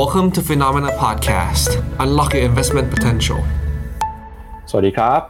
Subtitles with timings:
[0.00, 1.68] Welcome to Phenomena Podcast
[2.02, 3.40] Unlock your investment potential
[4.70, 5.20] สวัสดีครับ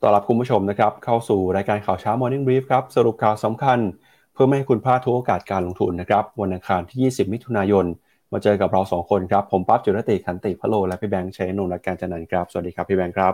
[0.00, 3.78] ต้อนรับคุณผู้ชมนะครับ เข้าสู่รายการข่าวเช้า Morning Brief ครับ สรุปข่าวสำคัญ
[4.32, 7.86] เพื่อไม่ให้คุณพลาดทุกโอกาสการลงทุนนะครับ วันอังคารที่ 20 มิถุนายน
[8.32, 13.32] มาเจอกับเรา 2 คนครับ ผมปั๊บจุรติขันติพะโล และพี่แบงค์ชัยนนท์และการจันนันครับ สวัสดีครับพี่แบงค์ครับ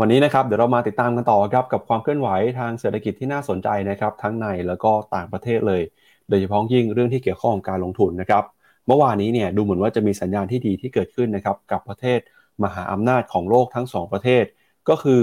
[0.00, 2.28] วันนี้นะครับ เดี๋ยวเรามาติดตามกันต่อครับ กับความเคลื่อนไหว
[2.58, 5.82] ทางเศรษฐกิจที่น่าสนใจนะครับ ทั้งในแล้วก็ต่างประเทศเลย
[6.28, 8.44] โดยเฉพาะยิ่งเรื่องที่เกี่ยวข้องกับการลงทุนนะครับ
[8.86, 12.20] เมื่อวานนี้เนี่ยดูเหมือนว่าจะมีสัญญาณที่ดีที่เกิดขึ้นนะครับกับประเทศ
[12.64, 14.44] มหาอำนาจของโลกทั้งสองประเทศ
[14.88, 15.22] ก็คือ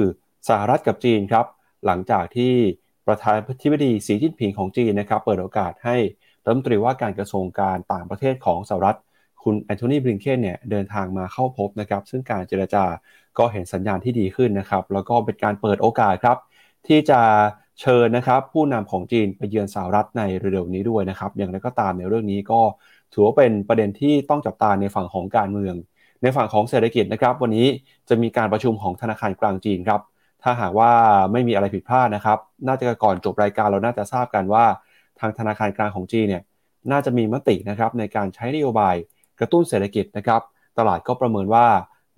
[0.50, 1.46] สหรัฐกับจีนครับ
[1.86, 2.54] หลังจากที่
[3.08, 5.98] ประธานาธิบดีสีจิ้นผิงของจีนนะครับเปิดโอกาสให้
[6.44, 8.98] รัฐมนตรีว่าการกระทรวงการต่างประเทศของสหรัฐ
[9.44, 12.86] คุณแอนโทนีบริงเคนเนี่ยเดินทางมาเข้าพบนะครับ ซึ่งการเจรจา
[13.38, 16.38] ก็เห็นสัญญาณที่ดีขึ้นนะครับ แล้วก็เป็นการเปิดโอกาสครับ
[16.88, 17.22] ที่จะ
[17.82, 22.62] เชิญนะครับผู้นำของจีนไปเยือนสหรัฐในเร็วๆนี้ด้วยนะครับ อย่างไรก็ตามในเรื่องนี้ก็
[23.14, 25.76] ถือว่าเป็นประเด็นที่ต้องจับตาในฝั่งของการเมือง
[26.22, 27.68] ในฝั่งของเศรษฐกิจนะครับ วันนี้
[28.10, 30.02] จะมีการประชุมของธนาคารกลางจีนครับ
[30.44, 30.92] ถ้าหากว่า
[31.32, 34.66] ไม่มีอะไรผิดพลาดนะครับ น่าจะก่อนจบรายการเราน่าจะทราบกันว่า
[35.20, 36.44] ทางธนาคารกลางของจีนเนี่ย
[36.92, 38.96] น่าจะมีมตินะครับในการใช้นโยบาย
[39.40, 40.42] กระตุ้นเศรษฐกิจนะครับ
[40.78, 41.68] ตลาดก็ประเมินว่า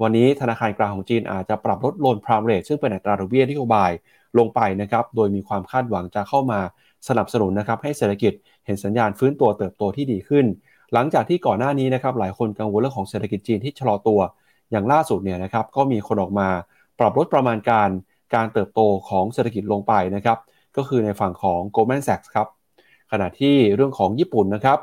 [0.02, 3.92] วันนี้ธนาคารกลางของจีนอาจจะปรับลดโลนพรามเรทซึ่งเป็นอัตราดอกเบี้ยนโยบาย
[4.38, 6.60] ลงไปนะครับ โดยมีความคาดหวังจะเข้ามา
[7.08, 8.34] สนับสนุนนะครับให้เศรษฐกิจ
[8.66, 10.46] เห็นสัญญาณฟื้นตัวเติบโตที่ดีขึ้น
[10.94, 14.20] หลังจากที่ก่อนหน้านี้นะครับหลายคนกังวลเรื่องของเศรษฐกิจจีนที่ชะลอตัว
[14.72, 16.48] อย่างล่าสุดเนี่ยนะครับก็มีคนออกมา
[17.00, 17.90] ปรับลดประมาณการ
[18.36, 20.38] การเติบโตของเศรษฐกิจลงไปนะครับ
[20.78, 22.48] ก็คือในฝั่งของ Goldman Sachs ครับ
[23.12, 24.80] ขณะที่เรื่องของญี่ปุ่นนะครับ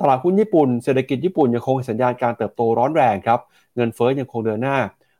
[0.00, 3.40] ตลาดหุ้นญี่ปุ่นเศรษฐกิจญี่ปุ่นยังคงสัญญาณการเติบโตร้อนแรงครับ
[3.76, 4.76] เงินเฟ้อยังคงเดินหน้า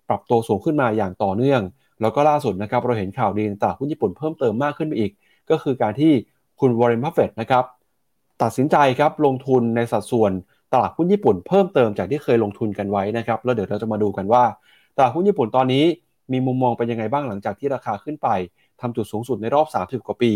[0.09, 1.61] ปรับตัวสูงขึ้นมาอย่างต่อเนื่อง
[2.01, 5.12] แล้วก็ล่าสุดนะครับเราเห็นข่าวดีในตลาดหุ้นญี่ปุ่นเพิ่มเติมมากขึ้นไปอีก
[5.51, 6.12] ก็คือการที่
[6.61, 7.65] คุณวอร์เรนบัฟเฟตต์นะครับ
[8.43, 10.33] ตัดสินใจครับลงทุนในสัดส่วน
[10.73, 14.45] ตลาดหุ้นญี่ปุ่นเพิ่มเติมจากที่เคยลงทุนกันไว้นะครับแล้วเดี๋ยวเราจะมาดูกันว่า
[14.97, 15.84] ตลาดหุ้นญี่ปุ่นตอนนี้
[16.33, 18.29] มีมุมมองเป็นยังไงบ้างหลังจากที่ราคาขึ้นไป
[18.81, 20.33] ทำจุดสูงสุดในรอบ 30 กว่าปี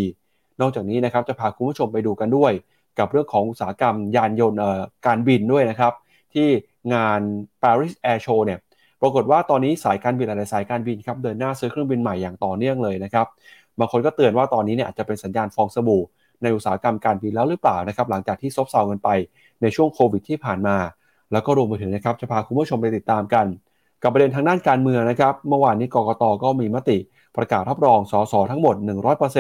[0.61, 2.53] นอกจากนี้นะครับจะพาคุณผู้ชมไปดูกันด้วย
[2.99, 4.59] กับเรื่องของอุตสาหกรรมยานยนต์
[5.07, 5.93] การบินด้วยนะครับ
[6.35, 6.49] ที่
[6.95, 7.21] งาน
[7.63, 8.59] Paris Air Show เนี่ย
[9.03, 13.27] ปรากฏว่าตอนนี้สายการบินหลายสายการบินครับเดินหน้าซื้อเครื่องบินใหม่อย่างต่อเนื่องเลยนะครับ
[13.79, 16.03] บางคนก็เตือนว่าตอนนี้เนี่ยอาจจะเป็นสัญญาณฟองสบู่
[16.43, 19.09] ในอุตสาหกรรมการบินแล้วหรือเปล่านะครับหลังจากที่ซบเซากันไป
[19.63, 20.77] ในช่วงโควิดที่ผ่านมา
[21.33, 23.47] แล้วก็รวมไปถึงนะครับจะพาคุณผู้ชมไปติดตามกัน
[24.03, 26.99] กับประเด็นทางด้านการเมืองนะครับเมื่อวานนี้กกตก็มีมติ
[27.37, 28.75] ประกาศรับรองสสทั้งหมด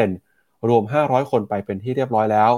[0.03, 2.51] 100%รวม 500 คนไปเป็นที่เรียบร้อยแล้ว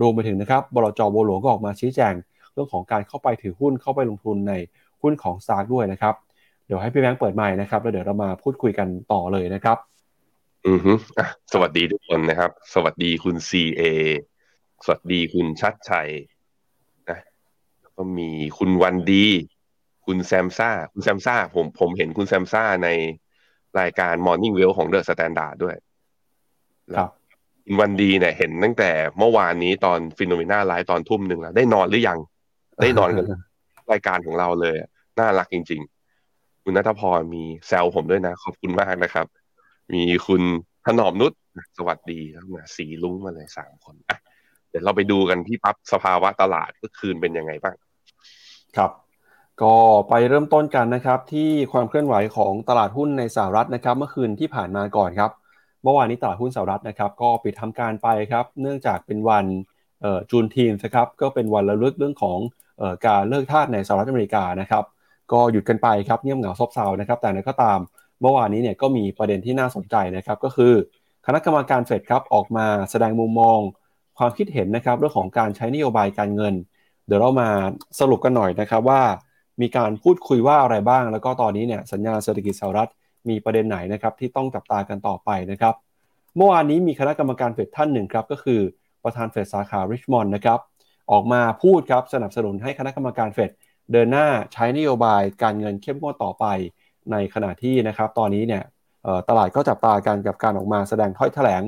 [0.00, 2.14] รวมไปถึงนะครับบลจโบหลวงก็ออกมาชี้แจง
[2.52, 4.52] เรื่องของการเข้าไปถือหุ้นเข้าไปลงทุนใน
[5.02, 6.14] หุ้นของซากด้วยนะครับ
[6.66, 9.76] เดี๋ยวให้พี่แบงค์เปิดไมค์นะครับแล้วเดี๋ยวเรามาพูดคุยกันต่อเลยนะครับ
[10.68, 13.82] อือฮึอะสวัสดีทุกคนนะครับ สวัสดีคุณ CA
[14.84, 16.08] สวัสดีคุณชัดชัย
[17.08, 17.18] นะ
[17.80, 19.26] แล้วก็มีคุณวันดี
[20.06, 22.88] คุณแซมซ่า คุณแซมซ่า ผมผมเห็นคุณแซมซ่าใน
[23.80, 25.76] รายการ Morning Wealth ของ The Standard ด้วย
[26.96, 27.10] ครับ
[27.64, 32.18] คุณวันดีเนี่ยเห็นตั้งแต่เมื่อวานนี้ตอน FINNOMENA Live ตอนทุ่มหนึ่งแล้ว ได้นอนหรือยัง
[32.82, 33.26] ได้นอนกัน
[33.92, 34.76] รายการของเราเลย
[35.18, 35.80] น่ารักจริง
[36.22, 39.26] ๆ คุณนัทพรมีแซวผมด้วยนะ ขอบคุณมากนะครับ
[39.94, 40.42] มีคุณ
[40.86, 41.32] ถนอมนุช
[41.78, 43.94] สวัสดีครับมาสีลุ้งมาเลยสามคน
[44.70, 47.74] เดี๋ยวเราไปดูกันที่ปั๊บสภาวะตลาดเมื่อคืนเป็นยังไงบ้าง
[48.76, 48.90] ครับ
[49.62, 49.76] ก็
[50.08, 55.30] ไปเริ่มต้นกันนะครับ ที่ความเคลื่อนไหวของตลาดหุ้นในสหรัฐนะครับ เมื่อคืนที่ผ่านมาก่อนครับ
[55.82, 59.46] เมื่อวานนี้ตลาดหุ้นสหรัฐนะครับ ก็ปิดทำการไปครับ เนื่องจากเป็นวัน
[60.30, 62.38] จูนทีนนะครับก็เป็นวันระลึกเรื่องของ
[62.80, 64.84] ออการเลิกทาสในสหรัฐอเมริกานะครับ
[65.32, 67.78] ก็หยุดกันไปครับเงียบเหงาซบเซานะครับ แต่นั้นก็ตาม
[68.20, 70.72] เมื่อวานนี้เนี่ยก็มีประเด็นที่น่าสนใจนะครับ ก็คือ
[71.26, 73.58] คณะกรรมการเฟดครับออกมาแสดงมุมมอง
[74.18, 76.54] ความคิดเห็นนะครับเรื่องของการใช้นโยบายการเงิน
[77.06, 77.48] เดี๋ยวเรามา
[78.00, 79.02] สรุปกันหน่อยนะครับว่า
[79.60, 82.90] มีการพูดคุยว่าอะไรบ้าง แล้วก็ตอนนี้เนี่ยสัญญาณเศรษฐกิจสหรัฐ
[83.28, 85.74] มีประเด็นไหนนะครับที่ต้องจับตากันต่อไปนะครับ
[86.36, 88.60] เมื่อวานนี้มีคณะกรรมการเฟดท่านหนึ่งครับก็คือ
[89.04, 90.58] ประธานเฟดสาขาริชมอนด์นะครับ
[91.10, 93.50] ออกมาพูดครับสนับสนุนให้คณะกรรมการเฟด
[93.92, 96.44] เดินหน้าใช้นโยบายการเงินเข้มงวดต่อไป
[97.12, 98.62] ในขณะที่นะครับตอนนี้เนี่ย
[99.28, 101.62] ตลาดก็จับตากันกับการออกมาแสดงถ้อยแถลง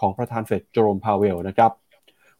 [0.00, 1.70] ของประธานเฟดเจอโรมพาวเวลนะครับ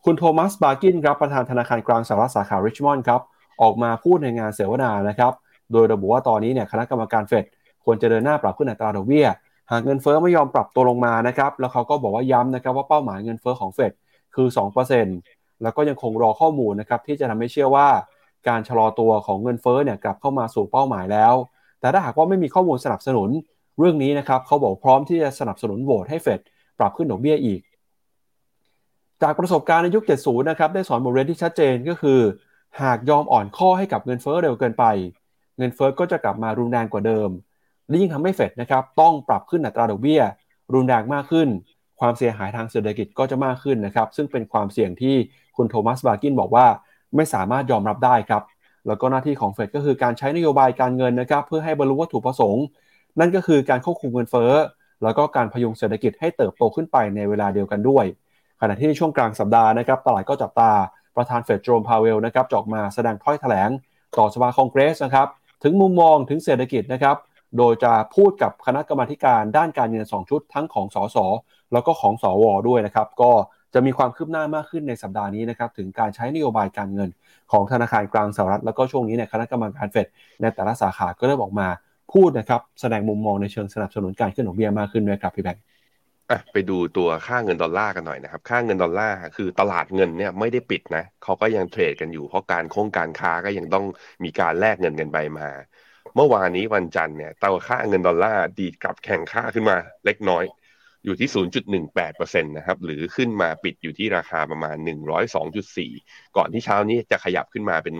[0.05, 3.21] คุณโทมัสบาร์กินครับประธานธนาคารกลางสหรัฐสาขาริชมอนด์ครับ
[3.63, 5.33] ออกมาพูดในงานเสวนานะครับ
[5.73, 7.45] โดยระบุว่าตอนนี้เนี่ยคณะกรรมการเฟด
[7.85, 9.27] ควรจะเดินหน้าปรับขึ้นอัตราดอกเบี้ย
[9.71, 13.93] หากเงินเฟ้อไม่ยอมปรับตัวลงมานะครับแล้วเขาก็บอกว่าย้ำนะครับว่าเป้าหมายเงินเฟ้อของเฟด
[14.35, 14.49] คือ
[15.05, 17.89] 2%แล้วก็ยังคงรอข้อมูลนะครับที่จะทำให้เชื่อว่า
[18.49, 21.35] การชะลอตัวของเงินเฟ้อเนี่ยกลับเข้ามาสู่เป้าหมายแล้ว
[21.81, 23.31] แต่ถ้าหากว่าไม่มีข้อมูลสนับสนุน
[23.78, 26.40] เรื่องนี้นะครับเขาบอกพร้อมที่จะสนับสนุนโหวตให้เฟด
[26.78, 27.61] ปรับขึ้นดอกเบี้ยอีก
[29.23, 32.20] จากประสบการณ์ในยุค 70 นะครับได้สอนบทเรียนที่ชัดเจนก็คือ
[32.82, 34.84] หากยอมอ่อนข้อให้กับเงินเฟ้อเร็วเกินไป
[35.58, 37.31] เงินเฟ้อก็จะกลับมารุนแรงกว่าเดิม
[37.88, 40.23] และยิ่งทำให้เฟดนะครับต้องปรับขึ้นอัตราดอกเบี้ย
[40.75, 41.49] รุนแรงมากขึ้น
[42.00, 45.14] ความเสียหายทางเศรษฐกิจก็จะมากขึ้นนะครับซึ่งเป็นความเสี่ยงที่
[45.56, 46.67] คุณโทมัสบาร์กินบอกว่า
[47.17, 48.43] ไม่สามารถยอมรับได้ครับ
[48.87, 52.65] แล้วก็หน้าที่ของเฟดก็คือการใช้นโยบายการเงินนะครับเพื่อให้บรรลุวัตถุประสงค์
[53.21, 54.53] นั่นก็คือการควบคุมเงินเฟ้อ
[55.03, 58.05] แล้วก็การพยุงเศรษฐกิจให้เติบโตขึ้นไปในเวลาเดียวกันด้วย
[58.61, 60.71] ขณะที่ในช่วงกลางสัปดาห์นะครับตลาดก็จับตา
[61.17, 63.71] ประธานเฟดโจมพาเวลนะครับจอกมาแสดงถ้อยแถลง
[64.19, 65.29] ต่อสภาคองเกรสนะครับ
[65.62, 67.17] ถึงมุมมองถึงเศรษฐกิจนะครับ
[67.59, 71.17] โดยจะพูดกับคณะกรรมาการด้านการเงิน 2 ชุดทั้งของสส
[71.73, 73.31] แล้วก็ของสวด้วยนะครับ ก็
[73.78, 77.11] จะมีความคืบหน้ามากขึ้นในสัปดาห์นี้นะครับถึงการใช้นโยบายการเงิน
[77.52, 80.06] ของธนาคารกลางสหรัฐ แล้วก็ช่วงนี้เนี่ยคณะกรรมการเฟด
[80.40, 81.69] ในแต่ละสาขาก็เริ่มออกมา
[82.12, 85.62] พูดนะครับแสดงมุมมองในเชิงสนับสนุนการขึ้นดอกเบี้ยมากขึ้นด้วยครับพี่แบงค์
[86.31, 93.84] อะไปดูตัวค่าเงินดอลลาร์กันหน่อยนะครับ ค่าเงินดอลลาร์คือตลาดเงินเนี่ยไม่ได้ปิดนะเขาก็ยังเทรดกันอยู่เพราะการค้งการค้าก็ยังต้อง
[94.25, 95.49] มีการแลกเงินกันไปมา
[96.14, 100.44] เมื่อวานนี้วันจันทร์เนี่ยตัวค่าเงินดอลลาร์ดีดกลับแข็งค่าขึ้นมาเล็กน้อย
[101.06, 101.29] อยู่ที่
[101.91, 104.76] 0.18%นะครับ หรือขึ้นมาปิดอยู่ที่ราคาประมาณ
[105.37, 107.94] 102.4 ก่อนที่เช้านี้จะขยับขึ้นมาเป็น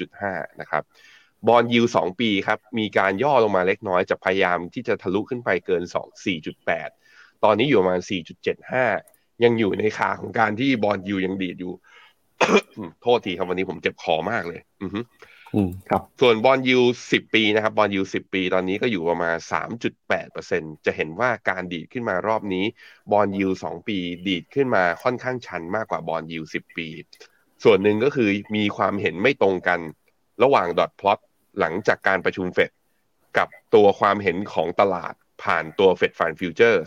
[0.00, 0.82] 102.5 นะครับ
[1.48, 8.00] บอลยูสองปีครับ มีการย่อลงมาเล็กน้อย จะพยายามที่จะทะลุขึ้นไปเกิน 2 4.8 ตอนนี้อยู่ประมาณ
[8.72, 11.72] 4.75 ยังอยู่ในขาของการที่บอลยูยังดีดอยู่
[13.02, 14.86] โทษทีครับวันนี้ผมเจ็บคอมากเลย อื
[15.90, 16.80] ครับส่วนบอลยู
[17.12, 22.64] สิบปีนะครับ Bond Yield สิบปี ตอนนี้ก็อยู่ประมาณสามจุดแปดเปอร์เซ็นต์จะเห็นว่าการดีดขึ้นมารอบนี้
[23.12, 23.98] Bond Yield สองปี
[24.28, 26.88] ดีดขึ้นมาค่อนข้างชันมากกว่า Bond Yield สิบปี
[27.64, 29.80] ส่วนหนึ่งก็คือมีความเห็นไม่ตรงกัน
[30.42, 31.18] ระหว่าง Dot Plot
[31.60, 32.70] หลังจากการประชุมเฟด
[33.38, 36.84] กับตัวความเห็นของตลาดผ่านตัว Fed Fund Futures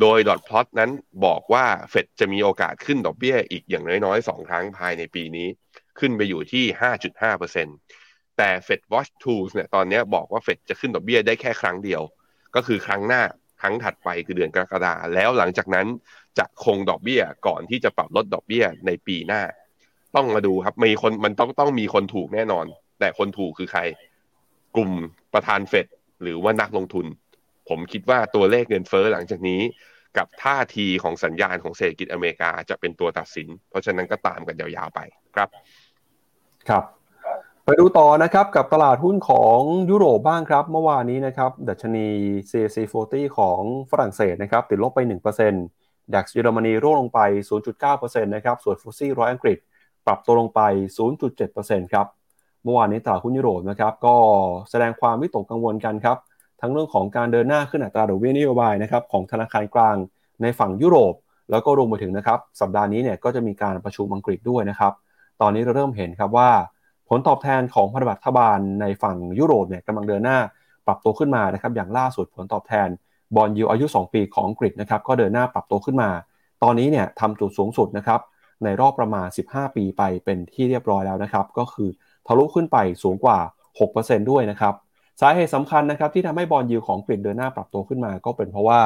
[0.00, 0.90] โดย Dot Plot นั้น
[1.24, 5.48] บอกว่าเฟดจะมีโอกาสขึ้นดอกเบี้ยอีกอย่างน้อยๆสองครั้งภายในปีนี้
[5.98, 6.64] ขึ้นไปอยู่ที่
[7.30, 12.02] 5.5%แต่ Fed Watch Tools เนี่ยตอนนี้บอกว่า Fed จะขึ้นดอกเบี้ยได้แค่ครั้งเดียว
[12.54, 13.22] ก็คือครั้งหน้า
[13.60, 15.86] ครั้งถัดไปคือเดือนกรกฎาแล้วหลังจากนั้น
[16.38, 19.42] จะคงดอกเบี้ยก่อนที่จะปรับลดดอกเบี้ยในปีหน้า
[20.16, 22.66] ต้องมาดูครับมีคนมันต้องต้องมีคนถูกแน่นอน
[23.00, 23.80] แต่คนถูกคือใคร
[24.76, 24.92] กลุ่ม
[25.34, 25.86] ประธานเฟด
[26.22, 27.06] หรือว่านักลงทุน
[27.68, 29.60] ผมคิดว่าตัวเลขเงินเฟ้อหลังจากนี้
[30.18, 35.00] กับท่าทีของสัญญาณของเศรษฐกิจอเมริกาจะเป็นตัวตัดสิน เพราะฉะนั้นก็ตามกันยาวๆไป
[35.36, 35.48] ครับ
[36.68, 36.84] ครับ
[37.64, 39.58] ไปดูต่อนะครับกับตลาดหุ้นของ
[39.90, 42.08] ยุโรปบ้างครับ เมื่อวานนี้นะครับดัชนี
[42.50, 42.76] CAC
[43.06, 43.60] 40 ของ
[43.90, 45.00] ฝรั่งเศสนะครับติดลบไป
[45.56, 47.20] 1%ดัคเยอรมนีร่วงลงไป
[47.70, 49.58] 0.9%นะครับส่วนฟุตซี่ร้อยอังกฤษ
[50.06, 50.60] ปรับตัวลงไป
[51.28, 52.06] 0.7%ครับ
[52.64, 54.16] เมื่อวานนี้ตลาดหุ้นยุโรปนะครับก็
[54.70, 56.18] แสดงความวิตกกังวลกันครับ
[56.60, 59.96] ทั้งเรื่องของการเดินหน้าขึ้นอัตราดอกเบี้ยนโยบายนะครับของธนาคารกลาง
[60.42, 61.14] ในฝั่งยุโรป
[61.50, 64.92] แล้วก็รวมไปถึงนะครับสัปดาห์นี้เนี่ยก็จะมีการประชุมอังกฤษด้วยนะครับ
[65.40, 66.50] ตอนนี้เราเริ่มเห็นครับว่า
[67.08, 70.38] ผลตอบแทนของพันธบัตรรัฐบาลในฝั่งยุโรปเนี่ยกำลังเดินหน้า
[70.86, 72.88] ปรับตัวขึ้นมานะครับอย่างล่าสุดผลตอบแทน
[73.36, 76.10] บอลยูอายุ 2 ปีของอังกฤษนะครับก็เดินหน้าปรับตัวขึ้นมา
[76.62, 78.20] ตอนนี้เนี่ยทำจุดสูงสุดนะครับ
[78.64, 81.88] ในรอบประมาณ 15 ปีไปเป็นที่เรียบร้อยแล้วนะครับก็คือ
[82.26, 83.38] ทะลุขึ้นไปสูงกว่า
[83.84, 84.74] 6%ด้วยนะครับ
[85.20, 88.80] สาเหตุสำคัญนะครับที่ทำให้บอลยูของอังกฤษเดินหน้าปรับตัวขึ้นมา ก็เป็นเพราะว่า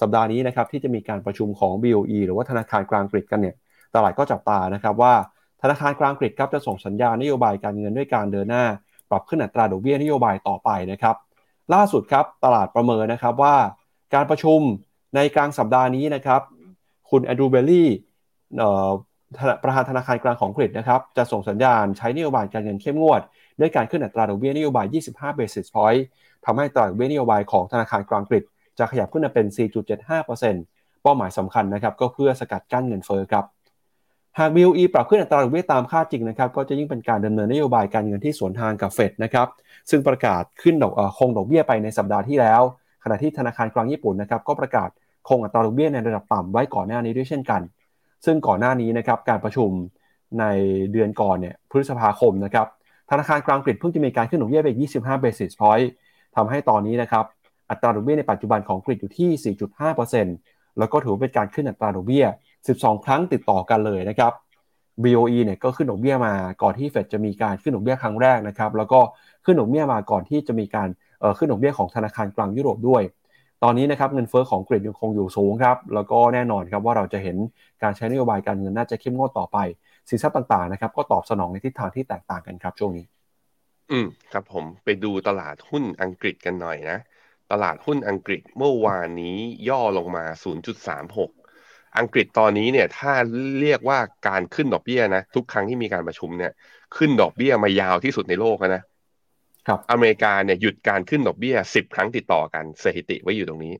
[0.00, 3.54] สัปดาห์นี้นะครับที่จะมีการประชุมของ BOE หรือว่าธนาคารกลางอังกฤษกันเนี่ย
[3.94, 5.14] ตลาดก็จับตานะครับว่า
[5.62, 8.64] ธนาคารกลางอังกฤษครับจะส่งสัญญาณนโยบายการเงินด้วยการเดินหน้า
[9.10, 11.16] ปรับขึ้นอัตราดอกเบี้ยนโยบายต่อไปนะครับ
[11.74, 13.56] ล่าสุดครับตลาดประเมินนะครับว่า
[14.14, 14.60] การประชุม
[15.16, 16.40] ในกลางสัปดาห์นี้นะครับ
[17.10, 17.88] คุณแอนดรูว์เบลีย์
[19.62, 23.20] ประธานธนาคารกลางของอังกฤษนะครับ จะส่งสัญญาณใช้นโยบายการเงินเข้มงวด
[23.60, 26.02] ด้วยการขึ้นอัตราดอกเบี้ยนโยบาย 25 basis point
[26.44, 28.42] ทำให้อัตราดอกเบี้ยนโยบายของธนาคารกลางอังกฤษ
[28.78, 29.46] จะขยับขึ้นมาเป็น
[30.24, 33.44] 4.75%เป้าหมายสำคัญนะครับ ก็เพื่อสกัดกั้นเงินเฟ้อครับ
[34.38, 39.48] หาก BOE ปรับขึ้นอัตราดอกเบี้ยตามค่าจริงนะครับก็จะยิ่งเป็นการดำเนินนโยบายการเงินที่สวนทางกับเฟดนะครับ
[39.90, 42.62] ซึ่งประกาศขึ้นดอกคงดอกเบี้ยไปในสัปดาห์ที่แล้ว
[43.04, 44.88] ขณะที่ธนาคารกลางญี่ปุ่นนะครับก็ประกาศ
[45.28, 47.60] คงอัตราดอกเบี้ยในระดับต่ำไว้ก่อนหน้านี้ด้วยเช่นกัน
[48.24, 49.70] ซึ่งก่อนหน้านี้นะครับการประชุม
[50.40, 50.44] ใน
[50.92, 52.66] เดือนก่อนเนี่ยพฤษภาคมนะครับ
[53.10, 54.68] ธนาคารกลางอังกฤษเพิ่งจะมีการขึ้นดอกเบี้ยไป
[55.00, 55.86] 25 basis point
[56.36, 57.24] ทำให้ตอนนี้นะครับ
[57.70, 59.54] อัตราดอกเบี้ยในปัจจุบันของอังกฤษอยู่ที่
[60.10, 62.26] 4.5%แล้วก็ถือเป็นการขึ้นอัตราดอกเบี้ย
[62.66, 64.32] 12 ครั้งติดต่อกันเลยนะครับ
[65.04, 69.00] BOE เนี่ยก็ขึ้นดอกเบี้ยมาก่อนที่เฟดจะมีการขึ้นดอกเบี้ยครั้งแรกนะครับ แล้วก็
[69.44, 70.88] ขึ้นดอกเบี้ยมาก่อนที่จะมีการ
[71.38, 73.02] ขึ้นดอกเบี้ยของธนาคารกลางยุโรปด้วย
[73.62, 77.36] ตอนนี้นะครับเงินเฟ้อของกรีกยังคงอยู่สูงครับ แล้วก็แน่นอนครับว่าเราจะเห็น
[77.82, 79.58] การใช้นโยบายการเงินน่าจะเข้มงวดต่อไป
[80.08, 83.04] สินทรัพย์ต่างๆนะครับก็ตอบสนองในทิศทางที่แตกต่างกันครับช่วงนี้
[83.90, 86.98] อืมครับผมไปดูตลาดหุ้นอังกฤษกันหน่อยนะ
[87.52, 89.36] ตลาดหุ้นอังกฤษเมื่อวานนี้
[89.68, 90.24] ย่อลงมา
[90.88, 91.41] 0.36
[91.98, 93.12] อังกฤษตอนนี้เนี่ยถ้า
[93.60, 96.52] เรียกว่าการขึ้นดอกเบี้ยนะ ทุกครั้งที่มีการประชุมเนี่ย
[96.96, 98.82] ขึ้นดอกเบี้ยมายาวที่สุดในโลกนะ
[99.68, 103.74] ครับอเมริกาเนี่ยหยุดการขึ้นดอกเบี้ยสิบครั้งติดต่อกันสถิติไว้อยู่ตรงนี้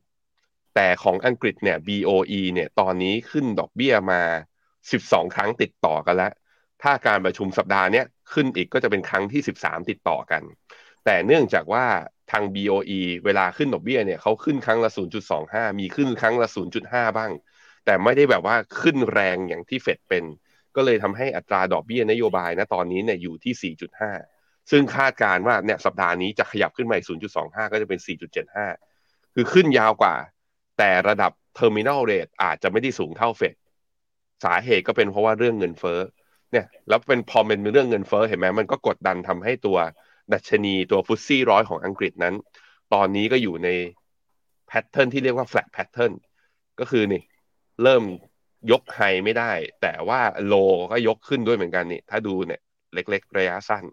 [0.75, 4.21] แต่ของอังกฤษเนี่ย BOE เนี่ยตอนนี้ขึ้นดอกเบี้ยมา
[4.91, 6.31] สิบสองครั้งติดต่อกันแล้ว
[6.83, 10.41] ถ้าการประชุมสัปดาห์เนี้ยขึ้นอีกก็จะเป็นครั้งที่สิบสามติดต่อกัน
[11.05, 11.85] แต่เนื่องจากว่า
[12.31, 14.91] ทาง BOE เวลาขึ้นดอกเบี้ยเนี่ยเขาขึ้นครั้งละ
[15.35, 16.47] 0.25 มีขึ้นครั้งละ
[16.83, 17.31] 0.5 บ้าง
[17.85, 20.23] แต่ไม่ได้แบบว่าขึ้นแรงอย่างที่เฟดเป็น
[20.75, 23.75] ก็เลยทำให้อัตราดอกเบี้ยนโยบายนะตอนนี้เนี่ยอยู่ที่
[24.21, 27.07] 4.5 ซึ่งคาดการว่าเนี่ยสัปดาห์นี้จะขยับขึ้นมาอีก
[27.39, 27.99] 0.25 ก็จะเป็น
[28.67, 30.15] 4.75 คือขึ้นยาวกว่า
[30.77, 33.55] แต่ระดับ terminal rate อาจจะไม่ได้สูงเท่าเฟด
[34.43, 35.99] สาเหตุก็เป็นเพราะว่าเรื่องเงินเฟ้อ
[36.51, 39.77] เนี่ยแล้วเป็นพอเป็นเรื่องเงินเฟ้อเห็นไหมมันก็กดดันทำให้ตัว
[40.33, 42.35] ดัชนีตัว FTSE ร้อยของอังกฤษนั้น
[42.93, 43.69] ตอนนี้ก็อยู่ใน
[44.67, 46.13] pattern ที่เรียกว่า flat pattern
[46.79, 47.21] ก็คือนี่
[47.83, 48.03] เริ่ม
[48.71, 49.51] ยก high ไม่ได้
[49.81, 50.53] แต่ว่า low
[50.91, 52.61] ก็ยกขึ้นด้วยเหมือนกันนี่ถ้าดูเนี่ย
[52.93, 53.85] เล็ก ๆ ระยะสั้น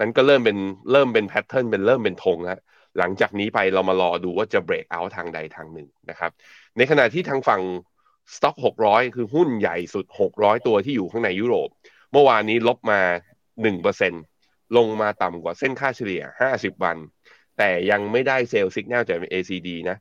[0.00, 0.58] นั้นก็เริ่มเป็น
[0.92, 2.58] เริ่มเป็นแพทเทิร์นเป็นเริ่มเป็นธงแล้ว
[2.98, 6.30] หลังจากนี้ไปเรามารอดูว่าจะเบรกเอาทางใดทางหนึ่งนะครับ
[6.76, 7.62] ในขณะที่ทางฝั่ง
[8.34, 10.06] สต็อก600 คือหุ้นใหญ่สุด
[10.36, 11.68] 600 ตัวที่อยู่ข้างในยุโรป
[12.12, 13.00] เมื่อวานนี้ลบมา
[13.88, 16.96] 1%ลงมาต่ำกว่าเส้นค่าเฉลี่ย 50 วัน
[17.58, 19.96] แต่ยังไม่ได้เซลล์สัญญาณจาก ACD นะ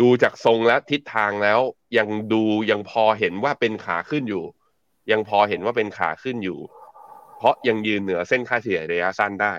[0.00, 1.60] ดูจากทรงและทิศทางแล้ว
[1.98, 4.44] ยังดูยังพอเห็นว่าเป็นขาขึ้นอยู่
[5.10, 6.58] ยังพอเห็นว่าเป็นขาขึ้นอยู่
[7.38, 9.54] เพราะยังยืนเหนือเส้นค่าเฉลี่ยระยะสั้นได้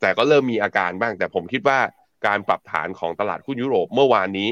[0.00, 1.78] แต่ก็เริ่มมีอาการบ้าง แต่ผมคิดว่า
[2.26, 4.48] การปรับฐานของตลาดหุ้นยุโรปเมื่อวานนี้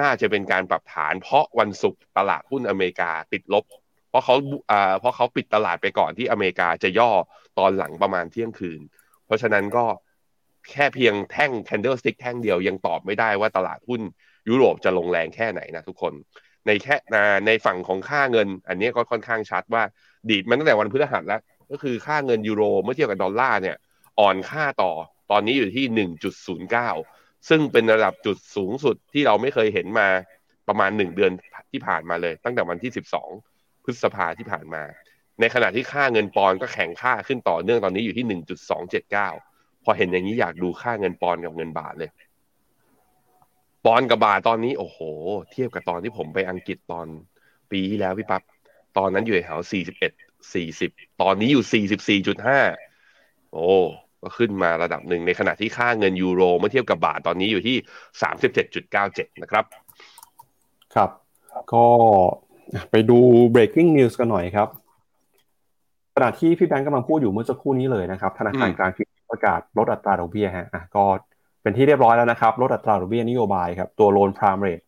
[0.00, 3.64] น่าจะเป็นการปรับฐาน เพราะวันศุกร์ตลาดหุ้นอเมริกาติดลบ
[4.10, 4.34] เพราะเขา
[4.70, 7.10] อ่าเพราะเขาปิดตลาดไปก่อนที่อเมริกาจะย่อ
[7.58, 8.80] ตอนหลังประมาณเที่ยงคืน
[9.26, 9.84] เพราะฉะนั้นก็
[10.70, 14.00] แค่เพียงแท่ง candle stick แท่งเดียวยังตอบไม่ได้ว่าตลาดหุ้น
[14.48, 16.12] ยุโรปจะลงแรงแค่ไหนนะทุกคน
[16.66, 16.96] ในแค่
[17.46, 19.82] ในฝั่งของค่าเงิน อันนี้ก็ค่อนข้างชัดว่า
[20.30, 21.40] ดีดมันตั้งแต่วันพฤหัสแล้ว
[21.70, 23.76] ก็คือค่าเงินยูโรเมื่อเทียบกับดอลลาร์เนี่ย
[24.20, 24.92] อ่อนค่าต่อ
[25.30, 26.08] ตอนนี้อยู่ที่
[26.68, 30.08] 1.09 ซึ่งเป็นระดับจุดสูงสุดที่เราไม่เคยเห็นมา
[30.68, 31.30] ประมาณ 1 เดือน
[31.72, 32.90] ที่ผ่านมาเลย ตั้งแต่วันที่
[33.36, 34.82] 12 พฤษภาที่ผ่านมา
[35.40, 38.26] ในขณะที่ค่าเงินปอนก็แข็งค่าขึ้นต่อเนื่องตอนนี้อยู่ที่
[39.04, 42.10] 1.279 พอเห็นอย่างนี้อยากดูค่าเงินปอนกับเงินบาทเลย
[43.84, 44.98] ปอนกับบาทตอนนี้โอ้โห
[45.52, 47.06] เทียบกับตอนที่ผมไปอังกฤษตอน
[47.70, 48.42] ปีที่แล้วพี่ปับ๊บ
[48.98, 49.60] ตอนนั้นอยู่แถว
[50.50, 51.86] 41 40ตอนนี้อยู่
[52.92, 53.66] 44.5โอ้
[54.22, 57.76] ก็ขึ้นมาระดับหนึ่งในขณะที่ค่าเงินยูโรเมื่อเทียบกับบาทตอนนี้อยู่ที่
[58.78, 59.64] 37.97นะครับ
[60.94, 61.10] ครับ
[61.74, 61.86] ก็
[62.90, 63.18] ไปดู
[63.54, 64.68] breaking news กันหน่อยครับ
[66.14, 68.92] ขณะที่พี่แบงก์กำลังพูดอยู่เมื่อสักครู่นี้เลยนะครับธนาคารกลาง
[69.30, 71.04] ประกาศลดอัตราดอกเบี้ยฮะอะก็
[71.62, 74.80] เป็นที่เรียบร้อยแล้วนะครับลดอัตราดอกเบี้ยนโยบายครับตัว Loan Prime Rate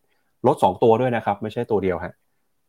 [0.46, 2.14] ลด 2 ตัวด้วยนะครับไม่ใช่ตัวเดียวฮะ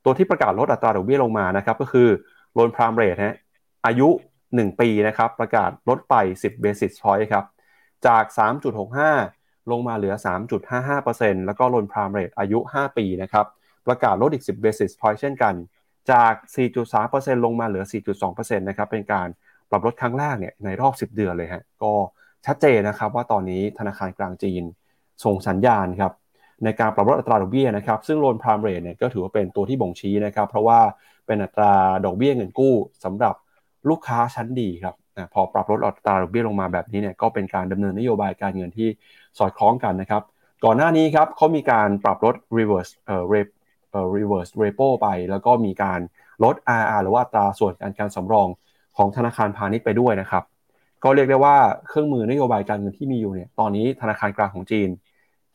[0.06, 2.10] ตัวที่ประกาศลดอัตราดอกเบี้ยลงมานะครับก็คือ
[2.54, 3.36] Loan Prime Rate ฮะ
[3.86, 4.10] อายุ
[4.46, 7.46] 1 ปีนะครับประกาศลดไป 10 basis point ครับ
[8.08, 8.24] จาก
[8.94, 10.14] 3.65 ลงมาเหลือ
[10.80, 13.46] 3.55%แล้วก็ Loan Prime Rate อายุ 5 ปีนะครับ
[13.88, 15.54] ประกาศลดอีก 10 basis point เช่นกัน
[16.12, 16.34] จาก
[16.90, 17.84] 4.3%ลงมาเหลือ
[18.26, 19.28] 4.2%นะครับเป็นการ
[19.70, 21.94] ปรับลดครั้งแรกเนี่ยในรอบ 10 เดือนเลยฮะก็
[22.46, 24.64] ชัดเจนนะครับว่าตอนนี้ธนาคารกลางจีน
[25.26, 26.14] ส่งสัญญาณครับ
[26.64, 30.80] ในการปรับลดอัตราดอกเบี้ยนะครับซึ่งโลนพรามเรทเนี่ยก็ถือว่าเป็นตัวที่บ่งชี้นะครับเพราะว่า
[31.26, 31.74] เป็นอัตรา
[32.06, 32.74] ดอกเบี้ยเงินกู้
[33.04, 33.36] สำหรับ
[33.90, 34.96] ลูกค้าชั้นดีครับ
[35.34, 38.90] พอปรับลดอัตราดอกเบี้ยลงมาแบบนี้เนี่ยก็เป็นการดำเนินนโยบายการเงินที่
[39.38, 40.24] สอดคล้องกันนะครับ
[40.66, 43.24] ก่อนหน้านี้ครับเขามีการปรับลด reverse เอ่อ
[44.16, 46.00] reverse repo ไป แล้วก็มีการ
[46.44, 48.48] ลด RR หรือว่าอัตราส่วนการการสำรอง
[48.98, 50.44] ของธนาคารพาณิชย์ไปด้วยนะครับ
[51.04, 51.56] ก็เรียกได้ว่า
[51.88, 54.90] เครื่องมือนโยบายการเงินที่มีอยู่เนี่ยตอนนี้ธนาคารกลางของจีน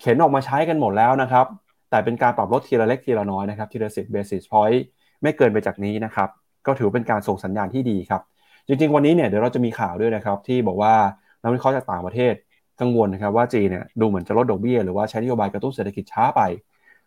[0.00, 1.46] เข็นออกมาใช้กันหมดแล้วนะครับ
[1.90, 4.80] แต่เป็นการปรับลดทีละเล็กทีละน้อยนะครับทีละสิบ basis point
[5.22, 6.28] ไม่เกินไปจากนี้นะครับ
[6.66, 8.22] ก็ถือเป็นการส่งสัญญาณที่ดีครับ
[8.66, 10.94] จริง ๆ วันนี้เนี่ยเดี๋ยวเราจะมีข่าวด้วยนะครับ ที่บอกว่า
[11.42, 12.34] นักวิเคราะห์จากต่างประเทศ
[12.80, 16.40] กังวลนะครับว่าจีนเนี่ยดูเหมือนจะลดดอกเบี้ยหรือว่าใช้นโยบายกระตุ้นเศรษฐกิจช้าไป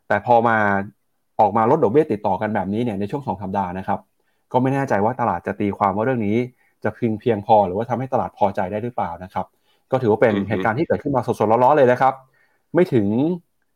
[0.07, 0.57] แต่พอมา
[1.39, 3.99] ออกมาลดดอกเบี้ยติดต่อกันแบบนี้เนี่ยในช่วงสองสัปดาห์นะครับ
[4.51, 6.37] ก็ไม่แน่ใจว่าตลาดจะตีความว่าเรื่องนี้
[6.83, 9.45] จะเพียงเพียงพอหรือว่าทำให้ตลาดพอใจได้หรือเปล่านะครับ
[9.91, 12.13] ก็ถือว่าเป็นเหตุการณ์ที่เกิดขึ้นมาสดๆร้อนๆเลยนะครับ
[12.75, 13.07] ไม่ถึง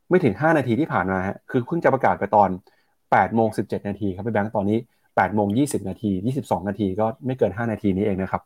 [0.10, 2.50] ไม่ถึง 5 นาทีที่ผ่านมาฮะคือเพิ่งจะประกาศไปตอน
[2.98, 6.12] 8โมง17 นาทีครับพี่แบงค์ตอนนี้8โมง20 นาที
[6.44, 8.42] 22 นาทีก็ไม่เกิน 5 นาทีนี้เองนะครับ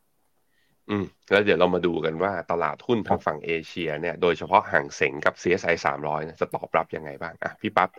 [0.89, 7.89] อืม แล้วเดี๋ยวเรามาดูกันว่าตลาดหุ้นทางฝั่งเอเชียเนี่ย โดยเฉพาะห่างเสงกับ CSI 300นะจะตอบรับยังไงบ้าง อะ พี่ปับ๊บ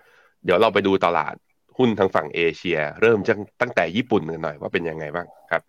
[0.45, 1.35] เดี๋ยวเราไปดูตลาด
[1.79, 5.63] หุ้นทางฝั่งเอเชีย เริ่มจากตั้งแต่ญี่ปุ่นกันหน่อยว่าเป็นยังไงบ้างครับ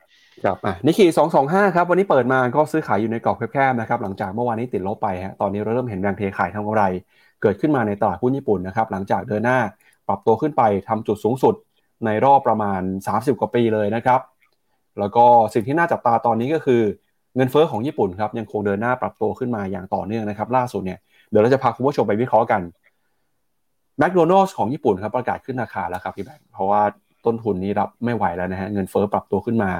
[0.44, 1.10] ครับอะนิกกี้
[1.42, 6.84] 225 ครับ วันนี้เปิดมาก็ซื้อขายอยู่ในกรอบแคบๆนะครับ หลังจากเมื่อวานนี้ติดลบไปฮะตอนนี้เราเริ่มเห็นแรงเทขายทางกำไร
[7.42, 9.60] เกิดขึ้นมาในตลาดหุ้นญี่ปุ่นนะครับ หลังจากเดินหน้า
[10.08, 11.56] ปรับตัวขึ้นไปทำจุดสูงสุด
[12.06, 14.20] ในรอบประมาณ 30 กว่าปีเลยนะครับ
[15.00, 16.82] แล้วก็สิ่งที่น่าจับตาตอนนี้ก็คือ
[17.36, 21.00] เงินเฟ้อของญี่ปุ่นครับยังคงเดินหน้าปรับตัวขึ้นมาอย่างต่อเนื่องนะครับ ล่าสุดเนี่ย
[21.30, 22.62] เดี๋ยวเราจะพาคุณผู้ชมไปวิเคราะห์กัน
[23.98, 26.82] แมคโดนัลส์ของญี่ปุ่นครับประกาศขึ้นราคาแล้วครับพี่แบงค์เพราะว่า
[27.25, 29.72] ต้นทุนนี้รับไม่ไหวแล้วนะฮะเงินเฟ้อปรับตัวขึ้นมา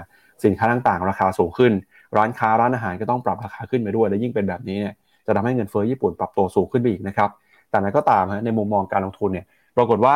[0.46, 1.72] สินค้าต่างๆ ราคาสูงขึ้น
[2.18, 4.94] ร้านค้าร้านอาหารก็ต้องปรับราคาขึ้นไปด้วย และยิ่งเป็นแบบนี้เนี่ย
[5.26, 7.30] จะทำให้เงินเฟ้อญี่ปุ่นปรับตัวสูงขึ้นไปอีกนะครับ
[7.70, 9.46] แต่นั้นก็ตามฮะในมุมมองการลงทุนเนี่ย
[9.78, 10.16] ปรากฏว่า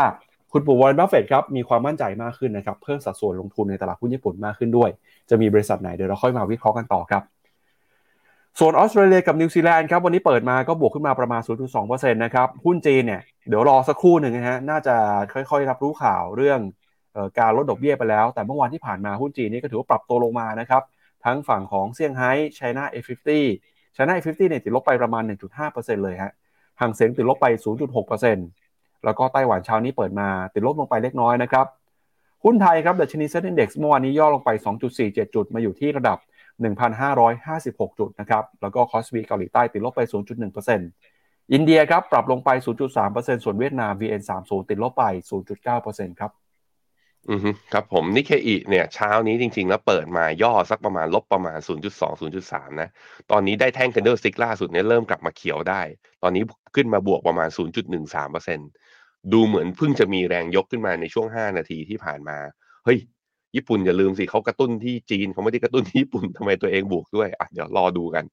[0.52, 4.90] คุณปู่วอร์เรนบัฟเฟตครับมีความมั่นใจมากขึ้นนะครับเพิ่มสัดส่วนลงทุนในตลาดหุ้นญี่ปุ่นมากขึ้นด้วย
[5.30, 7.24] จะมีบริษัทไหนเดี๋ยวเราค่อยมาวิเคราะห์กันต่อครับ
[8.60, 11.42] ส่วนออสเตรเลียกับนิวซีแลนด์ครับวันนี้เปิดมาก็บวกขึ้นมาประมาณ
[11.80, 14.96] 0.2%นะครับหุ้นจีนเนี่ยเดี๋ยวรอสักครู่หนึ่งนะฮะน่าจะ
[15.34, 16.60] ค่อยๆ รับรู้ข่าวเรื่อง
[17.40, 20.84] การลดดอกเบี้ยไปแล้ว แต่เมื่อวานที่ผ่านมาหุ้นจีนนี่ก็ถือว่าปรับตัวลงมานะครับ
[21.26, 23.30] ทั้งฝั่งของเซี่ยงไฮ้ไชน่า A50
[23.94, 25.24] ไชน่า A50 เนี่ยติดลบไปประมาณ
[25.64, 26.32] 1.5%เลยฮะ
[26.80, 27.46] ฮั่งเส็งติดลบไป
[28.26, 31.66] 0.6%แล้วก็ไต้หวันเช้านี้เปิดมาติดลบลงไปเล็กน้อยนะครับ
[32.44, 34.50] หุ้นไทยครับดัชนีเซ็นดี x เมื่อวานนี้ย่อลงไป
[34.94, 36.18] 2.47 จุดมาอยู่ที่ระดับ
[36.74, 40.02] 1,556 จุดนะครับแล้วก็คอสปีเกาหลีใต้ติดลบไป
[40.78, 42.50] 0.1%อินเดียครับปรับลงไป
[42.98, 45.04] 0.3%ส่วนเวียดนาม VN30 ติดลบไป
[45.62, 46.32] 0.9%ครับ
[47.30, 47.40] อือ
[47.74, 51.72] ครับผมนิกเกอิเนี่ยเช้านี้จริง ๆ แล้วเปิดมาย่อสักประมาณลบประมาณ 0.2
[52.22, 52.90] 0.3 นะ
[53.32, 55.82] ตอนนี้ได้แท่ง candlestick ล่าสุดเนี่ยเริ่มกลับมาเขียวได้
[56.24, 56.44] ตอนนี้
[56.76, 58.72] ขึ้นมาบวกประมาณ 0.13%
[59.34, 62.38] ดูเหมือนเพิ่งจะมีแรงยกขึ้นมาในช่วง 5 นาทีที่ผ่านมา
[62.86, 63.00] เฮ้ย
[63.56, 68.26] ญี่ปุ่นอย่าลืมสิเขากระตุ้นที่จีนเขาไม่ได้กระตุ้นที่ญี่ปุ่นทำไมตัวเองบวกด้วยอะเดี๋ยวรอดูกัน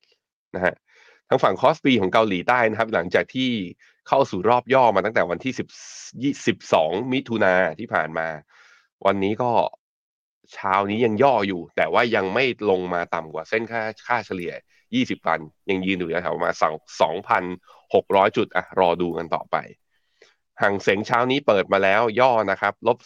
[0.54, 0.74] นะฮะ
[1.28, 3.50] ทางฝั่งคอสปีของเกาหลีใต้นะครับ หลังจากที่
[4.08, 5.68] เข้าสู่รอบย่อมาตั้งแต่วันที่10
[6.46, 8.28] 12 มิถุนาที่ผ่านมา
[9.06, 9.52] วันนี้ก็
[10.52, 14.52] เช้านี้ยังย่ออยู่ แต่ว่ายังไม่ลงมาต่ำกว่าเส้นค่าค่าเฉลี่ย
[14.90, 16.74] 20 วัน ยังยืนอยู่แถวมาสั่ง
[17.54, 19.56] 2,600จุดอะรอดูกันต่อไป
[20.62, 22.98] ห่างเสงเช้านี้เปิดมาแล้วย่อนะครับลบ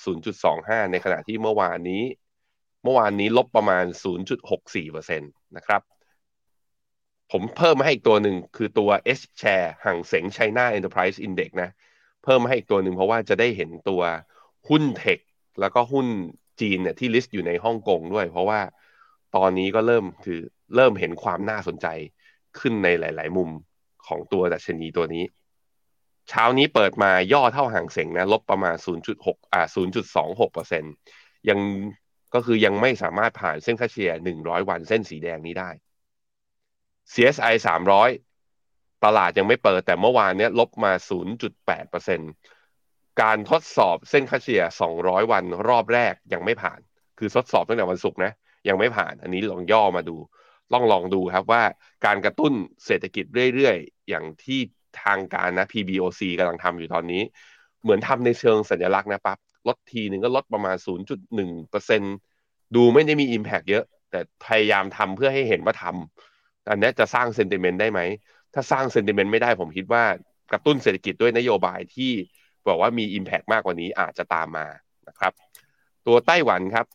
[0.43, 2.03] 0.25 ในขณะที่เมื่อวานนี้
[2.83, 3.85] เมื่อวานนี้ลบประมาณ
[4.51, 5.83] 0.64%นะครับ
[7.33, 11.71] ผมเพิ่มมาให้อีกตัวหนึ่งคือตัว H share ห่างเสง China Enterprise Index นะ
[12.25, 14.03] เพิ่มมาให้อีกตัวหนึ่งเพราะว่าจะได้เห็นตัว
[14.69, 15.19] หุ้นเทค
[15.61, 16.07] แล้วก็หุ้น
[16.61, 18.61] จีนเนี่ยที่ลิสต์อยู่ในฮ่องกงด้วย เพราะว่า
[19.37, 20.41] ตอนนี้ก็เริ่มคือ
[20.77, 21.87] เริ่มเห็นความน่าสนใจ
[22.59, 23.51] ขึ้นในหลาย ๆ มุม
[24.07, 25.25] ของตัวดัชนีตัวนี้
[26.29, 28.77] เช้านี้เปิดมาย่อเท่าห่างเสงนะ ลบประมาณ
[29.15, 29.63] 0.6 อ่า
[30.37, 31.59] 0.26%ยัง
[32.35, 35.71] ก็คือยังไม่สามารถผ่านเส้นค่าเฉลี่ย 100 วันเส้นสีแดงนี้ได้
[37.13, 37.55] CSI
[38.29, 40.93] 300 ตลาดยังไม่เปิดแต่เมื่อวานเนี้ยลบมา
[41.69, 42.58] 0.8%
[43.23, 44.63] การทดสอบเส้นค่าเฉลี่ย
[44.97, 46.81] 200 วันรอบแรกยังไม่ผ่าน
[47.19, 48.33] คือทดสอบตั้งแต่วันศุกร์นะ
[48.69, 50.17] ยังไม่ผ่าน อันนี้ลองย่อมาดู
[50.73, 51.63] ลองลองดูครับว่า
[52.07, 52.53] การกระตุ้น
[52.87, 54.61] เศรษฐกิจเรื่อยๆ อย่างที่
[55.03, 57.23] ทางการนะ PBOC กำลังทำอยู่ตอนนี้
[57.83, 60.77] เหมือนทำในเชิงสัญลักษณ์นะปั๊บ ลดทีหนึ่งก็ลดประมาณ
[61.57, 68.01] 0.1%ดูไม่ได้มี Impact เยอะ แต่พยายามทำเพื่อให้เห็นว่าทำ อันนี้จะสร้างเซนติเมนต์ได้ไหม
[68.55, 70.05] ถ้าสร้างเซนติเมนต์ไม่ได้ผมคิดว่า
[70.53, 72.13] กระตุ้นเศรษฐกิจด้วยนโยบายที่
[72.67, 74.67] บอกว่ามี Impact มากกว่านี้อาจจะตามมา
[75.09, 75.33] นะครับ
[76.07, 76.87] ตัวไต้หวันครับ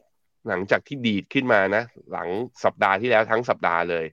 [0.47, 2.30] หลังจากที่ดีดขึ้นมานะ หลัง
[2.63, 4.06] สัปดาห์ที่แล้วทั้งสัปดาห์เลย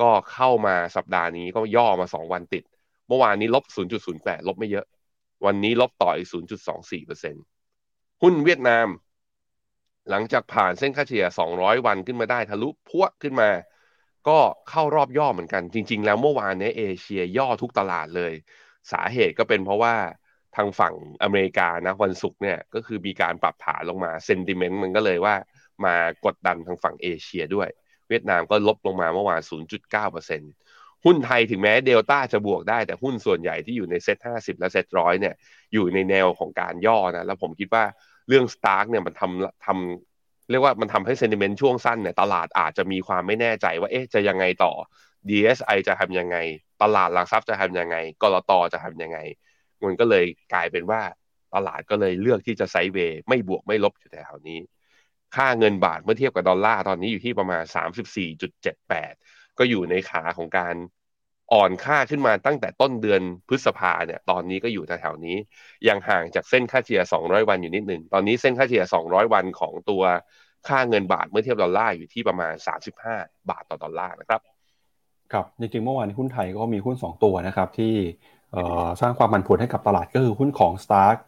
[0.00, 2.64] ก็เข้ามาสัปดาห์นี้ก็ย่อมา 2 วันติด
[3.08, 3.64] เมื่อวานนี้ลบ
[4.06, 4.86] 0.08 ลบไม่เยอะ
[5.46, 6.28] วันนี้ลบต่ออีก
[7.04, 8.88] 0.24%หุ้นเวียดนาม
[10.10, 13.50] หลังจากผ่านเส้นค่าเฉลี่ย 200 วันขึ้นมาได้ทะลุพวขึ้นมา
[14.28, 14.38] ก็
[14.70, 18.32] เข้ารอบย่อเหมือนกัน จริง ๆ แล้วเมื่อวานนี้เอเชียย่อทุกตลาดเลย
[18.92, 19.94] สาเหตุก็เป็นเพราะว่า
[20.56, 25.34] ทางฝั่งอเมริกานะวันศุกร์เนี่ยก็คือมีการปรับฐานลงมา sentiment มันก็เลยว่า
[25.84, 27.68] มากดดันทางฝั่งเอเชียด้วย
[28.08, 29.40] เวียดนามก็ลบลงมาเมื่อวาน
[30.22, 35.34] 0.9%หุ้นไทยถึงแม้เดลต้าจะบวกได้แต่หุ้นส่วนใหญ่ที่อยู่ใน SET50 และเซ็ตร้อยเนี่ย
[35.74, 37.84] อยู่ในแนวของการย่อนะแล้วผมคิดว่า
[38.28, 44.72] เรื่อง STARK เนี่ยมันทำทำเรียกว่ามันทำให้เซนติเมนต์ช่วงสั้นเนี่ยตลาดอาจจะมีความไม่แน่ใจว่าเอ๊ะจะยังไงต่อ
[45.28, 46.36] DSI จะทำยังไง
[46.82, 49.18] ตลาดหลักทรัพย์จะทำยังไงกรตจะทำยังไง
[49.84, 51.00] มันก็เลยกลายเป็นว่า
[51.54, 54.60] ตลาดก็เลยเลือกที่จะไซด์เวย์ไม่บวกไม่ลบอยู่แถวนี้
[55.36, 57.62] ค่าเงินบาทเมื่อเทียบกับดอลลาร์ตอนนี้อยู่ที่ประมาณ
[58.40, 60.74] 34.78 ก็อยู่ในขาของการ
[61.52, 65.36] อ่อนค่าขึ้นมาตั้งแต่ต้นเดือนพฤษภาเนี่ย ตอนนี้ก็อยู่แถวนี้
[65.88, 70.02] ยังห่างจากเส้นค่าเฉลี่ย 200 วันอยู่นิดหนึ่ง ตอนนี้เส้นค่าเฉลี่ย 200 วันของตัว
[70.68, 72.54] ค่าเงินบาทเมื่อเทียบดอลลาร์อยู่ที่ประมาณ
[73.02, 74.40] 35 บาทต่อดอลลาร์นะครับ
[75.32, 77.94] ครับ จริงๆเมื่อวานหุ้นไทยก็มีหุ้น 2 ตัวนะครับ ที่
[79.00, 81.18] สร้างความมันผลให้กับตลาดก็คือหุ้นของ Stark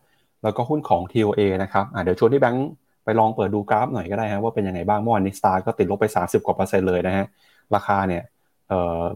[0.42, 2.68] แล้วก็หุ้นของ TOA นะครับเดี๋ยวชวนที่แบงค์
[3.04, 7.26] ไปลองเปิดดูกราฟหน่อยก็ได้ฮะว่าเป็นยังไงบ้างเมื่อวานนี้ Stark ก็ติดลบไป 30 กว่าเปอร์เซ็นต์เลยนะฮะ
[7.74, 8.22] ราคาเนี่ย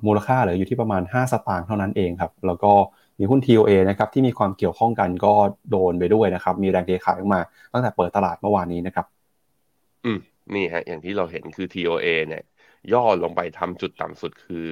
[0.06, 2.72] มูลค่าเหลืออยู่ที่ประมาณ 5 สตางค์เท่านั้นเองครับแล้วก็
[3.18, 5.32] มีหุ้น TOA นะครับที่มีความเกี่ยวข้องกันก็
[5.70, 7.40] โดนไปด้วยนะครับมีแรงเทขายออกมา
[7.72, 9.06] ตั้งแต่เปิดตลาดเมื่อวานนี้นะครับ
[10.04, 10.18] อืม
[10.54, 12.42] นี่ฮะอย่างที่เราเห็นคือ TOA เนี่ย
[12.92, 14.66] ย่อลงไปทำจุดต่ำสุดคือ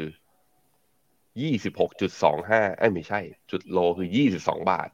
[1.38, 4.88] 26.25เอ้ยไม่ใช่ จุดโลคือ22บาท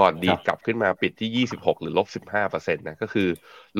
[0.00, 3.28] ก่อนดีดกลับขึ้นมาปิดที่26หรือลบ15%นะ ก็คือ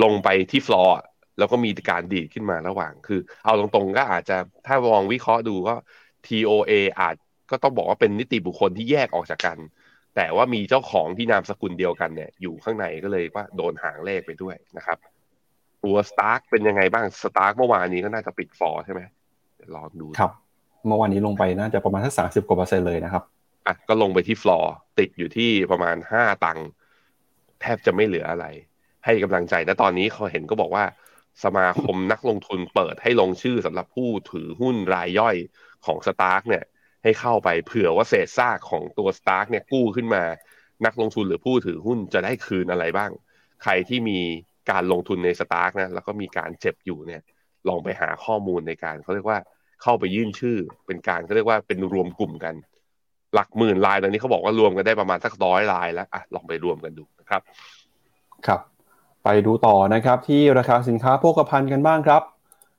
[0.03, 0.97] ลงไปที่ฟลอร์
[1.39, 5.75] แล้วก็มีการดีดขึ้นมาระหว่าง คือ เอาตรงๆก็อาจจะถ้ามองวิเคราะห์ดูก็
[6.27, 7.17] TOA อาจ
[7.51, 9.59] ก็ต้องบอกว่าเป็นนิติบุคคลที่แยกออกจากกัน
[10.17, 14.99] แต่ว่ามีเจ้าของที่นามสกุลเดียวกันเนี่ยอยู่ข้างในก็เลยว่าโดนหางเลขไปด้วยนะครับ
[15.85, 19.01] ตัว STARK เป็นยังไงบ้าง STARK เมื่อวานนี้ก็น่าจะปิดฟอร์ใช่ไหม
[19.75, 20.33] ลองดูครับ
[20.87, 23.23] เมื่อวานนี้ลงไปน่าจะประมาณสักสามสิบกว่าเปอร์เซ็นต์เลยนะครับ
[23.67, 26.67] อะก็ลงไปที่ฟลอร์ติดอยู่ที่ประมาณห้าตังค์
[27.61, 28.47] แทบจะไม่เหลืออะไร
[29.05, 30.85] ให้กำลังใจนะตอนนี้เขาเห็นก็บอกว่า
[31.45, 35.37] สมาคมนักลงทุนเปิดให้ลงชื่อสำหรับผู้ถือหุ้นรายย่อย
[35.87, 36.65] ของ STARK เนี่ย
[37.03, 40.23] ให้เข้าไปเผื่อว่าเศษซากของตัว STARK เนี่ยกู้ขึ้นมา
[40.87, 43.11] นักลงทุนหรือผู้ถือหุ้นจะได้คืนอะไรบ้าง
[43.63, 44.19] ใครที่มี
[44.71, 47.23] การลงทุนใน STARK นะแล้วก็มีการเจ็บอยู่เนี่ย
[47.69, 49.39] ลองไปหาข้อมูลในการเขาเรียกว่า
[49.83, 52.55] เข้าไปยื่นชื่อ เป็นการเขาเรียกว่าเป็นรวมกลุ่มกัน
[53.35, 57.41] หลักหมื่นรายตอนนี้เขาบอกว่ารวมกันได้ประมาณสักร้อยรายแล้วอะลองไปรวมกันดูนะครับ
[58.47, 58.61] ครับ
[59.25, 62.23] ไปดูต่อนะครับที่ราคาสินค้าโภคภัณฑ์กันบ้างครับ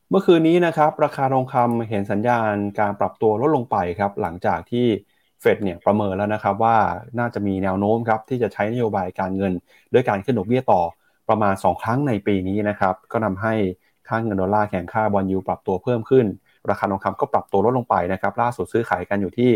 [0.10, 4.86] เมื่อคืนนี้นะครับราคาทองคำเห็นสัญญาณการปรับตัวลดลงไปครับหลังจากที่
[5.42, 6.78] เฟดเนี่ยประเมินแล้วนะครับว่า
[7.20, 9.54] น่าจะมีแนวโน้มครับที่จะใช้นโยบายการเงิน
[9.94, 10.82] ด้วยการขึ้นดอกเบี้ยต่อ
[11.30, 13.54] ประมาณ 2 ครั้งในปีนี้นะครับก็นำให้
[14.08, 16.26] ค่าเงินดอลลาร์แข่งค่าบอลยูปรับตัวเพิ่มขึ้น
[16.70, 19.52] ราคาทองคำก็ปรับตัวลดลงไปนะครับล่าสุดซื้อขายกันอยู่ที่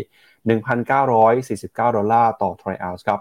[0.56, 3.20] 1,949 ดอลลาร์ต่อทรัลล์ครับ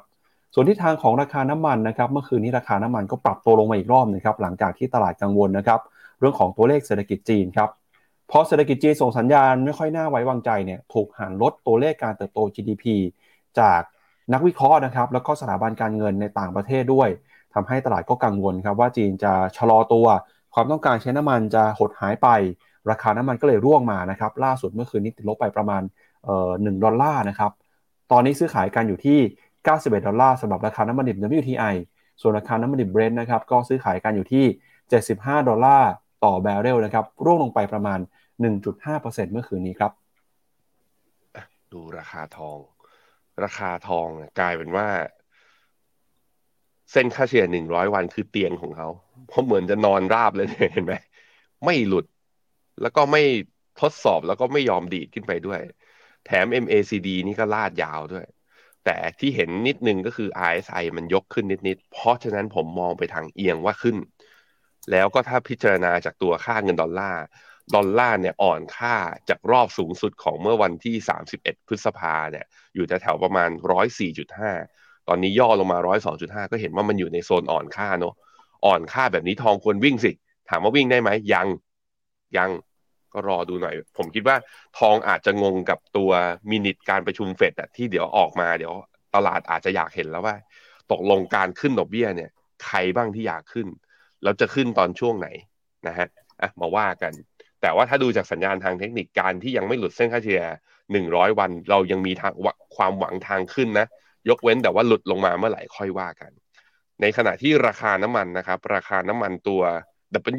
[0.55, 5.81] ส่วนที่ทางของราคาน้ำมันนะครับเมื่อคืนนี้ราคาน้ำมันก็ปรับตัวลงมาอีกรอบนะครับหลังจากที่ตลาดกังวลนะครับ
[6.20, 7.68] เรื่องของตัวเลขเศรษฐกิจจีนครับ
[8.31, 12.85] พอเศรษฐกิจจีนส่งสัญญาณไม่ค่อยน่าไว้วางใจเนี่ยถูกหันลดตัวเลขการเติบโต GDP
[13.59, 13.81] จาก
[14.33, 17.09] นักวิเคราะห์นะครับแล้วก็สถาบันการเงินในต่างประเทศด้วย
[17.55, 20.07] ทำให้ตลาดก็กังวลครับว่าจีนจะชะลอตัว
[20.55, 22.29] ความต้องการใช้น้ำมันจะหดหายไป
[22.90, 25.83] ราคาน้ำมันก็เลยร่วงมานะครับล่าสุดเมื่อคืนนี้ติดลบไปประมาณ
[26.62, 27.53] หนึ่งดอลลาร์นะครับ
[28.12, 29.18] ตอนนี้ซื้อขายกันอยู่ที่
[29.62, 31.75] 91 ดอลลาร์สำหรับราคาน้ำมันดิบ WTI
[32.20, 34.44] ส่วนราคาน้ำมันดิบเบรนท์นะครับก็ซื้อขายกันอยู่ที่
[34.97, 35.90] 75 ดอลลาร์
[36.25, 37.99] ต่อแบเรลนะครับร่วงลงไปประมาณ
[38.64, 39.92] 1.5%เมื่อคืนนี้ครับ
[41.73, 42.59] ดูราคาทอง
[43.44, 44.07] ราคาทอง
[44.38, 44.87] กลายเป็นว่า
[46.92, 48.88] เส้นค่าเฉลี่ย100 วันคือเตียงของเขา
[49.29, 50.94] เพราะเหมือนจะนอนราบเลยเห็นไหม
[51.64, 52.05] ไม่หลุด
[52.83, 53.23] แล้วก็ไม่
[53.81, 55.61] ทดสอบแล้วก็ไม่ยอมดีดขึ้นไปด้วย
[56.27, 58.27] แถม MACD นี่ก็ลาดยาวด้วย
[58.85, 63.97] แต่ที่เห็นนิดนึงก็คือ RSI มันยกขึ้นนิดๆ เพราะฉะนั้นผมมองไปทางเอียงว่าขึ้น
[64.91, 67.25] แล้วก็ถ้าพิจารณาจากตัวค่าเงินดอลลาร์
[67.75, 68.97] ดอลลาร์เนี่ยอ่อนค่า
[69.29, 70.95] จากรอบสูงสุดของเมื่อวันที่
[71.33, 73.51] 31 พฤษภาเนี่ยอยู่แถวประมาณ
[74.09, 75.79] 104.5 ตอนนี้ย่อลงมา
[76.15, 78.15] 102.5 ก็เห็นว่ามันอยู่ในโซนอ่อนค่าเนาะ
[78.67, 80.13] อ่อนค่าแบบนี้ทองควรวิ่งสิ
[80.49, 81.47] ถามว่าวิ่งได้ไหมยัง
[82.38, 82.51] ยัง
[83.12, 84.37] ก็รอดูหน่อย ผมคิดว่า
[84.79, 86.11] ทองอาจจะงงกับตัว
[86.51, 88.75] มินิทการประชุมเฟดอะที่เดี๋ยวออกมาเดี๋ยว
[89.14, 90.37] ตลาดอาจจะอยากเห็นแล้วว่า
[90.92, 92.31] ตกลงการขึ้นดอกเบี้ยเนี่ย
[92.64, 93.66] ใครบ้างที่อยากขึ้น
[94.23, 95.29] แล้วจะขึ้นตอนช่วงไหน
[95.87, 96.09] นะฮะ
[96.42, 97.12] อะมาว่ากัน
[97.61, 100.42] แต่ว่าถ้าดูจากสัญญาณทางเทคนิคการที่ยังไม่หลุดเส้นค่าเฉลี่ย
[100.92, 102.33] หนึ่งร้อยวัน เรายังมีทาง
[102.77, 103.87] ความหวังทางขึ้นนะ
[104.29, 106.31] ยกเว้นแต่ว่าหลุดลงมาเมื่อไหร่ค่อยว่ากัน
[107.01, 109.62] ในขณะที่ราคาน้ำมันนะครับ ราคาน้ำมันตัว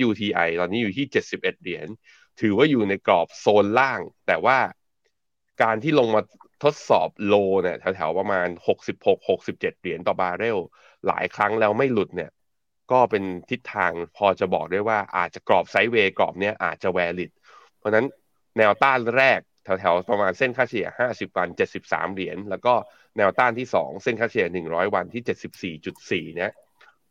[0.07, 1.87] WTI ตอนนี้อยู่ที่ 71 เหรียญ
[2.41, 4.57] ถือว่าอยู่ในกรอบโซนล่าง แต่ว่า
[5.61, 6.21] การที่ลงมา
[6.63, 8.47] ทดสอบโลเนี่ยแถวๆประมาณ
[9.13, 10.57] 66-67 เหรียญต่อบาร์เรล
[11.07, 12.31] หลายครั้งแล้วไม่หลุดเนี่ย
[12.91, 17.31] ก็เป็นทิศทางพอจะบอกได้ว่าอาจจะกรอบไซด์เวย์กรอบเนี้ยอาจจะแวลิด
[17.77, 18.05] เพราะนั้น
[18.57, 21.47] แนวต้านแรกแถวๆประมาณเส้นค่าเฉลี่ย 50 วัน
[21.81, 22.73] 73 เหรียญ แล้วก็
[23.17, 25.23] แนวต้านที่ 2 เส้นค่าเฉลี่ย 100 วันที่
[26.25, 26.51] 74.4 เนี่ย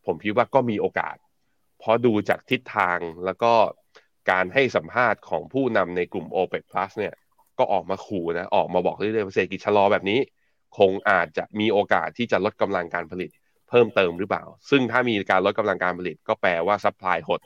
[0.06, 1.16] ผมคิดว่าก็มีโอกาส
[1.84, 3.52] เพราะดูจากทิศทางแล้วก็
[4.30, 7.14] การให้สัมภาษณ์ของผู้นำในกลุ่ม OPEC Plus เนี่ย
[7.58, 10.18] ก็ออกมาขู่นะออกมาบอกเรื่อยๆเศรษฐกิจชะลอแบบนี้
[10.78, 13.30] คงอาจจะมีโอกาสที่จะลดกำลังการผลิต
[13.68, 17.40] เพิ่มเติมหรือเปล่า ซึ่งถ้ามีการลดกำลังการผลิต ก็แปลว่า supply หด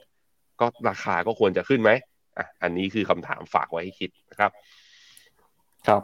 [0.61, 1.90] ก็ราคาก็ควรจะขึ้นไหม
[2.38, 4.51] อะอันนี้คือคำถามฝากไว้ให้คิดนะครับ
[5.88, 6.03] ครับ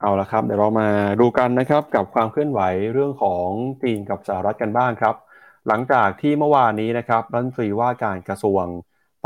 [0.00, 0.88] เอาละครับเดี๋ยวเรามา
[1.20, 2.60] ดูกันนะครับกับความเคลื่อนไหว
[2.92, 3.48] เรื่องของ
[3.82, 5.14] จีนกับสหรัฐกันบ้างครับ
[5.68, 8.64] หลังจากที่เมื่อวานนี้นะครับรัฐมนตรีว่าการกระทรวง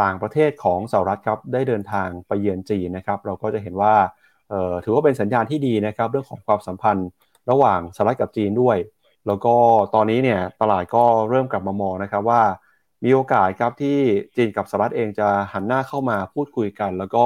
[0.03, 3.95] ต่างประเทศของสหรัฐครับได้เดินทางไปเยือนจีนนะครับเราก็จะเห็นว่า
[4.85, 7.09] ถือว่าเป็นสัญญาณที่ดีนะครับเรื่องของความสัมพันธ์
[7.51, 8.77] ระหว่างสหรัฐกับจีนด้วย
[9.27, 9.55] แล้วก็
[9.95, 12.43] ตอนนี้เนี่ยตลาดก็เริ่มกลับมามองนะครับว่า
[13.05, 13.99] มีโอกาสครับที่
[14.37, 17.25] จีนกับสหรัฐเองจะหันหน้าเข้ามาพูดคุยกัน แล้วก็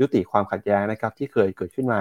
[0.00, 2.00] ยุติความขัดแย้งนะครับที่เคยเกิดขึ้นมา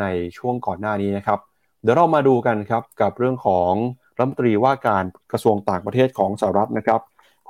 [0.00, 0.04] ใน
[0.38, 1.38] ช่วงก่อนหน้านี้นะครับ
[1.82, 3.72] เดี๋ยวเรามาดูกันครับกับเรื่องของ
[4.20, 7.00] รัฐมนตรีว่าการกระทรวงต่างประเทศของสหรัฐนะครับ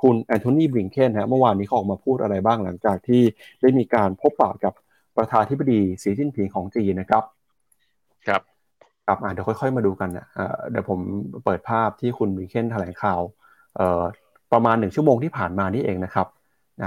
[0.01, 3.21] คุณแอนโทนีบริงเคนฮะเมื่อวานนี้เขาออกมาพูดอะไรบ้างหลังจากที่
[3.61, 4.73] ได้มีการพบปะกับ
[5.17, 7.23] ประธานธิบดีสีจิ้นผิงของจีนนะครับ
[8.27, 8.41] ครับ
[9.05, 10.25] ครับเดี๋ยวค่อย ๆ มาดูกันนะ
[10.71, 10.99] เดี๋ยวผม
[11.45, 13.19] เปิดภาพที่คุณบริงเคนแถลงข่าว
[14.53, 16.27] ประมาณหนึ่งชั่วโมงที่ผ่านมานี่เองนะครับ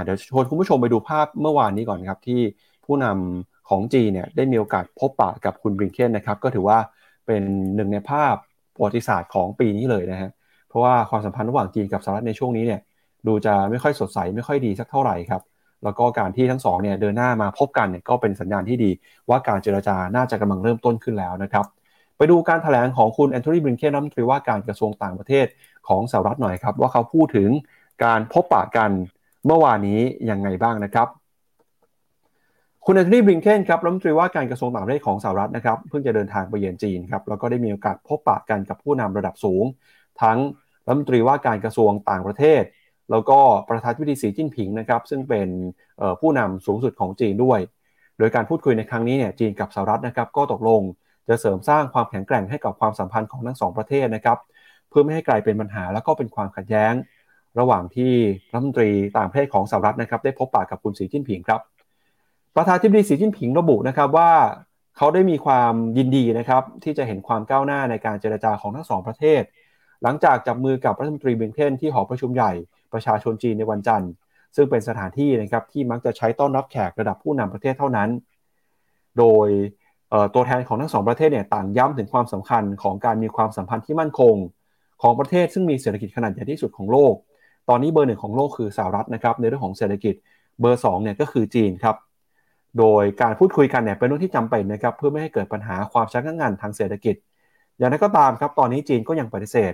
[0.03, 2.41] เดี๋ยวชวนคุณผู้ชมไปดูภาพเมื่อวานนี้ก่อนครับที่
[2.85, 6.77] ผู้นำของจีเนี่ยได้มีโอกาสพบปะกับคุณบริงเคนนะครับก็ถือว่า
[7.25, 7.43] เป็น
[7.75, 8.35] หนึ่งในภาพ
[8.75, 10.29] ประวัติศาสตร์ของปีนี้เลยนะฮะ
[10.69, 12.79] เพราะว่าความสัมพันธ์ระหว่างจีนกับสหรัฐในช่วงนี้เนี่ย
[13.27, 15.41] ดูจะไม่ค่อยสดใสไม่ค่อยดีสักเท่าไหร่ครับ
[15.83, 18.91] แล้วก็การที่ทั้งสองเนี่ยเดินหน้ามาพบกันเนี่ยก็เป็นสัญญาณที่ดี
[19.29, 21.65] ว่าการเจรจาน่าจะกำลังเริ่มต้นขึ้นแล้วนะครับ
[22.17, 25.47] ไปดูการถแถลงของคุณแอนโทนีบริงเคนรัฐมนตรีว่าการกระทรวงต่างประเทศ
[25.87, 27.49] ของสหรัฐหน่อยครับว่าเขาพูดถึง
[28.03, 28.91] การพบปะกัน
[29.45, 31.07] เมื่อวานนี้ยังไงบ้างนะครับ
[32.87, 39.63] คุณแอนโทนีบริงเคนครับรัฐมนตรีว่าการกระทรวงต่างประเทศของสหรัฐนะครับเพิ่งจะเดินทางไปเยือนจีนครับแล้วก็ได้มีโอกาสพบปะกันกับผู้นำระดับสูง
[40.21, 40.37] ทั้ง
[40.85, 42.61] รัฐมนตรีว่าการกระทรวงต่างประเทศ
[43.11, 45.47] แล้วก็ประธานธิบดีสีจิ้นผิงนะครับซึ่งเป็น
[46.19, 47.59] ผู้นำสูงสุดของจีนด้วย
[48.19, 50.81] โดยการพูดคุยในครั้งนี้เนี่ยจีนกับสหรัฐนะครับก็ตกลง
[51.29, 54.37] จะเสริมสร้างความแข็งแกร่งให้กับความสัมพันธ์ของทั้งสองประเทศนะครับ
[54.89, 56.93] เพื่อไม่ให้กลายเป็นปัญหาแล้วก็เป็นความขัดแย้ง
[57.59, 58.13] ระหว่างที่
[58.53, 61.61] รัฐมนตรีต่างประเทศของสหรัฐนะครับได้พบปะกับคุณสีจิ้นผิงครับ
[62.55, 64.31] ประธานธิบดีสีจิ้นผิงระบุนะครับว่า
[64.97, 69.41] เขาได้มีความยินดีนะครับที่จะเห็นความก้าวหน้าในการเจรจาของทั้งสองประเทศ
[70.03, 72.51] หลังจากจับมือกับรัฐมนตรีเบงเทนที่หอประชุมใหญ่
[72.93, 74.11] ประชาชนจีนในวันจันทร์
[74.55, 78.09] ซึ่งเป็นสถานที่นะครับที่มักจะใช้ต้อนรับแขกระดับผู้นำประเทศเท่านั้น
[79.17, 79.47] โดย
[80.33, 84.35] ตัวแทนของทั้งสองประเทศเนี่ยต่างย้ำถึงความสำคัญของการมีความสัมพันธ์ที่มั่นคง
[85.01, 87.13] ของประเทศซึ่งมีเศรษฐกิจขนาดใหญ่ที่สุดของโลก
[87.69, 90.15] ตอนนี้เบอร์หนึ่งของโลกคือสหรัฐนะครับในเรื่องของเศรษฐกิจ
[90.61, 91.95] เบอร์2เนี่ยก็คือจีนครับ
[92.79, 97.15] โดยการพูดคุยกันเนี่ยเป็นเรื่องที่จำเป็นนะครับเพื่อไม่ให้เกิดปัญหาความชักงันทางเศรษฐกิจ
[97.77, 99.73] อย่างนั้นก็ตามครับตอนนี้จีนก็ยังปฏิเสธ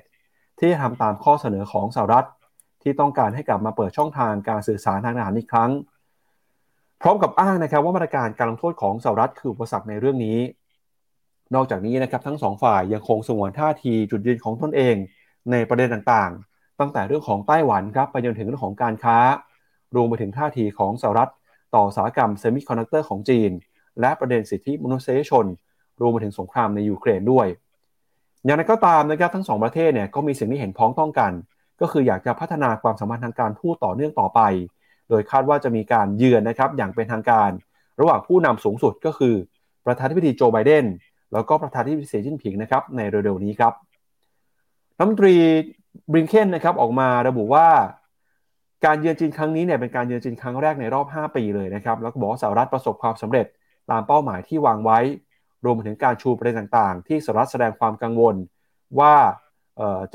[0.60, 2.28] ที่จะทำตามข้อเสนอของสหรัฐ
[2.82, 5.72] ที่ต้องการให้กลับมาเปิดช่องทางการสื่อสารทางทหารอีกครั้ง
[7.02, 10.40] พร้อมกับอ้างนะครับว่ามาตรการการลงโทษของสหรัฐคืออุปสรรคในเรื่องนี้
[11.56, 14.96] นอกจากนี้นะครับทั้งสองฝ่ายยังคงสงวนท่าทีจุดยืนของตนเอง
[15.52, 19.18] ในประเด็นต่างๆ ตั้งแต่เรื่องของไต้หวันครับไปจนถึงเรื่องของการค้า
[19.96, 21.32] รวมไปถึงท่าทีของสหรัฐ
[21.76, 23.52] ต่ออุตสาหกรรมเซมิคอนดักเตอร์ของจีน
[24.00, 25.46] และประเด็นสิทธิมนุษยชน
[26.02, 27.48] รวมไปถึงสงครามในยูเครนด้วย
[28.46, 31.32] อย่างไรก็ตามนะครับทั้งสองประเทศเนี่ยก็มีสิ่งที่เห็นพ้องต้องกัน
[31.82, 34.42] ก็คืออยากจะพัฒนาความสัมพันธ์ทางการทูตต่อเนื่องต่อไป
[35.10, 37.50] โดยคาดว่าจะมีการเยือนนะครับอย่างเป็นทางการ
[38.00, 39.36] ระหว่างผู้นำสูงสุดก็คือ
[39.86, 40.86] ประธานาธิบดีโจไบเดน
[41.34, 43.74] แล้วก็ประธานที่เสีจิ้นผิงนะครับในเร็วๆนี้ครับ
[44.98, 45.36] รัฐมนตรี
[46.12, 47.68] บริงเคนนะครับออกมาระบุว่า
[48.86, 53.46] การเยือนจีนครั้งนี้เนี่ยเป็นการเยือนจีนครั้งแรกในรอบ 5 ปีเลยนะครับ แล้วก็บอกสหรัฐประสบความสำเร็จ
[53.92, 55.00] ตามเป้าหมายที่วางไว้
[55.66, 58.36] รวมถึงการชูประเด็นต่างๆ ที่สหรัฐแสดงความกังวล
[59.00, 59.16] ว่า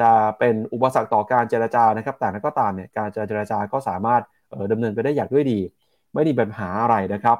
[0.00, 4.22] จะเป็นอุปสรรคต่อการเจรจานะครับ แต่นั้นก็ตามเนี่ยการเจรจาก็สามารถ
[4.72, 5.58] ดำเนินไปได้อย่างด้วยดี
[6.14, 7.38] ไม่มีปัญหาอะไรนะครับ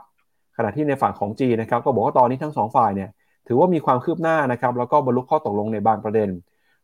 [0.57, 3.11] ขณะที่ในฝั่งของจีนนะครับ ก็บอกว่าตอนนี้ทั้งสองฝ่ายเนี่ย
[3.47, 6.29] ถือว่ามีความคืบหน้านะครับ แล้วก็บรรลุข้อตกลงในบางประเด็น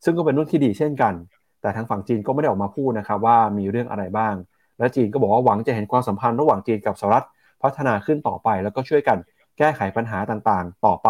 [0.04, 1.14] ซึ่งก็เป็นเรื่องที่ดีเช่นกัน
[1.62, 4.34] แต่ทางฝั่งจีนก็ไม่ได้ออกมาพูดนะครับว่ามีเรื่องอะไรบ้าง
[4.78, 7.26] และจีนก็บอกว่าหวังจะเห็นความสัมพันธ์ระหว่างจีนกับสหรัฐ
[7.62, 9.18] พัฒนาขึ้นต่อไป แล้วก็ช่วยกัน
[9.58, 11.08] แก้ไขปัญหาต่างๆ ต่อไป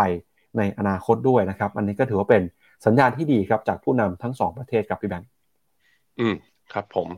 [0.58, 2.42] ในอนาคตด้วยนะครับ อันนี้ก็ถือว่าเป็น
[2.86, 5.28] สัญญาณที่ดีครับจากผู้นำทั้งสองประเทศครับพี่แบงค์
[6.20, 6.34] อืม
[6.72, 7.08] ครับผม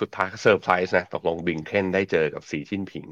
[0.00, 3.06] สุดท้ายเซอร์ไพรส์นะตกลงบิงเคนได้เจอกับสีชิ้นผิง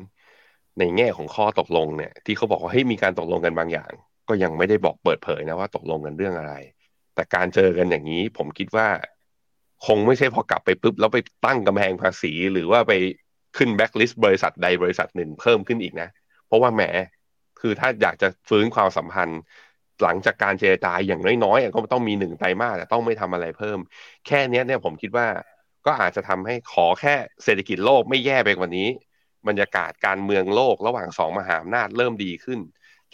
[0.79, 3.91] ในแง่ของข้อตกลงเนี่ย ที่เขาบอกว่าให้มีการตกลงกันบางอย่าง
[4.29, 6.55] ก็ยังไม่ได้บอกเปิดเผยนะว่าตกลงกันเรื่องอะไร
[7.15, 8.89] แต่การเจอกันอย่างนี้ ผมคิดว่า
[9.87, 12.93] คงไม่ใช่พอกลับไปปุ๊บ แล้วไปตั้งกำแพงภาษี หรือว่าไป
[13.57, 16.09] ขึ้นแบ็กลิสต์บริษัทใดบริษัทหนึ่งเพิ่มขึ้นอีกนะ
[16.47, 16.83] เพราะว่าแหม
[17.61, 19.41] คือถ้าอยากจะฟื้นความสัมพันธ์
[20.03, 23.79] หลังจากการเจรจาอย่างน้อยๆก็ต้องมีหนึ่งไตรมาสแต่ต้องไม่ทำอะไรเพิ่ม
[24.27, 25.27] แค่นี้เนี่ยผมคิดว่า
[25.87, 27.15] ก็อาจจะทำให้ขอแค่
[27.45, 28.89] เศรษฐกิจโลกไม่แย่ไปกว่านี้
[29.49, 32.61] บรรยากาศการเมืองโลกระหว่างสองมหาอำนาจเริ่มดีขึ้น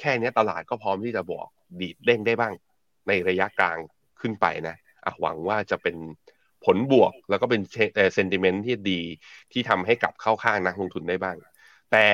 [0.01, 1.47] แค่นี้ตลาดก็พร้อมที่จะบอก
[1.81, 2.53] ดีดเด้งได้บ้าง
[3.09, 3.79] ในระยะกลาง
[4.21, 5.97] ขึ้นไปนะอะหวังว่าจะเป็น
[6.65, 7.61] ผลบวกแล้วก็เป็น
[8.15, 9.01] เซนติเมนต์ที่ดี
[9.53, 11.37] ที่ทำให้กลับเข้าข้างนักลงทุนได้บ้าง
[11.93, 12.07] แต่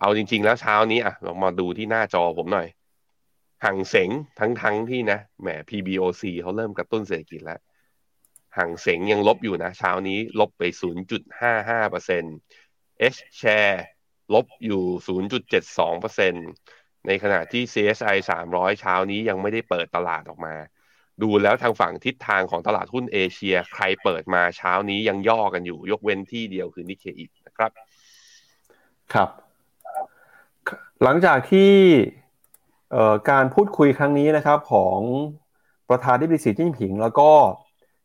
[0.00, 2.68] เอาจริง ๆ แล้วเช้านี้อะลองมาดูที่หน้าจอผมหน่อย
[3.64, 7.60] ห่างเสงทั้งทั้งที่นะแหม PBOC เขาเริ่มกระตุ้นเศรษฐกิจแล้ว
[8.56, 10.62] ห่างเสงยังลบอยู่นะเช้านี้ลบไป
[11.48, 13.76] 0.55% H share
[14.34, 14.82] ลบอยู่
[15.70, 18.16] 0.72%ในขณะที่ CSI
[18.48, 20.54] 300 เช้านี้ยังไม่ได้เปิดตลาดออกมา
[21.22, 27.70] ดูแล้วทางฝั่งทิศทางของตลาดหุ้นเอเชีย ใครเปิดมาเช้านี้ยังย่อกันอยู่ ยกเว้นที่เดียวคือนิเคอินะครับ
[29.12, 29.28] ครับ
[31.02, 31.72] หลังจากที่
[33.30, 34.98] การพูดคุยครั้งนี้นะครับของ
[35.90, 37.30] ประธานที่บริสีจิ้นผิง แล้วก็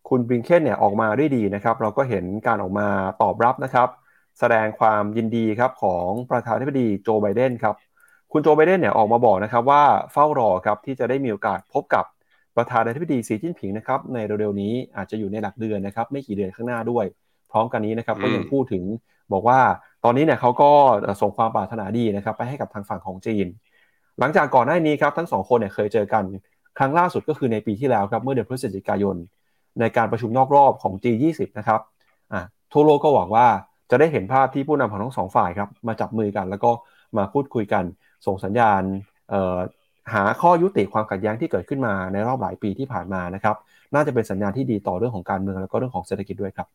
[0.09, 2.87] คุณบิงเคนเนี่ยออกมาได้ดีนะครับ เราก็เห็นการออกมา
[3.21, 3.89] ตอบรับนะครับ
[4.39, 7.75] แสดงความยินดีครับของประธานาธิบดีโจไบเดนครับ
[8.31, 12.05] คุณโจไบเดนเนี่ยออกมาบอกนะครับว่าเฝ้ารอครับที่จะได้มีโอกาสพบกับ
[12.57, 17.05] ประธานาธิบดีสีจิ้นผิงนะครับในเร็วๆนี้อาจจะอยู่ในหลักเดือนนะครับไม่กี่เดือนข้างหน้าด้วย
[17.51, 18.83] พร้อมกันนี้นะครับก็ยังพูดถึง
[19.33, 19.59] บอกว่า
[20.03, 20.69] ตอนนี้เนี่ยเขาก็
[21.21, 23.47] ส่งความปรารถนาดีนะครับไปให้กับทางฝั่งของจีน
[24.19, 26.23] หลังจากก่อนหน้านี้ครับทั้งสองคนเนี่ยเคยเจอกัน
[26.77, 29.15] ครั้งล่าสุดก็คือในปีที่แล้วครับเมื่อเดือนพฤศจิกายน
[29.79, 31.81] ในการประชุมนอกรอบของ G20 นะครับ
[32.33, 32.41] อ่า
[32.73, 33.47] ทั่วโลกก็หวังว่า
[33.91, 36.71] จะได้เห็นภาพที่ผู้นำของทั้งสองฝ่ายครับมาจับมือกัน แล้วก็
[37.17, 37.83] มาพูดคุยกัน
[38.25, 38.81] ส่งสัญญาณ
[40.13, 43.55] หาข้อยุติความขัดแย้งที่เกิดขึ้นมาในรอบหลายปีที่ผ่านมานะครับ
[43.93, 46.67] น่าจะเป็นสัญญาณที่ดีต่อเรื่องของการเมืองแล้วก็เรื่องของเศรษฐกิจด้วยครับ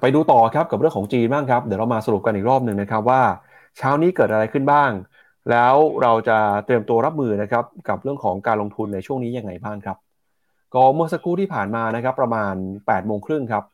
[0.00, 3.22] ไปดูต่อครับกับเรื่องของจีนบ้างครับ เดี๋ยวเรามาสรุปกันอีกรอบหนึ่งนะครับว่า
[3.78, 4.90] เช้านี้เกิดอะไรขึ้นบ้าง
[5.50, 9.96] แล้วเราจะเตรียมตัวรับมือนะครับกับเรื่องของการลงทุนในช่วงนี้ยังไงบ้างครับ
[10.74, 13.64] ก็เมื่อสักครู่ที่ผ่านมานะครับประมาณ8โมงครึ่งครับ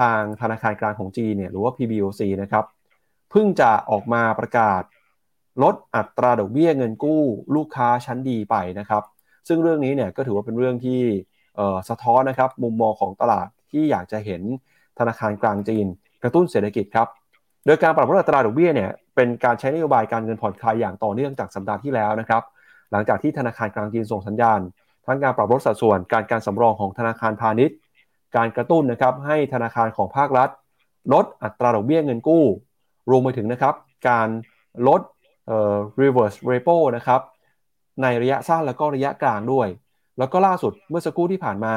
[0.00, 2.64] ทางธนาคารกลางของจีนเนี่ยหรือว่า PBOC นะครับ
[3.30, 4.82] เพิ่งจะออกมาประกาศ
[5.62, 7.22] ลดอัตราดอกเบี้ยเงินกู้
[7.54, 9.02] ลูกค้าชั้นดีไปนะครับ
[9.48, 11.00] ซึ่งเรื่องนี้เนี่ยก็ถือว่าเป็นเรื่องที่
[11.88, 14.42] สะท้อนนะครับมุมมองของตลาดที่อยากจะเห็น
[14.98, 15.86] ธนาคารกลางจีน
[16.22, 17.08] กระตุ้นเศรษฐกิจครับ
[17.66, 22.42] โดยการปรับลดอัตราดอกเบี้ยเนี่ยเป็นการใช้นโยบายการเงินผ่อนคลายอย่างต่อเนื่องจากสัปดาห์ที่แล้วนะครับ
[22.92, 24.60] หลังจากที่ธนาคารกลางจีนส่งสัญญาณ
[25.06, 27.76] ทั้งการปรับลดสัดส่วนการการสำรองของธนาคารพาณิชย์
[28.36, 30.48] การกระตุ้นนะครับให้ธนาคารของภาครัฐ
[31.12, 32.44] ลดอัตราดอกเบี้ยเงินกู้
[33.10, 33.74] รวมไปถึงนะครับ
[34.08, 34.28] การ
[34.88, 35.00] ลด
[35.46, 37.20] เอ่อ reverse repo นะครับ
[38.02, 39.68] ในระยะสั้นแล้วก็ระยะกลางด้วย
[40.18, 41.74] แล้วก็ล่าสุดเมื่อสักครู่ที่ผ่านมา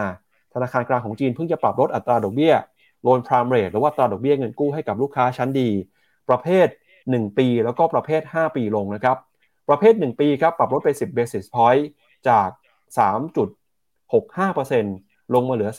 [0.54, 2.54] ธนาคารกลางของจีนเพิ่งจะปรับลดอัตราดอกเบี้ย
[3.04, 5.70] โลนพรามเรทหรือว่าตราดอกเบี้ยเงินกู้ให้กับลูกค้าชั้นดี
[6.30, 6.68] ประเภท
[7.04, 9.18] 1 ปี แล้วก็ประเภท 5 ปีลงนะครับ
[9.70, 11.84] ประเภท 1 ปีครับปรับลดไป 10 basis point
[12.30, 12.50] จาก
[12.98, 15.72] 3.65%ลงมาเหลือ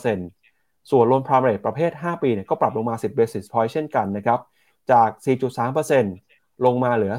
[0.00, 4.40] 3.55%ส่วนโลนพรามเรทประเภท 5 ปีเนี่ยก็ปรับลงมา 10 basis point เช่นกันนะครับ
[4.90, 5.08] จาก
[5.76, 6.25] 4.3%
[6.64, 7.14] ลงมาเหลือ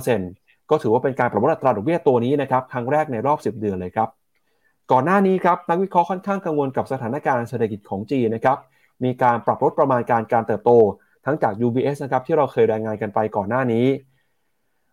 [0.00, 4.08] 4.2%ก็ถือว่าเป็นการปรับลดอัตราดอกเบี้ยตัวนี้นะครับครั้งแรกในรอบ 10 เดือนเลยครับ
[4.92, 8.58] ก่อนหน้านี้ครับนักวิเคราะห์ค่อนข้างกังวลกับสถานการณ์เศรษฐกิจของจีนนะครับ
[9.04, 10.70] มีการปรับลดประมาณการการเติบโต
[11.26, 13.86] ทั้งจาก UBS นะครับที่เราเคยรายงานกันไปก่อนหน้านี้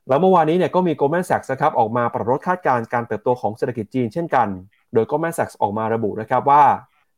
[0.07, 4.47] แล้วเมื่อวานนี้เนี่ยก็มี Goldman Sachs นะครับออกมาปรับลดคาดการณ์การเติบโตของเศรษฐกิจจีนเช่นกัน
[4.93, 6.63] โดย Goldman Sachs ออกมาระบุนะครับว่า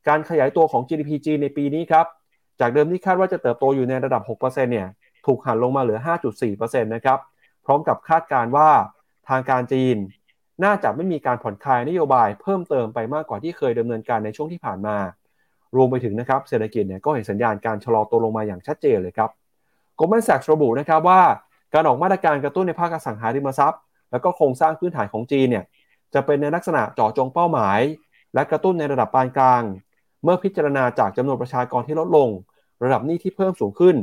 [0.07, 2.05] การขยายตัวของ GDP จีนในปีนี้ครับ
[2.59, 4.87] จากเดิมที่คาดว่าจะเติบโตอยู่ในระดับ 6%เนี่ย
[5.25, 5.99] ถูกหันลงมาเหลือ
[6.41, 7.19] 5.4%นะครับ
[7.65, 8.69] พร้อมกับคาดการณ์ว่า
[9.29, 9.97] ทางการจีน
[10.63, 14.97] น่าจะไม่มีการผ่อนคลายนโยบายเพิ่มเติมไปมากกว่าที่เคยดำเนินการในช่วงที่ผ่านมา
[15.75, 19.29] รวมไปถึงนะครับเศรษฐกิจเนี่ยก็เห็นสัญญาณการชะลอตัวลงมาอย่างชัดเจนเลยครับ
[19.99, 21.21] กลมแมนแซกระบุนะครับว่า
[21.73, 23.81] การออกมาตรการกระตุ้นในภาคอสังหาริมทรัพย์
[24.11, 25.63] แล้วก็โครงสร้างพื้นฐานของจีนเนี่ย
[26.13, 27.79] จะเป็นในลักษณะเจาะจงเป้าหมาย
[28.33, 29.63] และกระตุ้นในระดับปานกลาง
[30.23, 32.29] เมื่อพิจารณาจากจำนวนประชากรที่ลดลง
[32.83, 33.95] ระดับหนี้ที่เพิ่มสูงขึ้น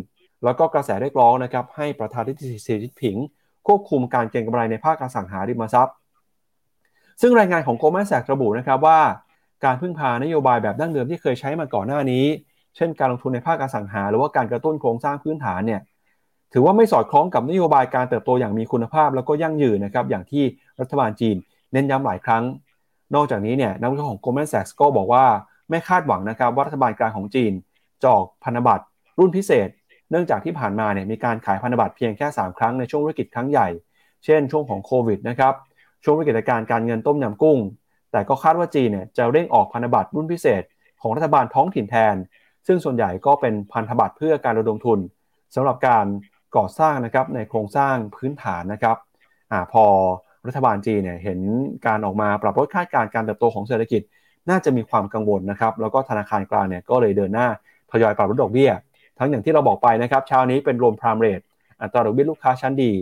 [0.44, 3.16] แล้วก็กระแสเรียกร้องนะครับให้ประธานาธิบดีสีจิ้นผิง
[3.66, 5.94] ควบคุมการเก็งกำไรในภาคอสังหาริมทรัพย์
[7.20, 9.00] ซึ่งรายงานของโกลแมนแซกระบุนะครับว่า
[9.64, 12.24] การพึ่งพานโยบายแบบดั้งเดิมที่เคยใช้มาก่อนหน้านี้
[12.76, 15.80] เช่นการลงทุนในภาคอสังหา หรือว่าการกระตุ้นโครงสร้างพื้นฐานเนี่ย
[16.52, 20.44] ถือว่าไม่สอดคล้องกับนโยบายการเติบโตอย่างมีคุณภาพ แล้วก็ยั่งยืนนะครับอย่างที่
[20.80, 21.36] รัฐบาลจีน
[21.72, 22.44] เน้นย้ำหลายครั้ง
[23.14, 25.24] นอกจากนี้เนี่ยนักวิเคราะห์ของ Goldman Sachs ก็บอกว่า
[25.70, 27.52] ไม่คาดหวังนะครับว่ารัฐบาลกลางของจีน
[28.04, 28.84] จอกพันธบัตร
[29.18, 29.68] รุ่นพิเศษ
[30.10, 33.68] เนื่องจากที่ผ่านมาเนี่ยมีการขายพันธบัตรเพียงแค่ 3 ครั้งในช่วงธุรกิจครั้งใหญ่
[34.24, 35.54] เช่น ช่วงของโควิดนะครับ
[36.04, 37.58] ช่วงวิกฤตการการเงินต้มยำกุ้ง
[38.12, 40.62] แต่ก็คาดว่าจีนเนี่ยจะเร่งออกพันธบัตรรุ่นพิเศษ
[41.02, 42.16] ของรัฐบาลท้องถิ่นแทน
[42.66, 44.98] ซึ่งส่วนใหญ่ก็เป็นพันธบัตรเพื่อการระดมทุน
[45.54, 46.06] สำหรับการ
[46.56, 48.96] ก่อสร้างนะครับในโครงสร้างพื้นฐานนะครับ
[49.52, 49.84] อ่าพอ
[50.46, 51.40] รัฐบาลจีนเนี่ยเห็น
[51.86, 54.02] การออกมาปรับลดคาดการณ์การเติบโตของเศรษฐกิจ
[54.50, 57.48] น่าจะมีความกังวลนะครับ แล้วก็ธนาคารกลางเนี่ยก็เลยเดินหน้า
[57.90, 58.70] ทยอยปรับลดดอกเบี้ย
[59.20, 61.40] ทั้งอย่างที่เราบอกไปนะครับเช้านี้เป็นรวมพรามเรท
[61.82, 62.92] อัตราดอกเบี้ยลูกค้าชั้นดี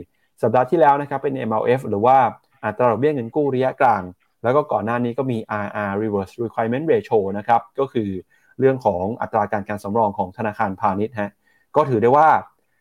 [0.42, 2.16] สัปดาห์ที่แล้วนะครับเป็น MLF หรือว่า
[2.64, 4.02] อัตราดอกเบี้ยเงินกู้ระยะกลาง
[4.42, 8.08] แล้วก็ก่อนหน้านี้ก็มี RR reverse requirement ratio นะครับก็คือ
[8.58, 11.30] เรื่องของอัตราการการสำรองของธนาคารพาณิชย์ฮะ
[11.76, 12.28] ก็ถือได้ว่า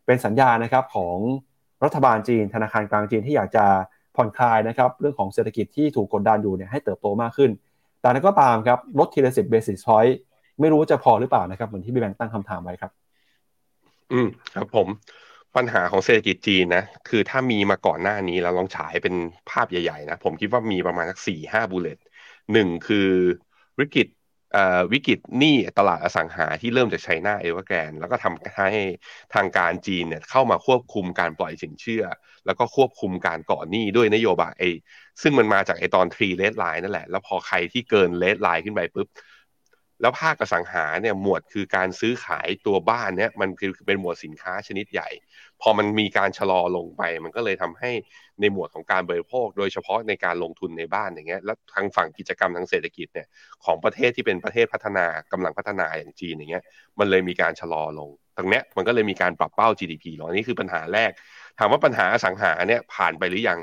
[0.05, 1.17] เป็นสัญญานะครับของ
[1.83, 3.65] รัฐบาลจีน ธนาคารกลางจีนที่อยากจะ
[4.15, 7.51] ผ่อนคลายนะครับเรื่องของเศรษฐกิจที่ถูกกดดันอยู่เนี่ยให้เติบโตมากขึ้น
[8.01, 10.17] แต่นั้นก็ตามครับลดทีละสิบเบสิสพอยต์
[10.59, 12.91] ไม่รู้ว่าจะพอหรือเปล่านะครับเหมือนที่พี่แบงค์ตั้งคำถามไว้ครับ
[14.09, 14.89] อืมครับผม
[15.55, 19.13] ปัญหาของเศรษฐกิจจีนนะ คือถ้ามีมาก่อนหน้านี้เราลองฉายเป็น
[19.47, 21.97] ภาพใหญ่ๆนะผมคิดว่ามีประมาณสักสี่ห้า bullet
[22.51, 22.97] หนึ่งคือ
[23.79, 24.07] วิกฤต
[24.93, 28.69] วิกฤตหนี้ตลาดอสังหาที่เริ่มจาก China Evergrande แล้วก็ทำให้
[29.33, 32.03] ทางการจีนเนี่ยเข้ามาควบคุมการปล่อยสินเชื่อ
[32.45, 34.63] แล้วก็ควบคุมการก่อหนี้ด้วยนโยบาย
[35.21, 39.07] ซึ่งมันมาจากไอ้ตอน Three Red Lines นั่นแหละ แล้วพอใครที่เกิน red line ขึ้นไปปุ๊บ
[40.01, 45.09] แล้วภาคกสังหาเนี่ยหมวดคือการซื้อขายตัวบ้านเนี่ยมันคือเป็นหมวดสินค้าชนิดใหญ่
[45.61, 47.91] พอมันมีการชะลอลงไป มันก็เลยทำให้
[48.39, 53.27] ในหมวดของการบริโภค โดยเฉพาะในการลงทุนในบ้านอย่างเงี้ยแล้วทางฝั่งกิจกรรมทางเศรษฐกิจเนี่ย
[53.65, 56.63] ของประเทศที่เป็นประเทศพัฒนากำลังพัฒนาอย่างจีนอย่างเงี้ย
[56.99, 61.11] มันเลยมีการชะลอลง ตรงเนี้ยมันก็เลยมีการปรับเป้า GDP ลงนี่คือปัญหาแรก
[61.59, 63.59] ถามว่าปัญหาอสังหาเนี่ยผ่านไปหรือยัง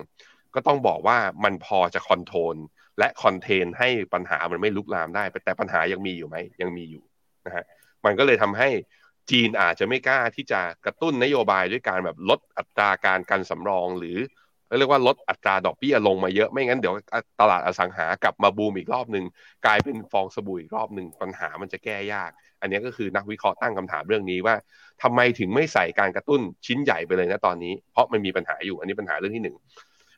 [0.55, 2.57] ก็ต้องบอกว่ามันพอจะคอนโทรล
[2.99, 7.03] และคอนเทนให้ปัญหามันไม่ลุกลามได้ แต่ปัญหายังมีอยู่ไหมยังมีอยู่
[7.47, 7.65] นะฮะ
[8.05, 8.69] มันก็เลยทำให้
[9.31, 14.19] จีนอาจจะไม่กล้าที่จะกระตุ้นนโยบายด้วยการแบบลดอัตราการกันสำรอง หรือ
[14.79, 16.95] เรียกว่าลดอัตราดอกเบี้ยลงมาเยอะไม่งั้นเดี๋ยว
[17.41, 19.25] ตลาดอสังหากลับมาบูมอีกรอบหนึ่ง
[19.67, 22.31] กลายเป็นฟองสบู่อีกรอบหนึ่งปัญหามันจะแก้ยาก
[22.61, 24.55] อันนี้ก็คือนักวิเคราะห์ตั้งคำถามเรื่องนี้ว่า
[25.03, 29.57] ทำไมถึงไม่ใส่การกระตุ้นชิ้นใหญ่ไปเลยนะตอนนี้ เพราะมันมีปัญหาอยู่อันนี้ปัญหาเรื่องที่หนึ่ง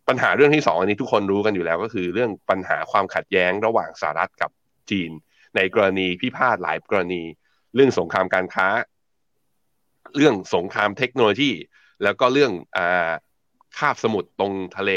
[0.08, 4.50] ปัญหาเรื่องที่สองอันนี้ทุกคนรู้กันอยู่แล้วก็คือเรื่องปัญหาความขัดแย้งระหว่างสหรัฐกับ
[4.90, 5.10] จีน
[5.56, 7.22] ในกรณีพิพาทหลายกรณี
[7.74, 8.68] เรื่องสงครามการค้า
[10.16, 11.52] เรื่องสงครามเทคโนโลยี
[12.02, 13.10] แล้วก็เรื่องอ่า
[13.78, 14.90] คาบสมุทรตรงทะเล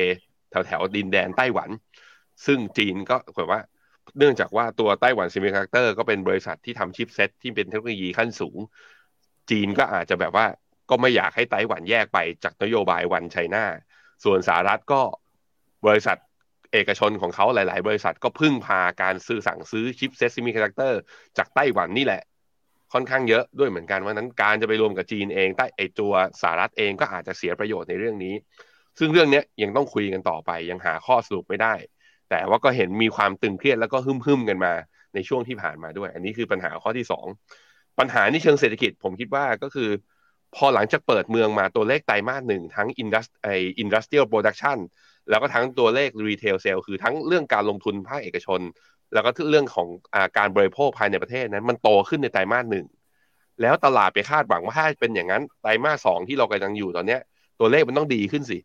[0.50, 1.70] แถวแถวดินแดนไต้หวัน
[2.46, 3.62] ซึ่งจีนก็แบบว่า
[4.18, 8.58] เนื่องจากว่าตัวไต้หวัน Semiconductor ก็เป็นบริษัทที่ทำ chipset ที่เป็นเทคโนโลยีขั้นสูง
[9.50, 10.46] จีนก็อาจจะแบบว่า
[10.90, 13.66] ก็ไม่อยากให้ไต้หวันแยกไปจากนโยบาย One China
[14.24, 15.02] ส่วนสหรัฐก็
[15.88, 16.18] บริษัท
[16.74, 21.00] เอกชนของเขาหลาย ๆ บริษัทก็พึ่งพาการซื้อสั่งซื้อ chipset semiconductor
[21.38, 22.22] จากไต้หวันนี่แหละ
[22.94, 28.34] ค่อนข้างเยอะด้วยเหมือนกันว่านั้นการจะไปรวมกับจีนเองใต้ไอตัวสหรัฐเองก็อาจจะเสียประโยชน์ในเรื่องนี้
[29.00, 31.74] ซึ่งเรื่องนี้ยังต้องคุยกันต่อไปยังหาข้อสรุปไม่ได้
[32.30, 34.74] แต่ว่าก็เห็นมีความตึงเครียดแล้วก็หึ่มๆกันมา
[35.14, 37.06] ในช่วงที่ผ่านมาด้วย อันนี้คือปัญหาข้อที่
[37.52, 39.90] 2 ปัญหาในเชิงเศรษฐกิจผมคิดว่าก็คือ
[40.56, 43.48] พอหลังจากเปิดเมืองมาตัวเลขไตรมาสหนึ่งทั้ง indus ไอ
[43.80, 44.78] industrial production
[45.30, 48.62] แล้วก็ทั้งตัวเลข retail sales คือทั้งเรื่องการลงทุนภาคเอกชน
[49.14, 52.86] แล้วก็เรื่องของอ่าการบริโภคภายในประเทศนั้น มันโตขึ้นในไตรมาสหนึ่ง
[53.62, 57.22] แล้วตลาดไปคาดหวังว่าถ้าเป็นอย่างนั้นไตรมาสสองที่เรากำลังอยู่ตอนเนี้ย
[57.60, 58.58] ตัวเลขมันต้องดีขึ้นสิ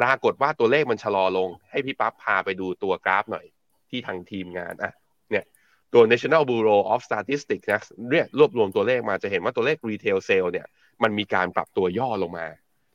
[0.00, 3.46] ปรากฏว่าตัวเลขมันชะลอลง ให้พี่ปั๊บพาไปดูตัวกราฟหน่อย
[3.90, 4.92] ที่ทางทีมงานอะ
[5.30, 5.44] เนี่ย
[5.92, 10.66] ตัว National Bureau of Statistics นะเนี่ยรวบรวมตัวเลขมาจะเห็นว่าตัวเลข retail sale เนี่ย
[11.02, 12.46] มันมีการปรับตัวย่อลงมา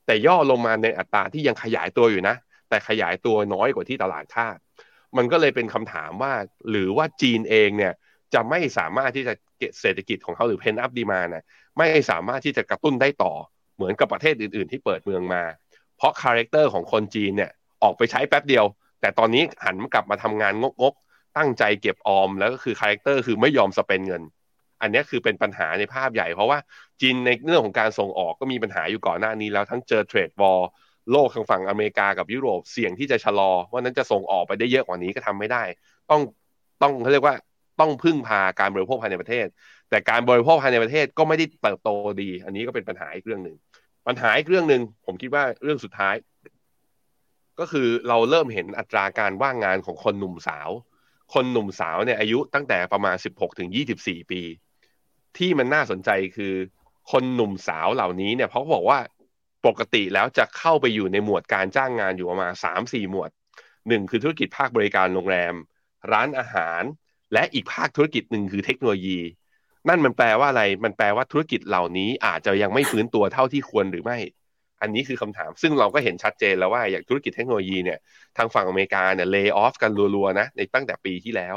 [0.06, 2.36] แต่ย่อลงมาในอัตราที่ยังขยายตัวอยู่นะ
[2.70, 4.58] แต่ขยายตัวน้อยกว่าที่ตลาดคาด
[5.18, 6.34] มันก็เลยเป็นคำถามว่า
[6.70, 7.93] หรือว่าจีนเองเนี่ย
[8.34, 9.34] จะไม่สามารถที่จะ
[9.82, 11.43] เศรษฐกิจของเขาหรือเพนอัพดีมานะ
[11.78, 13.34] ไม่สามารถที่จะกระตุ้นได้ต่อ
[13.76, 15.43] เหมือนกับประเทศอื่น ๆ ที่เปิดเมืองมา
[15.97, 17.51] เพราะ character ของคนจีนเนี่ย
[17.84, 18.66] ออกไปใช้แป๊บเดียว
[19.01, 24.24] แต่ตอนนี้หันกลับมาทำงานงกๆตั้งใจเก็บออมแล้วก็คือ character คือไม่ยอม spend เงิน
[24.84, 26.59] อันนี้คือเป็นปัญหาในภาพใหญ่ เพราะว่า
[27.01, 30.61] จีนในเรื่องของการส่งออกก็มีปัญหาอยู่ก่อนหน้านี้แล้วทั้งเจอ trade war
[31.11, 35.63] โลกทางฝั่งอเมริกากับยุโรปเสี่ยงที่จะชะลอว่านั้นจะส่งออกไปได้เยอะกว่านี้ก็ทำไม่ได้
[36.11, 36.21] ต้อง
[36.81, 37.36] ต้องเขาเรียกว่า
[37.79, 39.47] ต้องพึ่งพาการบริโภคภายในประเทศ
[39.89, 41.89] แต่การบริโภคภายในประเทศก็ไม่ได้เติบโต
[42.21, 43.55] ดี อันนี้ก็เป็นปัญหาอีกเรื่องหนึ่ง
[44.07, 46.15] ปัญหาอีกเรื่องหนึ่งผมคิดว่าเรื่องสุดท้าย
[47.59, 50.69] ก็คือเราเริ่มเห็นอัตราการว่างงานของคนหนุ่มสาว
[51.34, 53.69] คนหนุ่มสาวเนี่ยอายุตั้งแต่ประมาณ 16ถึง
[53.99, 54.41] 24 ปี
[55.38, 56.53] ที่มันน่าสนใจคือ
[57.11, 58.99] คนหนุ่มสาวเหล่านี้เนี่ยเพราะบอกว่า
[59.65, 63.29] ปกติแล้วจะเข้าไปอยู่ในหมวดการจ้างงานอยู่ประมาณสามสี่หมวด
[63.88, 65.53] หนึ่งคือธุรกิจภาคบริการโรงแรม
[66.11, 66.81] ร้านอาหาร
[67.34, 69.19] และอีกภาคธุรกิจหนึ่งคือเทคโนโลยี
[69.89, 74.17] นั่นมันแปลว่าอะไร มันแปลว่าธุรกิจเหล่านี้อาจจะยังไม่ฟื้นตัวเท่าที่ควรหรือไม่
[74.81, 77.99] อันนี้คือคำถาม ซึ่งเราก็เห็นชัดเจนแล้วว่าอย่างธุรกิจเทคโนโลยีเนี่ย
[78.38, 81.55] ทางฝั่งอเมริกาเนี่ย layoff กันรัวๆนะในตั้งแต่ปีที่แล้ว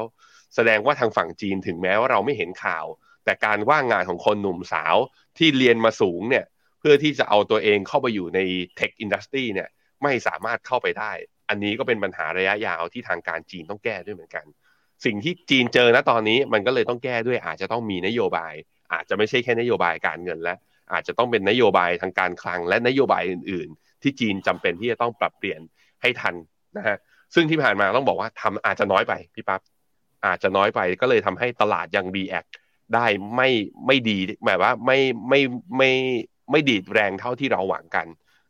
[0.55, 2.85] แสดงว่าทางฝั่งจีนถึงแม้ว่าเราไม่เห็นข่าว
[3.27, 4.95] แต่การว่างงานของคนหนุ่มสาว
[5.37, 6.45] ที่เรียนมาสูงเนี่ย
[6.79, 8.39] เพื่อที่จะเอาตัวเองเข้าไปอยู่ใน
[8.75, 9.69] tech industry เนี่ย
[10.03, 11.11] ไม่สามารถเข้าไปได้
[11.49, 14.45] อันนี้ก็เป็นปัญหาระยะยาวที่ทางการจีนต้องแก้ด้วยเหมือนกัน
[15.05, 18.53] สิ่งที่จีนเจอณตอนนี้มันก็เลยต้องแก้ด้วยอาจจะต้องมีนโยบาย
[18.93, 20.55] อาจจะไม่ใช่แค่นโยบายการเงินและ
[20.93, 25.61] อาจจะต้องเป็นนโยบายทางการคลังและนโยบายอื่น ๆ ที่จีนจำเป็นที่จะต้องปรับเปลี่ยน
[26.01, 26.35] ให้ทัน
[26.77, 26.97] นะฮะ
[27.33, 29.61] ซึ่งที่ผ่านมาต้องบอกว่าทำอาจจะน้อยไปพี่ปั๊บ
[30.25, 32.45] อาจจะน้อยไปก็เลยทำให้ตลาดยังรีแอค
[32.95, 33.49] ได้ไม่
[33.87, 35.39] ไม่ดีแบบว่าไม่ไม่
[35.77, 35.91] ไม่
[36.51, 38.07] ไม่ดีดแรงเท่าที่เราหวังกัน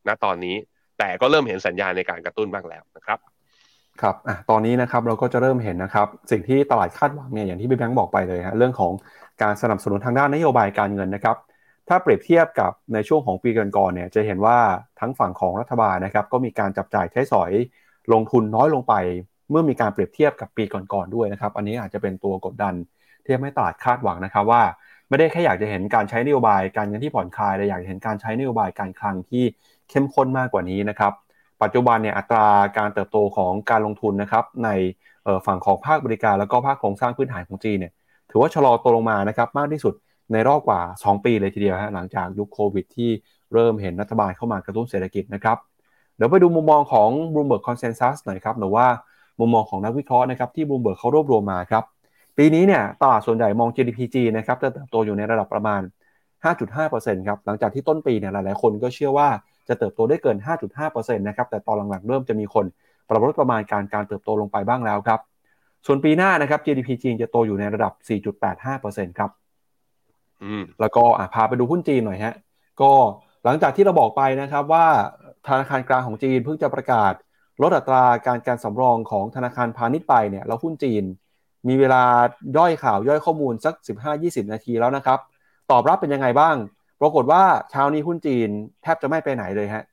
[0.08, 0.56] นะตอนนี้
[1.00, 3.20] แต่ก็เริ่มเห็นสัญญาณในการกระตุ้นบ้างแล้วนะครับ
[4.02, 8.92] ครับอะตอนนี้นะครับเราก็จะเริ่มเห็นนะครับสิ่งที่ตลาดคาดหวังเนี่ยอย่างที่พี่แบงค์บอกไปเลยฮะเรื่องของ
[9.42, 11.38] การสนับสนุนทางด้านนโยบายการเงินนะครับ
[11.88, 14.58] ถ้าเปรียบเทียบกับในช่วงของปีก่อนๆเนี่ยจะเห็นว่า
[15.00, 17.52] ทั้งฝั่งของรัฐบาลนะครับก็มีการจับจ่ายใช้สอย
[18.14, 18.94] ลงทุนน้อยลงไป
[19.50, 22.74] เมื่อมีการเปรียบเทียบกับปีก่อนๆด้วยนะครับ อันนี้อาจจะเป็นตัวกดดัน
[23.28, 24.64] ที่ทำให้ตลาดคาดหวังนะครับว่า
[25.10, 29.44] ไม่ได้แค่อยากจะเห็นการใช้นโยบายการเงินที่ผ่อนคลายแต่อยากเห็นการใช้นโยบายการคลังที่
[29.90, 31.14] เข้มข้นมากกว่านี้นะครับ
[31.62, 32.48] ปัจจุบันเนี่ยอัตรา
[32.78, 34.70] การเติบโตของการลงทุนนะครับใน
[35.46, 37.94] ฝั่งของภาคบริการแล้วก็ภาคโครงสร้างพื้นฐานของจีนเนี่ย
[38.30, 39.94] ถือว่าชะลอตัวลงมานะครับมากที่สุด
[40.34, 43.10] ในรอบกว่า 2 ปีเลยทีเดียวฮะหลังจากยุคโควิดที่
[43.54, 45.58] เริ่มเห็นรัฐบาลเข้ามากระตุ้นเศรษฐกิจนะครับ
[46.16, 48.86] เดี๋ยวไปดูมุมมองของ Bloomberg Consensus หน่อยครับหรือว่า
[49.40, 51.84] มุมมองของนักวิเคราะห์นะครับที่ Bloomberg เขารวบรวมมาครับ
[52.38, 55.82] ปีนี้เนี่ยตลาดส่วนใหญ่มอง GDP จีนะครับจะเติบโตอยู่ในระดับประมาณ
[56.54, 59.30] 5.5%ครับหลังจากที่ต้นปีเนี่ยหลายๆ คนก็เชื่อว่า
[59.68, 60.38] จะเติบโตได้เกิน
[60.78, 62.66] 5.5%นะครับแต่ตอนหลังๆ เริ่มจะมีคน
[63.10, 65.20] ปรับลดประมาณการการเติบโตลงไปบ้างแล้วครับ
[65.86, 67.94] ส่วนปีหน้านะครับ GDP จีนจะโตอยู่ในระดับ
[68.56, 69.32] 4.85%ครับ
[70.82, 72.36] แล้วก็พาไปดูหุ้นจีนหน่อยฮะ
[72.82, 72.92] ก็
[73.46, 74.86] หลังจากที่เราบอกไปนะครับว่า
[75.48, 77.14] ธนาคารกลางของจีนเพิ่งจะประกาศ
[77.62, 81.04] ลดอัตราการการสำรองของธนาคารพาณิชย์ไปเนี่ยแล้วหุ้นจีน
[81.68, 82.04] มีเวลา
[82.58, 83.74] ย่อยข่าวย่อยข้อมูลสัก
[84.14, 85.20] 15-20 นาทีแล้วนะครับ
[85.72, 86.56] ตอบรับเป็นยังไงบ้าง
[87.02, 88.50] ปรากฏว่าเช้านี้หุ้นจีน
[88.84, 89.84] แทบจะไม่ไปไหนเลยฮะ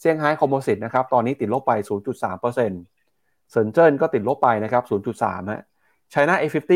[0.00, 4.82] เซี่ยงไฮ้คอมโพสิตนะครับตอนนี้ติดลบไป 0.3%เซินเจิ้นก็ติดลบไปนะครับ
[5.16, 5.62] 0.3 ฮะ
[6.10, 6.72] ไชน่า A50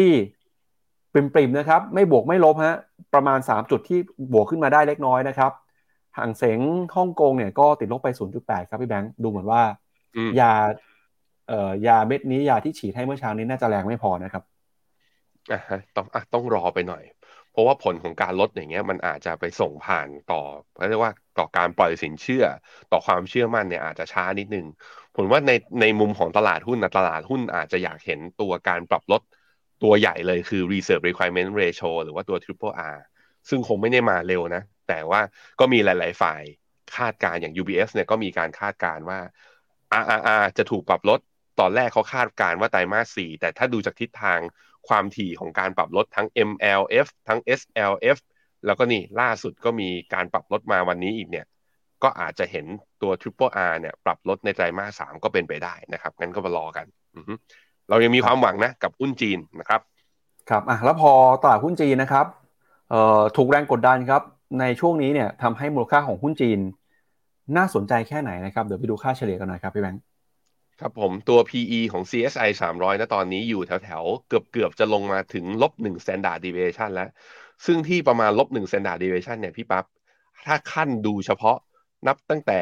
[1.13, 2.77] ปริมๆนะครับ ไม่บวกไม่ลบฮะ
[3.15, 3.99] ประมาณ 3 จุดที่
[4.33, 5.53] บวกขึ้นมาได้เล็กน้อยนะครับ
[6.19, 6.59] ห่างเสง
[6.97, 9.63] ฮ่องกงเนี่ยก็ติดลบไป 0.8 ครับพี่แบงค์ดูเหมือนว่า
[10.41, 10.90] ยาเอ่อ
[11.87, 14.43] ยาเม็ดนี้ยาที่ฉีดให้เมื่อเช้านี้น่าจะแรงไม่พอนะครับ
[15.51, 15.61] อะ
[15.97, 17.03] ต้องอะต้องรอไปหน่อย
[17.53, 20.43] เพราะว่าผลของการลดอย่างเงี้ยมันอาจจะไปส่งผ่านต่อ
[20.89, 22.45] เรียกว่าต่อการปล่อยสินเชื่อ
[22.93, 24.67] ต่อความเชื่อมั่นเนี่ยอาจจะช้านิดนึง
[25.15, 29.23] ผมว่าในในมุมของตลาดหุ้นนะตลาดหุ้นอาจจะอยากเห็นตัวการปรับลด
[29.83, 32.99] ตัวใหญ่เลยคือ reserve requirement ratio หรือว่าตัว triple R
[33.49, 35.21] ซึ่งคงไม่ได้มาเร็วนะ แต่ว่า
[35.61, 36.43] ก็มีหลาย ๆ ฝ่าย
[36.97, 39.19] คาดการอย่าง UBS เนี่ยก็มีการคาดการว่า
[40.03, 41.21] RRR จะถูกปรับลด
[41.61, 44.41] ตอนแรกเขาคาดการว่าไตรมาส4แต่ถ้าดูจากทิศทาง
[44.89, 48.19] ความถี่ของการปรับลดทั้ง MLF ทั้ง SLF
[48.67, 51.47] แล้วก็นี่ล่าสุดก็มีการปรับลดมาวันนี้อีกเนี่ย
[52.03, 52.67] ก็อาจจะเห็น
[53.03, 56.87] ตัว Triple R เนี่ย ปรับลดในไตรมาส3ก็เป็นไปได้นะครับงั้นก็มารอกัน
[57.89, 59.81] เรายังมีความหวังนะกับหุ้นจีนนะครับ
[60.51, 61.11] ครับอะแล้วพอ
[61.43, 62.27] ตลาดหุ้นจีนนะครับ
[62.91, 64.23] เอ่อถูกแรงกดดันครับ
[64.61, 66.59] ในช่วงนี้เนี่ยทำให้มูลค่าของหุ้นจีน
[67.57, 70.03] น่าสนใจแค่ไหนนะครับเดี๋ยวไปดูค่าเฉลี่ยกันหน่อยครับพี่แบงค์
[70.81, 77.09] ครับผมตัว PE ของ CSI 300นะตอนนี้อยู่แถวแถวเกือบเกือบจะลงมาถึงลบหนึ่ง standard deviation แล้ว
[77.67, 79.85] ซึ่งที่ประมาณลบหนึ่ง standard deviation เนี่ยพี่ปับ๊บ
[80.47, 81.57] ถ้าขั้นดูเฉพาะ
[82.07, 82.61] นับตั้งแต่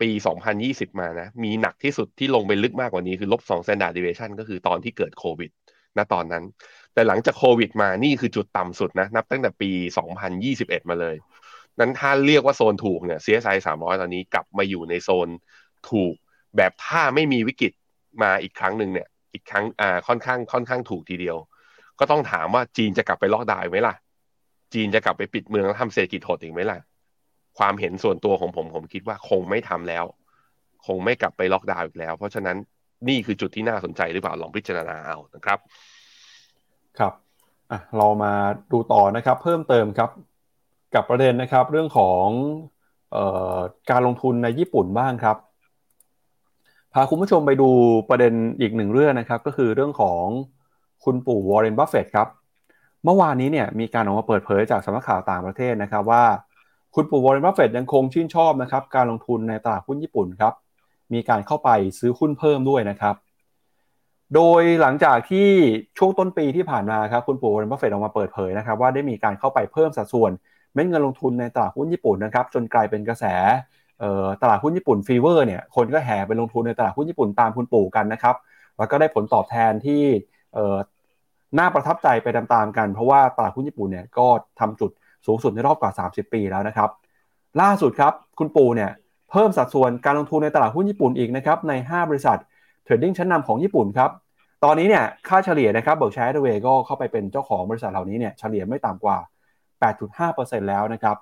[0.00, 0.08] ปี
[0.54, 5.50] 2020 มานะ มีหนักที่สุดที่ลงไปลึกมากกว่านี้คือลบ2 standard deviation ก็คือตอนที่เกิดโควิด
[5.96, 6.44] ณตอนนั้น
[6.94, 9.70] แต่หลังจากโควิดมานี่คือจุดต่ำสุดนะ นับตั้งแต่ปี
[10.30, 11.16] 2021 มาเลย
[11.80, 15.28] นั้นถ้าเรียกว่าโซนถูกเนี่ย CSI 300 ตอนนี้กลับมาอยู่ในโซน
[15.90, 16.14] ถูก
[16.56, 17.72] แบบถ้าไม่มีวิกฤต
[18.22, 21.36] มาอีกครั้งหนึ่งเนี่ย อีกครั้งอ่าค่อนข้างค่อนข้างถูกทีเดียว
[21.98, 23.94] ก็ต้องถามว่าจีนจะกลับไปล็อกดาวน์ไหมล่ะ
[24.74, 26.78] จีนจะกลับไปปิดเมืองแล้วทำเศรษฐกิจหดอีกไหมล่ะ
[27.58, 30.04] ความเห็นส่วนตัวของผมผมคิดว่าคงไม่ทำแล้ว
[30.86, 32.56] คงไม่กลับไปล็อกดาวน์อีกแล้ว เพราะฉะนั้น
[33.08, 35.58] นี่คือจุดที่น่าสนใจหรือเปล่าลองพิจารณาเอานะครับ
[36.98, 37.12] ครับ
[37.70, 38.32] อะเรามา
[38.72, 40.10] ดูต่อนะครับ เพิ่มเติมครับ
[40.94, 42.26] กับประเด็นนะครับ เรื่องของ
[43.16, 43.18] เอ่
[43.56, 43.58] อ
[43.90, 45.36] การลงทุนในญี่ปุ่นบ้างครับ
[46.92, 47.68] พาคุณผู้ชมไปดู
[48.10, 50.24] ประเด็นอีกหนึ่งเรื่องนะครับ ก็คือเรื่องของ
[51.04, 52.28] คุณปู่วอร์เรนบัฟเฟตครับ
[53.04, 56.24] เมื่อวานนี้เนี่ยมีการออกมาเปิดเผยจากสำนักข่าวต่างประเทศนะครับว่า
[56.94, 60.54] คุณปู่วอร์เรนบัฟเฟตยังคงชื่นชอบนะครับการลงทุนในตลาดหุ้นญี่ปุ่นครับ
[61.12, 63.14] มีการเข้าไปซื้อหุ้นเพิ่มด้วยนะครับ
[64.34, 65.48] โดยหลังจากที่
[65.98, 70.32] ช่วงต้นปีที่ผ่านมาครับคุณปู่วอร์เรนบัฟเฟตออกมาเปิดเผยนะครับว่าได้มีการเข้าไปเพิ่มสัดส่วน
[70.74, 73.24] เม็ดเงินลงทุนในตลาดหุ้นญี่ปุ่นนะครับจนกลายเป็นกระแส
[74.42, 78.36] ตลาดหุ้นญี่ปุ่น fever เนี่ยคนก็แห่ไปลงทุนในตลาดหุ้นญี่ปุ่นตามคุณปู่กันนะครับ
[78.78, 80.02] แล้วก็ได้ผลตอบแทนที่
[81.58, 84.26] น่าประทับใจไปตามๆกัน เพราะว่าตลาดหุ้นญี่ปุ่นเนี่ยก็
[84.60, 84.90] ทำจุด
[85.26, 86.90] สูงสุดในรอบกว่า 30 ปีแล้วนะครับ
[87.60, 88.90] ล่าสุดครับคุณปู่เนี่ย
[89.30, 92.38] เพิ่มสัดส่วนการลงทุนในตลาดหุ้นญี่ปุ่นอีกนะครับใน 5 บริษัท
[92.84, 94.10] trading ชั้นนำของญี่ปุ่นครับ
[94.64, 99.18] ตอนนี้เนี่ยค่าเฉลี่ยนะครับ Berkshire Hathaway ก็เข้าไปเป็นเจ้าของบริษัทเหล่านี้เนี่ยเฉลี่ยไม่ต่ำกว่า
[99.88, 101.16] 8.5%แล้วนะครับ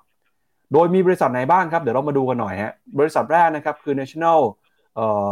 [0.73, 4.39] โดยมีบริษัทไหนบ้างครับ เดี๋ยวเรามาดูกันหน่อยฮะบริษัทแรกนะครับคือ National
[4.95, 5.29] เอ่อ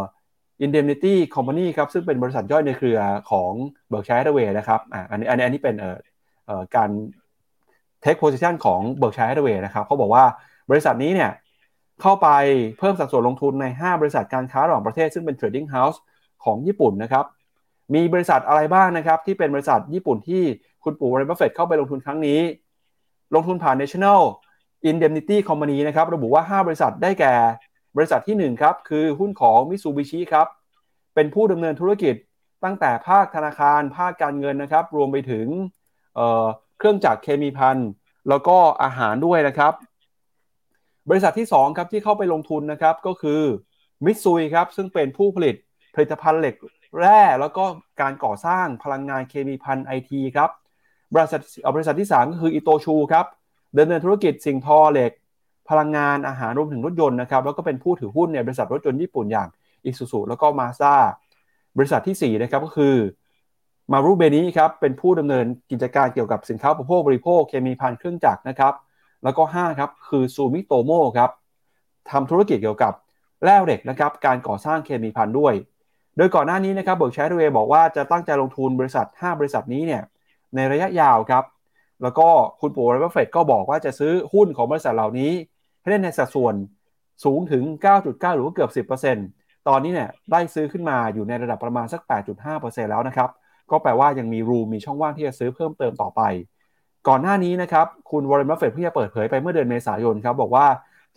[0.66, 3.00] Indemnity Company ครับซึ่งเป็นบริษัทย่อยในเครือ
[3.32, 3.52] ของ
[3.90, 5.98] Berkshire Hathaway นะครับอ่าอันนี้อันนี้อันนี้เป็นเอ่อ
[6.46, 6.90] เอ่อการ
[8.02, 10.24] take position ของ Berkshire Hathaway นะครับเขาบอกว่า
[10.70, 11.32] บริษัทนี้เนี่ย
[12.02, 12.28] เข้าไป
[12.80, 16.02] เพิ่มสัดส่วนลงทุนใน 5 บริษัทการค้าระหว่างประเทศซึ่งเป็น trading house
[16.46, 17.26] ของญี่ปุ่นนะครับ
[17.96, 20.44] มีบริษัทอะไรบ้างนะครับ ที่เป็นบริษัทญี่ปุ่นที่
[20.84, 22.40] คุณปู่วอร์เรนบัฟเฟตเข้าไปลงทุนครั้งนี้
[23.36, 24.22] ลงทุนผ่าน National
[24.90, 27.34] Indemnity Company นะครับระบุว่า 5 บริษัทได้แก่
[27.98, 30.48] บริษัทที่ 1 ครับ คือหุ้นของมิซูบิชิครับ
[31.16, 32.16] เป็นผู้ดำเนินธุรกิจ
[32.64, 35.48] ตั้งแต่ภาคธนาคาร ภาคการเงินนะครับ รวมไปถึง
[36.78, 37.78] เครื่องจักรเคมีพัน
[38.30, 39.74] แล้วก็อาหารด้วยนะครับ
[41.10, 43.42] บริษัทที่ 2 ครับที่เข้าไปลงทุนนะครับก็คือ
[44.06, 45.56] มิตซุยครับซึ่งเป็นผู้ผลิต
[45.96, 46.56] ผลิตภัณฑ์เหล็ก
[47.00, 47.64] แร่แล้วก็
[48.02, 50.50] การก่อสร้างพลังงานเคมีพันไอทีครับ
[51.14, 51.42] บริษัท
[51.76, 53.26] บริษัทที่ 3 ก็คืออิโตชูครับ
[53.76, 55.12] ดำเนินธุรกิจสิ่งทอเหล็ก
[55.70, 59.48] พลังงานอาหารรวมถึงรถยนต์นะครับแล้วก็เป็นผู้ถือหุ้นในบริษัทรถยนต์ญี่ปุ่นอย่าง
[59.86, 60.94] อิซูซุแล้วก็มาสด้า
[61.78, 62.96] บริษัทที่4นะครับก็คือ
[63.92, 68.74] มารูเบนี้ครับเป็นผู้ดำเนินกิจการเกี่ยวกับสินค้าอุปโภคบริโภคเคมีภัณฑ์เครื่องจักรนะครับ
[69.24, 71.32] แล้วก็5ครับคือซูมิโตโมครับ
[72.12, 72.94] ทำธุรกิจเกี่ยวกับ
[73.44, 75.54] แร่เหล็กนะครับการก่อสร้างเคมีภัณฑ์ด้วย
[76.18, 80.02] โดยก่อนหน้านี้นะครับ Berkshire Hathaway บอกว่าจะตั้งใจลงทุนบริษัท 5 บริษัทนี้เนี่ย
[80.56, 81.44] ในระยะยาวครับ
[82.02, 82.28] แล้วก็
[82.62, 85.32] คุณปู่วอร์เรนบัฟเฟตก็บอกว่าจะซื้อหุ้นของบริษัทเหล่านี้
[85.82, 86.56] ให้ได้ในสัดส่วน
[87.24, 88.88] สูงถึง 9.9 หรือเกือบ
[89.22, 92.02] 10%ตอนนี้เนี่ยได้ซื้อขึ้นมาอยู่ในระดับประมาณสัก
[92.46, 93.30] 8.5%แล้วนะครับ
[93.72, 96.22] ก็แปลว่ายังมี roomีช่องว่างที่จะซื้อเพิ่มเติมต่อไป
[97.08, 100.68] ก่อนหน้านี้นะครับ คุณวอร์เรนบัฟเฟตเพิ่งจะเปิดเผยไปเมื่อเดือนเมษายนครับ บอกว่า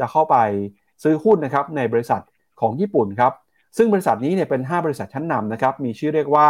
[0.01, 0.37] จะเข้าไป
[1.03, 2.23] ซื้อหุ้นนะครับในบริษัท
[2.61, 3.33] ของญี่ปุ่นครับ
[3.77, 6.49] ซึ่งบริษัทนี้เนี่ยเป็น 5 บริษัทชั้นนำนะครับ มีชื่อเรียกว่า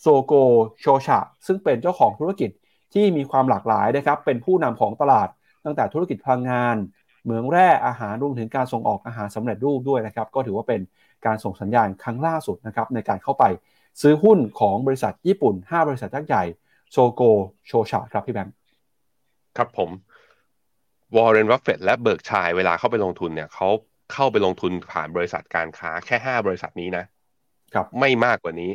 [0.00, 0.32] โซโก
[0.80, 2.50] โชชะซึ่งเป็นเจ้าของธุรกิจ
[2.92, 5.28] ที่มีความหลากหลายนะครับเป็นผู้นำของตลาด
[5.64, 6.76] ตั้งแต่ธุรกิจพลังงาน
[7.24, 10.80] เหมืองแร่อาหารรวมถึงการส่งออกอาหารสำเร็จรูปด้วยนะครับก็ถือว่าเป็น
[11.26, 13.44] การส่งสัญญาณครั้งล่าสุดนะครับในการเข้าไป
[14.02, 16.44] ซื้อหุ้นของบริษัทญี่ปุ่น 5 บริษัทยักษ์ใหญ่
[16.92, 17.22] โซโก
[17.66, 18.54] โชชาครับพี่แบงค์
[19.56, 19.90] ครับผม
[21.16, 23.68] วอร์เรนบัฟเฟตและ Berkshire เวลาเข้าไปลงทุนเนี่ยเขา
[24.12, 27.04] เข้าไปลงทุนผ่านบริษัทการค้าแค่ 5 บริษัทนี้นะ
[27.74, 28.72] ครับไม่มากกว่านี้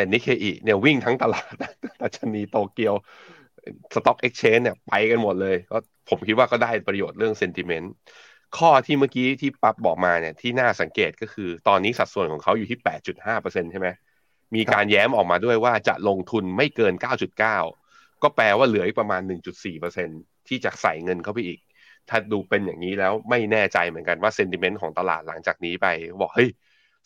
[0.00, 1.52] แต่นิเคอีเนี่ยวิ่งทั้งตลาด
[2.02, 5.78] ดัชนี Tokyo Stock Exchange เนี่ยไปกันหมดเลย ก็
[6.08, 7.92] ผมคิดว่าก็ได้ประโยชน์เรื่อง sentiment
[8.58, 12.78] ข้อที่เมื่อกี้ที่ปั๊บบอกมาเนี่ยที่น่าสังเกตก็คือตอนนี้สัดส่วนของเขาอยู่ที่
[13.24, 13.88] 8.5%ใช่ไหม
[14.54, 16.94] มีการแย้มออกมาด้วยว่าจะลงทุนไม่เกิน
[17.58, 19.22] 9.9 ก็แปลว่าเหลืออีกประมาณ
[19.84, 21.58] 1.4%ที่จะใส่เงินเข้าไปอีก
[22.08, 25.86] ถ้าดูเป็นอย่างนี้แล้วไม่แน่ใจเหมือนกันว่าเซนติเมนต์ของตลาดหลังจากนี้ไป
[26.22, 26.50] บอกเฮ้ย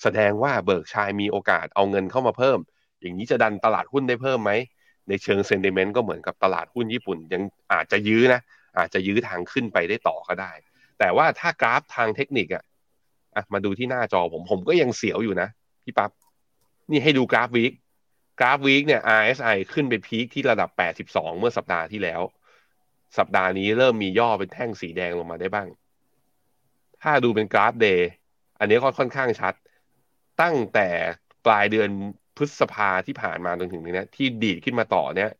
[0.02, 2.58] แสดงว่าเบิร์กชัยมีโอกาสเอาเงินเข้ามาเพิ่ม
[3.04, 4.52] อย่างนี้จะดันตลาดหุ้นได้เพิ่มไหม
[5.08, 7.42] ในเชิงเซนติเมนต์ก็เหมือนกับตลาดหุ้นญี่ปุ่น ยัง
[7.72, 8.40] อาจจะยื้อนะ
[8.78, 10.52] อาจจะยื้อทางขึ้นไปได้ต่อก็ได้
[10.98, 12.64] แต่ว่าถ้ากราฟทางเทคนิคอะ
[13.34, 15.48] อะมาดูที่หน้าจอผมผมก็ยังเสียวอยู่นะ
[15.84, 16.10] พี่ปับ๊บ
[16.90, 17.72] นี่ให้ดูกราฟ week
[18.40, 20.70] กราฟ week เนี่ย RSI ขึ้นไป peak ที่ระดับ
[21.04, 22.20] 82 เมื่อสัปดาห์ที่แล้ว
[23.18, 25.68] สัปดาห์นี้เริ่มมีย่อเป็นแท่งสีแดงลงมาได้บ้าง
[27.02, 28.10] ถ้าดูเป็นกราฟ day
[28.58, 29.54] อันนี้ก็ค่อนข้างชัด
[30.42, 30.88] ตั้งแต่
[31.46, 31.88] ปลายเดือน
[32.36, 35.30] พฤษภาที่ผ่านมาจนถึงนี้ที่ดีดขึ้นมาต่อเนี่ย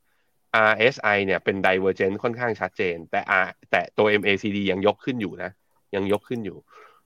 [0.71, 5.51] RSI เนี่ยเป็น divergent ค่อนข้างชัดเจน แต่ R แต่ตัว MACD ยังยกขึ้นอยู่นะ
[5.95, 6.57] ยังยกขึ้นอยู่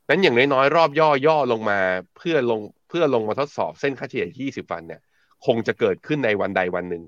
[0.09, 1.78] นั้นอย่างน้อยๆ รอบย่อย่อลงมา
[2.16, 5.01] เพื่อลงเพื่อลงมาทดสอบเส้นค่าเฉลี่ย 20 วันเนี่ย
[5.47, 7.03] คงจะเกิดขึ้นในวันใดวันหนึ่ง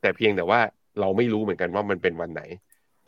[0.00, 0.60] แต่เพียงแต่ว่า
[1.00, 2.42] เราไม่รู้เหมือนกันว่ามันเป็นวันไหน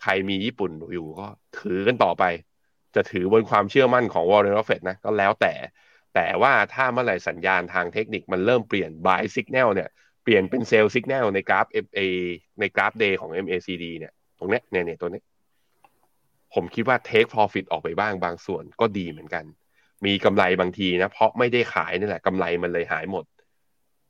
[0.03, 1.27] ใครมีญี่ปุ่นอยู่ก็
[1.59, 2.25] ถือกันต่อไป
[2.95, 5.53] จะถือบนความเชื่อมั่นของวอร์เรน b ฟเฟตนะก็แล้วแต่
[6.15, 9.89] แต่ว่าถ้าเมื่อไหร่สัญญาณทางเทคนิคมันเริ่มเปลี่ยน buy signal เนี่ย
[10.25, 12.01] เปลี่ยนเป็น sell signal ในกราฟ FA
[12.61, 15.23] ในกราฟ day ของ MACD เนี่ยตรงเนี้ยเนี่ยเนี่ยตัวนี้
[16.55, 19.45] ผมคิดว่า take profit ออกไปบ้างบางส่วนก็ดีเหมือนกัน
[20.07, 23.25] มีกำไรบางทีนะ เพราะไม่ได้ขายนี่แหละกำไรมันเลยหายหมด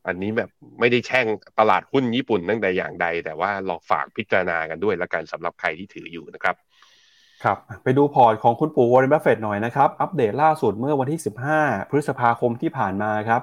[0.06, 1.26] อันนี้แบบไม่ได้แช่ง
[1.58, 6.56] ตลาดหุ้นญี่ปุ่นตั้งแต่อย่างใด แต่ว่าลองฝากพิจารณากันด้วยละกันสำหรับใครที่ถืออยู่นะครับ
[7.44, 11.20] ครับไปดูพอร์ตของคุณปู่วอร์เรนบัฟเฟตต์หน่อยนะครับ อัปเดตล่าสุดเมื่อวันที่
[11.54, 13.42] 15 พฤษภาคมที่ผ่านมาครับ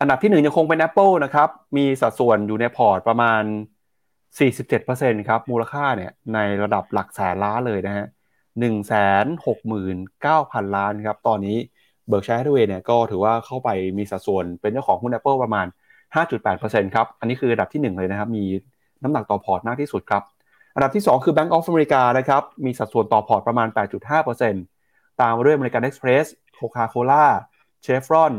[0.00, 3.42] อันดับที่1ยังคงเป็น Apple นะครับ มีสัดส่วนอยู่ในพอร์ตประมาณ
[4.36, 8.06] 47%ครับ มูลค่าเนี่ยในระดับหลักแสนล้านเลยนะฮะ
[9.60, 11.56] 169,000 ล้านครับ ตอนนี้
[12.08, 13.68] Berkshire Hathaway เนี่ยก็ถือว่าเข้าไป
[13.98, 15.66] มีสัดส่วนเป็นเจ้าของหุ้น Apple ประมาณ
[16.30, 18.44] 5.8%ครับ อันนี้คืออันดับที่ 1 เลยนะครับ มี
[19.02, 20.22] น้ำหนักต่อพอร์ตมากที่สุดครับ
[20.74, 23.68] อันดับที่ 2 คือ Bank of America นะครับมีสัดส่วนต่อพอร์ตประมาณ
[24.44, 26.26] 8.5%ตามมาด้วย American Express
[26.58, 27.24] Coca-Cola
[27.84, 28.34] Chevron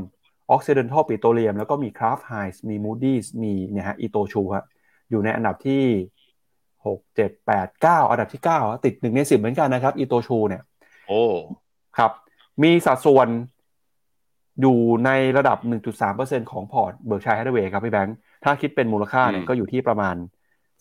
[0.56, 4.66] Occidental Petroleum แล้วก็มี Kraft Heinz มี Moody's มีเนี่ยฮะ Itochu ครับ
[5.10, 5.84] อยู่ในอันดับที่
[6.86, 10.62] 6 7 8 9 อันดับที่ 9 ติด 1 ใน 10 เหมือนกันนะครับ Itochu เนี่ย
[11.08, 11.24] โอ้
[11.98, 12.12] ครับ
[12.64, 13.28] มีสัดส่วน
[14.62, 15.58] อยู่ในระดับ
[16.06, 20.16] 1.3%ของพอร์ต Berkshire Hathaway ครับพี่แบงค์ ถ้าคิดเป็นมูลค่าเนี่ยก็อยู่ที่ประมาณ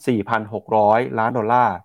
[0.06, 1.76] 4,600 ล้านดอลลาร์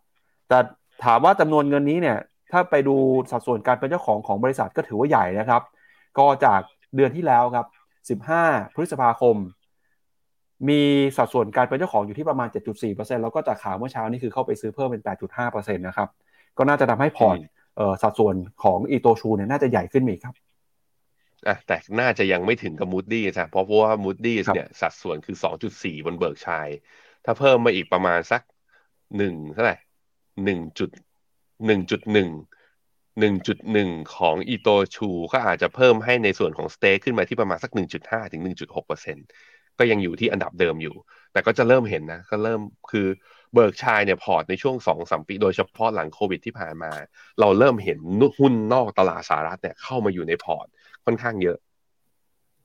[0.49, 0.59] แต่
[1.05, 2.17] ถามว่าจำนวนเงินนี้เนี่ย
[2.51, 2.95] ถ้าไปดู
[3.31, 5.61] สัดส่วนการเป็นเจ้าของของบริษัทก็ถือว่าใหญ่นะครับ
[6.17, 6.61] ก็จาก
[6.95, 9.35] เดือนที่แล้วครับ 15 พฤษภาคม
[10.69, 10.81] มี
[11.17, 12.47] สัดส่วนการเป็นเจ้าของอยู่ที่ประมาณ
[12.85, 16.09] 7.4%แล้วก็จากข่าวเมื่อเช้านี่คือเข้าไปซื้อเพิ่มเป็น 8.5%นะครับ
[16.57, 17.37] ก็น่าจะทำให้พอร์ต
[18.01, 20.35] สัดส่วนของอีโตชูเนี่ยน่าจะใหญ่ขึ้นอีกครับ
[21.47, 25.35] อะแต่น่าจะยังไม่ถึงกับ Moody's ใช่เพราะว่า Moody's เนี่ยสัดส่วนคือ
[25.71, 26.67] 2.4 บน Berkshire
[27.25, 28.41] ถ้าเพิ่มมาอีกประมาณสัก
[29.17, 29.77] หนึ่งเท่าไหร่
[30.43, 30.89] หนึ่งจุด
[31.65, 32.29] หนึ่งจุดหนึ่ง
[33.19, 39.17] หนึ่งจุดหนึ่งของอีโตชูก็อาจจะเพิ่มให้ในส่วนของ stake ขึ้นมาที่ประมาณสักหนึ่งจุดห้าถึงหนึ่งจุดหกเปอร์เซ็น
[39.79, 40.95] ก็ยังอยู่ที่อันดับเดิมอยู่
[41.31, 42.61] แต่ก็จะเริ่มเห็นนะ ก็เริ่ม
[42.91, 43.07] คือ
[43.53, 46.91] Berkshire เนี่ยพอร์ตในช่วงสองสามปี โดยเฉพาะหลังโควิดที่ผ่านมา
[47.39, 47.99] เราเริ่มเห็น
[48.39, 50.67] หุ้นนอกตลาดสหรัฐเนี่ยเข้ามาอยู่ในพอร์ต
[51.05, 51.57] ค่อนข้างเยอะ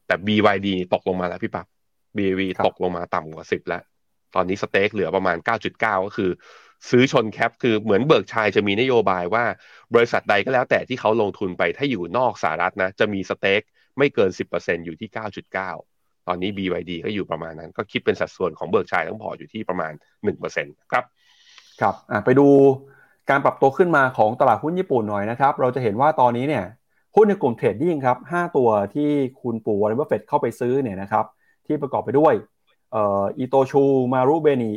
[0.06, 1.66] แต่ BYD ตกลงมาแล้วพี่ปับ๊บ
[2.16, 3.82] BYD ตกลงมาต่ำกว่าสิบแล้ว
[4.34, 6.30] ตอนนี้ stake เหลือประมาณ 9.9 ก็คือ
[6.90, 9.44] ซื้อชน cap คือเหมือน Berkshire จะมีนโยบายว่า
[9.94, 13.62] บริษัทใดก็แล้วแต่ที่เขาลงทุนไปถ้าอยู่นอกสหรัฐนะ จะมี stake
[13.98, 15.08] ไม่เกิน 10%อยู่ที่
[15.68, 19.92] 9.9 ตอนนี้ BYD ก็อยู่ประมาณนั้น ก็คิดเป็นสัดส่วนของ Berkshire ทั้งพอร์ตอยู่ที่ประมาณ
[20.42, 21.04] 1%ครับ
[21.80, 22.48] ครับไปดู
[23.30, 26.64] การปรับตัวขึ้นมาของตลาดหุ้นญี่ปุ่นหน่อยนะครับ เราจะเห็นว่าตอนนี้เนี่ย
[27.16, 29.10] หุ้นในกลุ่ม trading ครับ 5 ตัวที่
[29.42, 31.24] คุณปู่วอร์เรนบัฟเฟตต์เข้าไปซื้อเนี่ยนะครับ
[31.66, 32.34] ที่ประกอบไปด้วย
[32.94, 34.72] อิโตชู มารุเบนิ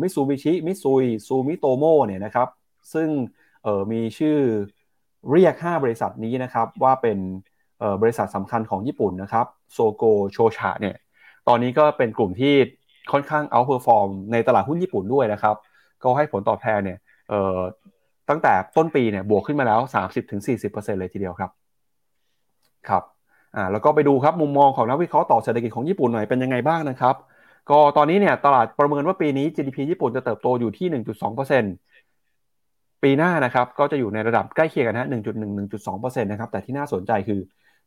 [0.00, 2.48] มิตซูบิชิ มิซุย ซูมิโตโมเนี่ยนะครับ
[2.94, 3.08] ซึ่ง
[3.92, 4.38] มีชื่อ
[5.30, 7.18] เรียก 5 บริษัทนี้นะครับ ว่าเป็น
[8.02, 10.02] บริษัทสำคัญของญี่ปุ่นนะครับ โซโก
[10.32, 10.96] โชชาเนี่ย
[11.48, 12.54] ตอนนี้ก็เป็นกลุ่มที่
[13.12, 15.56] ค่อนข้าง outperform ในตลาดหุ้นญี่ปุ่นด้วยนะครับ
[16.02, 16.98] ก็ให้ผลตอบแทนเนี่ย
[18.28, 19.80] ตั้งแต่ต้นปีเนี่ยบวกขึ้นมาแล้ว
[20.36, 21.50] 30-40%เลยทีเดียวครับ
[22.88, 23.02] ครับ
[23.58, 27.14] อ่าแล้วก็ไปดูครับมุมมองของนักวิเคราะห์ต่อเศรษฐกิจของญี่ปุ่นหน่อยเป็นยังไงบ้างนะครับ
[27.70, 30.86] ก็ตอนนี้เนี่ยตลาดประเมินว่าปีนี้ GDP ญี่ปุ่นจะเติบโตอยู่ที่
[31.74, 37.40] 1.2%ปีหน้านะครับก็จะอยู่ในระดับใกล้เคียงกันนะ1.1-1.2%นะครับแต่ที่น่าสนใจคือ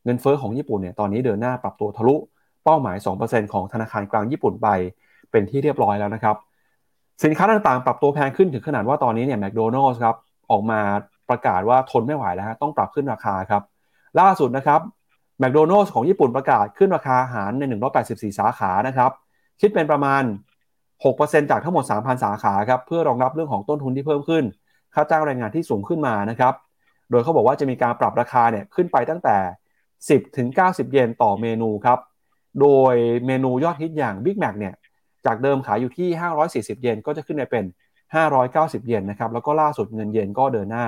[0.03, 2.15] เงินเฟอ้อของญี่ปุ่นเนี่ยตอนนี้เดินหน้าปรับตัวทะลุ
[2.65, 4.67] เป้าหมาย 2%ของธนาคารกลางญี่ปุ่นไป
[5.32, 6.36] เป็นที่เรียบร้อยแล้วนะครับ
[7.24, 10.15] สินค้าต่างๆ ปรับตัวแพงขึ้นถึงขนาดว่าตอนนี้เนี่ยแมคโดนัลล์ครับ
[10.51, 10.80] ออกมา
[11.30, 13.61] ประกาศว่าทนไม่ไหวแล้วฮะต้องปรับขึ้นราคาครับ
[14.19, 14.82] ล่าสุดนะครับ
[15.42, 17.64] แมคโดนัลล์ของญี่ปุ่นประกาศขึ้นราคาอาหารใน
[18.02, 19.12] 184 สาขานะครับ
[19.62, 20.24] คิดเป็นประมาณ
[20.88, 24.44] 6%จากทั้งหมด 3,000 สาขาครับเพื่อรองรับเรื่องของต้นทุนที่เพิ่มขึ้น
[24.94, 26.54] ค่าจ้างแรงงานที่สูงขึ้นมานะครับ
[27.10, 29.38] โดยเขาบอกว่าจะมีการปรับราคาเนี่ยขึ้นไปตั้งแต่
[29.88, 32.00] 10 ถึง 90 เยนต่อเมนูครับ
[32.62, 34.74] โดยเมนูยอดฮิตอย่าง Big Mac เนี่ย
[35.26, 36.10] จากเดิมขายอยู่ที่
[36.76, 37.66] 540 เยนก็จะขึ้นไปเป็น
[38.26, 40.86] 590 เยนนะครับแล้วก็ล่าสุดเงินเยนก็เดินหน้า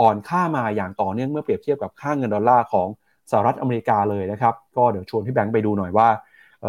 [0.00, 2.88] อ่อนค่ามาอย่างต่อเนื่องเมื่อเปรียบเทียบกับค่าเงินดอลลาร์ของ
[3.32, 6.08] สหรัฐอเมริกาเลยนะครับ ก็เดี๋ยวชวนพี่แบงค์ไปดูหน่อยว่า
[6.62, 6.66] เ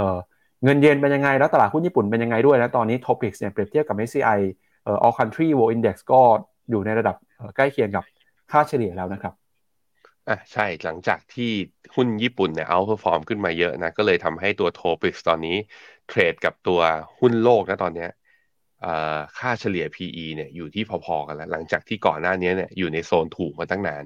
[0.63, 4.39] เงินเยนเป็นยังไง แล้วตลาดหุ้นญี่ปุ่นเป็นยังไงด้วยนะตอนนี้ Topics เนี่ยเปรียบเทียบกับ MSCI
[4.83, 6.21] เอ่อ All Country World Index ก็
[6.69, 7.15] อยู่ในระดับ
[7.55, 8.03] ใกล้เคียงกับ
[8.51, 9.33] ค่าเฉลี่ยแล้วนะครับ
[10.29, 11.51] อะใช่หลังจากที่
[11.95, 15.57] หุ้นญี่ปุ่นเนี่ย outperform ขึ้นมาเยอะนะ ก็เลยทำให้ตัว TOPIX ตอนนี้
[16.07, 16.79] เทรดกับตัว
[17.19, 18.09] หุ้นโลกนะตอนเนี้ย
[19.37, 24.03] ค่าเฉลี่ย PE เนี่ยอยู่ที่พอๆกันแล้ว หลังจากที่ก่อนหน้านี้เนี่ยอยู่ในโซนถูกมาตั้งนาน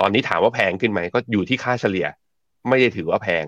[0.00, 2.06] ตอนนี้ถามว่าแพงขึ้นไหมก็อยู่ที่ค่าเฉลี่ย
[2.68, 3.44] ไม่ได้ถือว่าแพง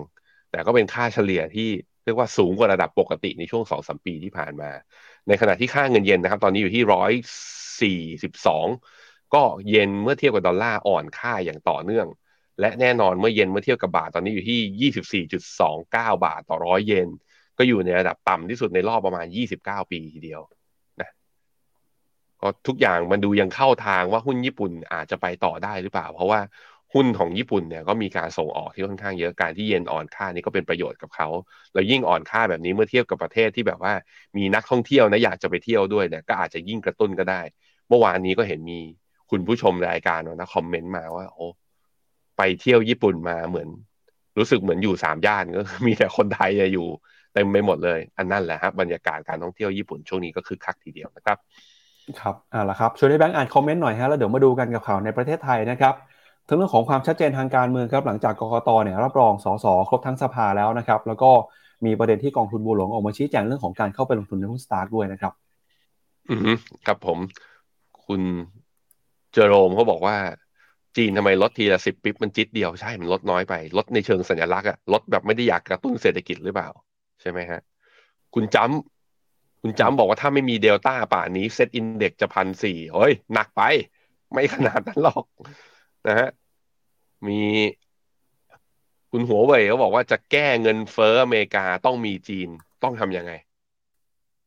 [0.51, 1.69] แต่ก็เป็นค่าเฉลี่ยที่
[2.03, 4.71] เรียกว่าสูงกว่าระดับปกติในช่วงสองสามปีที่ผ่านมา
[5.27, 7.11] ในขณะที่ค่าเงินเยนนะครับ ตอนนี้อยู่ที่ร้อย
[7.81, 8.67] สี่สิบสอง
[9.33, 12.07] ก็เยนเมื่อเทียบกับดอลลาร์อ่อนค่าอย่างต่อเนื่อง
[12.59, 17.09] และแน่นอนเมื่อเยนเมื่อเทียบกับบาทตอนนี้อยู่ที่ยี่สิบสี่จุดสองเก้าบาทต่อร้อยเยน
[17.57, 20.41] ก็อยู่ในระดับต่ำที่สุดในรอบประมาณยี่สิบเก้าปีทีเดียว
[22.41, 26.39] ก็ทุกอย่างมันดูยังเข้าทางว่าหุ้นญี่ปุ่นอาจจะไปต่อได้หรือเปล่า เพราะว่า
[26.93, 31.27] หุ้นของญี่ปุ่นเนี่ยก็มีการส่งออกที่ค่อนข้างเยอะการที่เยนอ่อนค่านี่ก็เป็นประโยชน์กับเขา
[31.73, 33.93] แล้วยิ่งอ่อนค่าแบบนี้เมื่อเทียบกับประเทศที่แบบว่า
[34.37, 37.41] มีนักท่องเที่ยวนะอยากจะไปเที่ยวด้วยเนี่ยก็อาจจะยิ่งกระตุ้นก็ได้
[37.87, 38.79] เมื่อวานนี้ก็เห็นมี
[39.29, 41.47] คุณผู้ชมรายการนะคอมเมนต์มาว่า โอ้
[42.37, 43.67] ไปเที่ยวญี่ปุ่นมาเหมือน
[44.37, 46.87] รู้สึกเหมือนอยู่สามย่านก็มีแต่คนไทยอยู่
[47.33, 51.37] เต็มไปหมดเลย อันนั่นแหละครับบรรยากาศการท่องเที่ยวญี่ปุ่นช่วงนี้ก็คือคักทีเดียวนะครับ
[52.21, 55.93] ครับอ่าละครับช่วยให้แบงค์อ่านคอมเมนต์หน่อยฮะแล้วเดี๋ยวมาดูกันกับข่าวในประเทศไทยนะครับ
[56.47, 61.31] ถึงเรื่องของความชัดเจนทางการเมืองครับหลังจากกรกตเนี่ยรับรองสสครบทั้งสภาแล้วนะครับ แล้วก็
[61.85, 65.33] มีประเด็นที่กองทุนบัวหลวงออกมาชี้แจงเรื่องของการเข้าไปลงทุนในหุ้น STARK ด้วยนะครับ
[66.29, 67.17] อืมครับผม
[68.05, 68.21] คุณ
[69.33, 70.15] เจอโรมเขาบอกว่า
[70.97, 76.69] จีนทำไมลดทีละสิบ bip มันจิ๊ดเดียวใช่มันลดน้อยไป ลดในเชิงสัญลักษณ์อะลดแบบไม่ได้อยากกระตุ้นเศรษฐกิจหรือเปล่า
[77.21, 77.61] ใช่ไหมฮะ
[78.33, 79.00] คุณจ้ำ
[79.61, 83.61] คุณจำบอกว่าถ้าไม่มีเดลต้าป่านนี้ SET Index จะพันสี่เฮ้ย หนักไป
[84.31, 85.23] ไม่ขนาดนั้นหรอก
[86.07, 86.29] นะฮะ
[87.27, 87.39] มี
[89.11, 92.49] คุณหัวเว่ยเขาบอกว่าจะแก้เงินเฟ้ออเมริกาต้องมีจีน
[92.83, 93.31] ต้องทำยังไง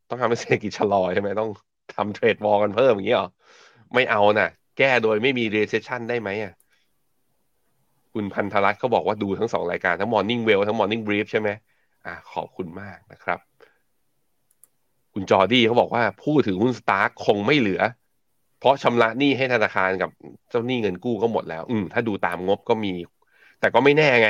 [0.08, 1.50] ต้องทำให้เศรษฐกิจชะลอใช่ไหมต้อง
[1.94, 3.28] ทำ trade war กันเพิ่มอย่างนี้หรอ
[3.94, 4.48] ไม่เอานะ่ะ
[4.78, 6.52] แก้โดยไม่มี recession ได้ไหมอะ
[8.12, 11.48] คุณพันธรัตน์เขาบอกว่าดูทั้งสองรายการทั้ง Morning Wealth ทั้ง Morning Brief ใช่ไหม
[12.06, 13.38] อ่าขอบคุณมากนะครับ
[15.14, 17.82] คุณจอร์ดี้เขาบอกว่าผู้ถือหุ้น STARK คงไม่เหลือ
[18.60, 20.10] เพราะชำระหนี้ให้ธนาคารกับ
[20.50, 22.92] เจ้าหนี้เงินกู้ก็หมดแล้ว อืมถ้าดูตามงบก็มี
[23.60, 24.28] แต่ก็ไม่แน่ไง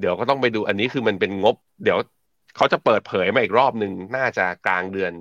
[0.00, 1.98] เดี๋ยวก็ต้องไปดูอันนี้คือมันเป็นงบ เดี๋ยว
[2.56, 5.12] เขาจะเปิดเผยมาอีกรอบหนึ่งน่าจะกลางเดือน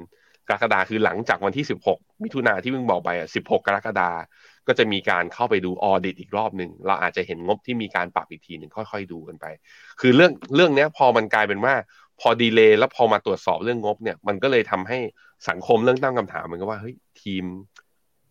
[0.49, 4.09] กรกฎาคือหลังจากวันที่ 16 มิถุนาที่เพิ่งบอกไปอะ 16 กรกฎา
[4.67, 9.45] ก็จะมีการเข้าไปดูออดิตอีกรอบหนึ่งเราอาจจะเห็นงบที่มีการปรับอีกทีหนึ่งค่อย ๆ ดูกันไป
[10.01, 11.73] คือเรื่องเรื่องนี้พอมันกลายเป็นว่า
[12.21, 14.97] พอดีเลย์แล้วพอมาตรวจสอบเรื่องงบเนี่ย มันก็เลยทำให้
[15.49, 17.43] สังคมเรื่องตั้งคำถามเหมือนกับว่าเฮ้ยทีม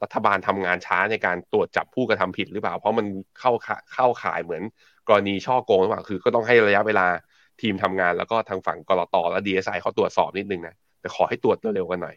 [0.02, 3.06] รัฐบาลทำงานช้าในการตรวจจับผู้กระทำผิดหรือเปล่า เพราะมัน
[3.38, 3.52] เข้า
[3.94, 4.62] เข้าข่ายเหมือน
[5.08, 7.06] กรณีช่อโกงหรือเปล่าคือ ก็ต้องให้ระยะเวลา
[7.60, 12.16] ทีมทำงานแล้วก็ทางฝั่งกรตและดีเอสไอเขาตรวจสอบนิดนึงนะแต่ขอให้ตรวจเร็วๆกันหน่อย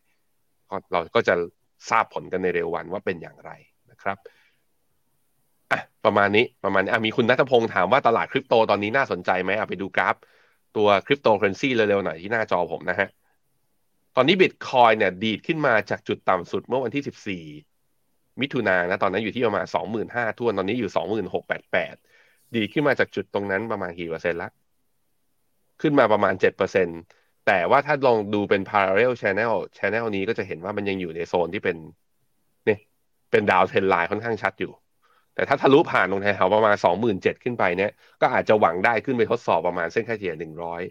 [0.69, 1.33] ก็เราก็จะ
[1.89, 3.51] ทราบผลกันในเร็ววันว่าเป็นอย่างไร
[3.91, 4.17] นะครับ
[5.71, 10.15] อะประมาณนี้ประมาณนี้มีคุณนัทพงศ์ถามว่าตลาดคริปโตตอนนี้น่าสนใจไหมเอาไปดูกราฟ
[10.77, 13.07] ตัวคริปโตเคอเรนซีเร็วๆหน่อยที่หน้าจอผมนะฮะ
[14.15, 17.43] ตอนนี้บิตคอยน์เนี่ยดีดขึ้นมาจากจุดต่ำสุดเมื่อวันที่สิบสี่
[18.41, 21.95] มิถุนายนนะ ตอนนั้นอยู่ที่ประมาณสองหมื่นห้าถ้วน ตอนนี้อยู่สองหมื่นหกแปดแปด
[22.55, 24.49] ดีดขึ้นมาจากจุดตรงนั้นประมาณกี่เปอร์เซ็นต์ละ
[25.81, 26.91] ขึ้นมาประมาณเจ็ดเปอร์เซ็นต์
[27.47, 31.77] แต่ว่าถ้าลองดูเป็น parallel channel channel นี้ก็จะเห็นว่ามันยังอยู่ในโซนที่เป็น
[32.65, 32.79] เนี่ย
[33.31, 34.71] เป็น downtrend line ค่อนข้างชัดอยู่
[35.35, 40.81] แต่ถ้าทะลุผ่านตรงแถวประมาณสองหมื่นเจ็ดขึ้นไปเนี่ยก็อาจจะหวังได้ขึ้นไปทดสอบประมาณเส้นค่าเฉลี่ยหนึ่งร้อย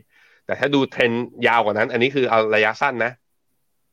[0.47, 1.13] แต่ถ้าดูเทรน
[1.47, 3.13] ยาวกว่านั้น อันนี้คือเอาระยะสั้นนะ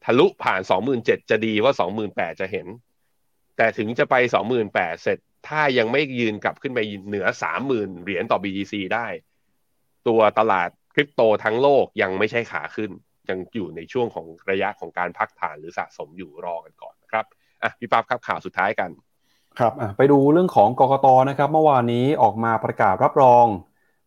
[0.05, 2.67] ทะลุผ่านสองหมื่นเจ็ดจะดีว่าสองหมื่นแปดจะเห็น
[3.57, 9.07] แต่ถึงจะไปสองหมื่นแปดเสร็จ ถ้ายังไม่ยืนกลับขึ้นไปเหนือสามหมื่นเหรียญต่อ BTC ได้
[10.07, 12.91] ตัวตลาดคริปโตทั้งโลกยังไม่ใช่ขาขึ้น
[13.29, 17.25] ยังอยู่ในช่วงของระยะของการพักฐานหรือสะสมอยู่รอกันก่อนนะครับ
[17.63, 18.89] อะพี่ปั๊บครับข่าวสุดท้ายกัน
[19.59, 23.45] ครับไปดูเรื่องของกกตนะครับเมื่อวานนี้ออกมาประกาศรับรอง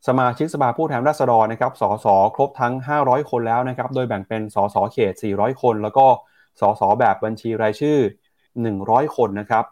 [0.09, 6.07] สมาชิกสภาผู้แทนราษฎรนะครับสสครบทั้ง 500 คนแล้วนะครับโดยแบ่งเป็นสสเขต 400 คน แล้วก็
[6.61, 7.99] สสแบบบัญชีรายชื่อ
[8.57, 9.65] 100 คนนะครับ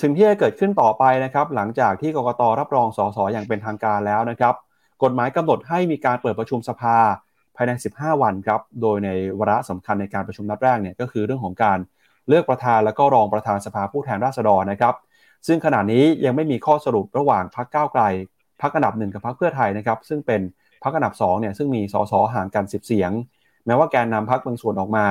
[0.00, 4.54] สิ่งที่จะเกิดขึ้นต่อไปนะครับหลังจากที่กกตรับรองสสอย่างเป็นทางการแล้วนะครับ
[5.02, 6.96] กฎหมายกำหนดให้มีการเปิดประชุมสภา
[7.56, 11.78] ภายใน 15 วันครับโดยในวาระสำคัญในการประชุมนัดแรกเนี่ยก็คือเรื่องของการ
[12.28, 14.94] เลือกประธานและก็รองประธานสภาผู้แทนราษฎรนะครับ
[15.46, 18.02] ซึ่งขณะนี้ยังไม่มีข้อสรุประหว่างพรรคก้าวไกล
[18.62, 20.40] พรรคอันดับหนึ่งกับพรรคเพื่อไทยนะครับซึ่งเป็น
[20.82, 23.10] พรรคอันดับ2เนี่ยซึ่งมีสสห่างกัน 10 เสียง
[23.66, 25.06] แม้ว่าแกนนำพรรคบางส่วนออกมา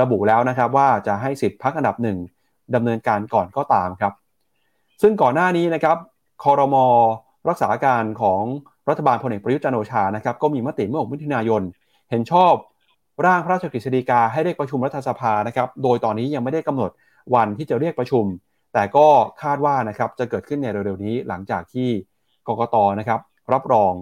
[0.00, 2.18] ระบุแล้วนะครับว่าจะให้สิทธิ์พรรคอันดับหนึ่ง
[2.74, 4.12] ดำเนินการก่อนก็ตามครับ
[5.02, 5.96] ซึ่งก่อนหน้านี้นะครับ
[6.44, 6.86] คอรมอ
[7.48, 8.42] รักษาการของ
[8.88, 11.62] รัฐบาลพลเอกประยุทธ์จันโอชานะครับก็มีมติเมื่อ6มิถุนายน
[12.10, 12.52] เห็นชอบ
[13.26, 16.90] ร่างพระราชกฤษฎีกาให้เรียกประชุมรัฐสภานะครับ โดยตอนนี้ยังไม่ได้กำหนด
[17.34, 18.24] วันที่จะเรียกประชุม
[18.72, 19.06] แต่ก็
[19.42, 21.88] คาดว่านะครับจะเกิดขึ้นในเร็วๆนี้หลังจากที่
[22.48, 23.20] กกตนะครับ
[23.52, 23.92] รับรอง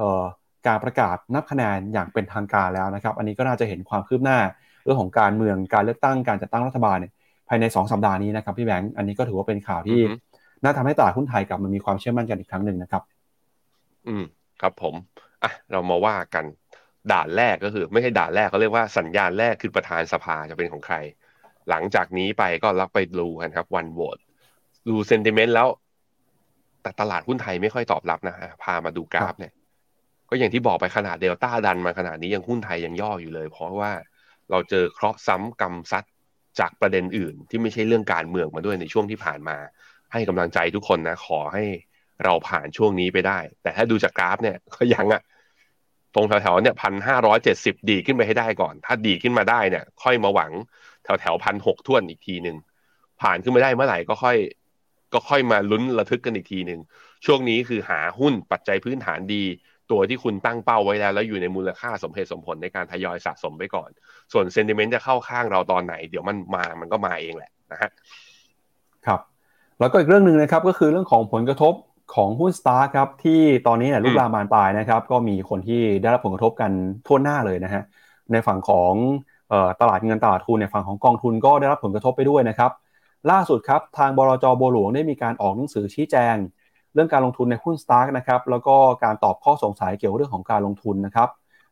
[0.00, 0.22] ออ
[0.66, 4.38] การประกาศนับคะแนนอย่างเป็นทางการแล้วนะครับ อันนี้ก็น่าจะเห็นความคืบหน้า
[4.84, 7.12] เรื่องของการเมืองการเลือกตั้งการจัดตั้งรัฐบาลเนี่ย
[7.48, 10.00] ภายใน 2 สัปดาห์นี้นะครับพี่แบงค์อันนี้ก็ถือว่าเป็นข่าวที่
[10.62, 13.02] น่าทำให้ตลาดหุ้นไทยกลับมามีความเชื่อมั่นกันอีกครั้งหนึ่งนะครับ
[14.06, 14.24] อืม
[14.60, 14.94] ครับผม
[15.42, 16.44] อะเรามาว่ากัน
[17.12, 20.96] ด่านแรกก็คือ ไม่ใช่ด่านแรกเขาเรียกว่าสัญญาณแรกคือประธานสภาจะเป็นของใคร
[21.70, 24.18] หลังจากนี้ไปก็รับไปดูกันครับ วันโหวต
[24.88, 25.68] ดูเซนติเมนต์แล้ว
[26.82, 29.52] แต่ตลาดหุ้นไทยไม่ค่อยตอบรับนะฮะพามาดูกราฟเนี่ย
[30.28, 33.92] ก็อย่างที่บอกไปขนาดเดลต้าดันมาขนาดนี้ยังหุ้นไทยยังย่ออยู่เลย เพราะว่า
[34.50, 36.04] เราเจอเคราะห์ซ้ำกรรมซัด
[36.60, 39.56] จากประเด็นอื่น ที่ไม่ใช่เรื่องการเมืองมาด้วยในช่วงที่ผ่านมา
[40.12, 41.64] ให้กำลังใจทุกคนนะ ขอให้
[42.24, 45.22] เราผ่านช่วงนี้ไปได้ แต่ถ้าดูจากกราฟเนี่ยก็ยังอะ
[46.14, 50.50] ตรงแถวๆเนี่ยพันห้าร้อยเจ็ดสิบดีขึ้นไปให้ได้ก่อน ถ้าดีขึ้นมาได้เนี่ย ค่อยมาหวัง
[51.04, 52.56] แถวแถวพันหกท่วนอีกทีหนึ่ง
[53.22, 54.36] ผ่านขึ้นมาได้เมื่อไหร่ก็ค่อย
[55.14, 56.80] ก็ค่อยมาลุ้นระทึกกันอีกทีหนึ่ง
[57.26, 59.44] ช่วงนี้คือหาหุ้นปัจจัยพื้นฐานดี
[59.90, 63.90] ตัวที่คุณตั้งเป้าไว้แล้ว แล้วอยู่ในมูลค่าสมเหตุสมผลในการทยอยสะสมไปก่อน
[64.32, 67.90] ส่วนเซนติเมนต์จะเข้าข้างเราตอนไหน เดี๋ยวมันมามันก็มาเองแหละนะฮะ
[69.06, 69.20] ครับ
[69.80, 71.74] แล้วก็อีกเรื่องหนึ่งนะครับก็คือเรื่องของผลกระทบ
[72.14, 76.70] ของหุ้นสตาร์ครับที่ตอนนี้เนี่ยลูกลามานปลายนะครับ ก็มีคนที่ได้รับผลกระทบกัน
[77.06, 77.82] ทั่วหน้าเลยนะฮะ
[78.32, 78.92] ในฝั่งของ
[79.80, 82.70] ตลาดเงินตลาดทุนในฝั่งของกองทุนก็ได้รับผลกระทบไปด้วยนะครับ
[83.30, 86.36] ล่าสุดครับทางบลจบัวหลวงได้มีการออกหนังสือชี้แจง
[86.94, 91.28] เรื่องการลงทุนในหุ้นสตาร์นะครับแล้วก็การตอบข้อสงสัยเกี่ยวกับเรื่องของการลงทุนนะครับ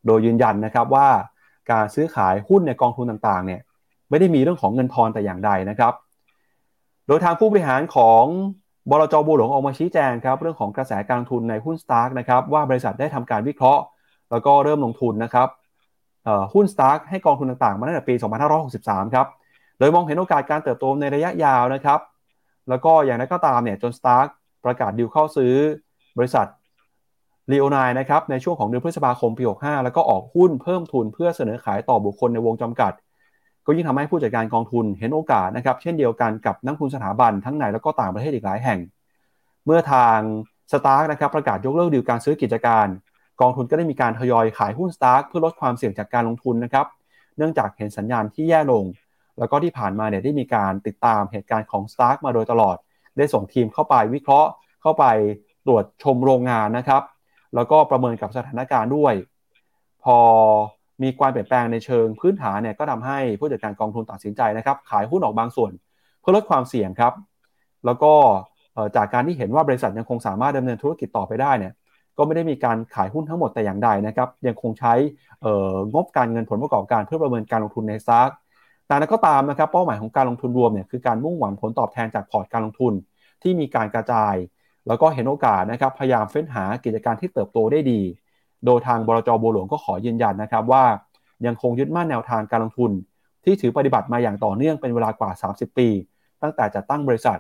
[0.07, 1.09] โดยยืนยันนะครับว่า
[1.71, 3.61] การซื้อขายหุ้นในกองทุนต่างๆเนี่ย
[4.11, 5.93] ไม่ได้มีเรื่องของเงินทอนแต่อย่างใดนะครับ
[7.07, 8.25] โดยทางผู้บริหารของ
[8.91, 13.83] บลจบัวหลวงออกมาชี้แจงครับเรื่องของกระแสการลงทุนในหุ้นสตาร์กนะครับว่าบริษัทได้ทำการวิเคราะห์
[14.31, 15.49] แล้วก็เริ่มลงทุนนะครับ
[16.55, 18.15] หุ้นสตาร์กให้กองทุนต่างๆ มาตั้งแต่ปี
[18.65, 19.27] 2563 ครับ
[19.79, 22.01] โดยมองเห็นโอกาสการเติบโตในระยะยาวนะครับ
[22.69, 24.27] แล้วก็อย่างนั้นก็ตามเนี่ยจนสตาร์ก
[24.65, 25.55] ประกาศดีลเข้าซื้อ
[26.19, 26.47] บริษัท
[27.51, 32.93] ลีโอนี่นะครับในช่วงของเดือนพฤษภาคมปี 65 แล้วก็ออกหุ้นเพิ่มทุนเพื่อเสนอขายต่อบุคคลในวงจำกัด
[33.67, 38.79] ก็ยิ่งทำให้ผู้จัดการกองทุนเห็นโอกาสนะครับ เช่นเดียวกันกับนักลงทุนสถาบันทั้งในแล้วก็ต่างประเทศอีกหลายแห่ง
[39.65, 40.19] เมื่อทาง
[40.73, 42.87] สตาร์กนะครับประกาศยกเลิกดีลการซื้อกิจการ
[43.41, 46.87] กองทุนก็ได้มีการทยอยขายหุ้นสตาร์กเพื่อลดความเสี่ยงจากการลงทุนนะครับ
[47.37, 48.85] เนื่องจากเห็นสัญญาณที่แย่ลง
[49.39, 52.77] แล้วก็ที่ผ่านมาเนี่ยได้มีการติดตามเหตุการณ์ของสตาร์กมาโดยตลอด
[53.17, 54.51] ได้ส่งทีมเข้าไปวิเคราะห์
[54.83, 55.05] เข้าไป
[55.67, 57.03] ตรวจชมโรงงานนะครับ
[57.55, 59.15] แล้วก็ประเมินกับสถานการณ์ด้วย
[60.05, 60.19] พอ
[61.03, 65.73] มีความเปลี่ยนแปลงในเชิงพื้นฐานเนี่ยก็ทำให้ผู้จัดการกองทุนตัดสินใจนะครับ ขายหุ้นออกบางส่วน
[66.21, 67.13] เพื่อลดความเสี่ยงครับ
[67.87, 68.13] แล้วก็
[68.97, 71.73] จากการที่เห็นว่าบริษัทยังคงสามารถดำเนินธุรกิจต่อไปได้เนี่ย
[72.21, 74.95] ก็ไม่ได้มีการขายหุ้นทั้งหมดแต่อย่างใดนะครับ ยังคงใช้
[75.95, 78.31] งบการเงินผลประกอบการเพื่อประเมินการลงทุนในซาก
[78.87, 82.93] แต่นั้นก็ตามนะครับเป้าหมายของการลงทุนรวมเนี่ยคือการมุ่งหวังผลตอบแทนจากพอร์ตการลงทุน
[83.43, 84.35] ที่มีการกระจาย
[84.87, 88.01] แล้วก็เห็นโอกาสนะครับพยายามเฟ้นหากิจการที่เติบโตได้ดี
[88.67, 90.85] โดยทางบรจบัวหลวงก็ขอยืนยันนะครับว่า
[91.47, 92.91] ยังคงยึดมั่นแนวทางการลงทุน
[93.45, 95.89] ที่ถือปฏิบัติมาอย่างต่อเนื่องเป็นเวลากว่า 30 ปี
[96.43, 97.39] ตั้งแต่จัดตั้งบริษัท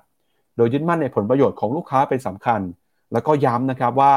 [0.56, 2.60] โดยยึดมั่นในผลประโยชน์ของลูกค้าเป็นสำคัญ
[3.12, 4.14] แล้วก็ย้ำนะครับว่า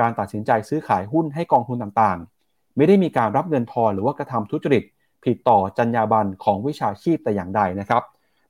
[0.00, 4.84] การตัดสินใจซื้อขายหุ้นให้กองทุนต่างๆ ไม่ได้มีการรับเงินทอนหรือว่ากระทำทุจริต
[5.24, 8.02] ผิดต่อจรรยาบรรณของวิชาชีพแต่อย่างใดนะครับ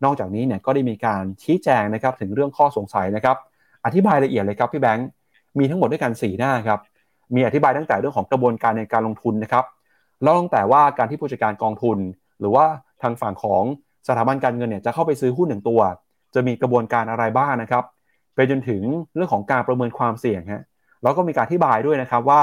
[0.05, 3.37] นอกจากนี้เนี่ยก็ได้มีการชี้แจงนะครับถึงเรื่องข้อสงสัยนะครับ
[3.85, 5.09] อธิบายละเอียดเลยครับพี่แบงค์
[5.59, 6.81] มีทั้งหมดด้วยกัน4หน้าครับ
[7.35, 9.65] มีอธิบายตั้งแต่เรื่องของกระบวนการในการลงทุนนะครับ
[10.23, 11.99] เล่าตั้งแต่ว่าการที่ผู้จัดการกองทุน
[12.41, 12.65] หรือว่า
[13.03, 13.63] ทางฝั่งของ
[14.09, 15.81] สถาบันการเงินเนี่ยจะเข้าไปซื้อหุ้นหนึ่งตัว
[16.35, 17.85] จะมีกระบวนการอะไรบ้างนะครับ
[18.35, 18.83] ไปจนถึง
[19.15, 20.65] เรื่องของการประเมินความเสี่ยงฮะ
[21.03, 22.43] แล้วก็มีการอธิบายด้วยนะครับว่า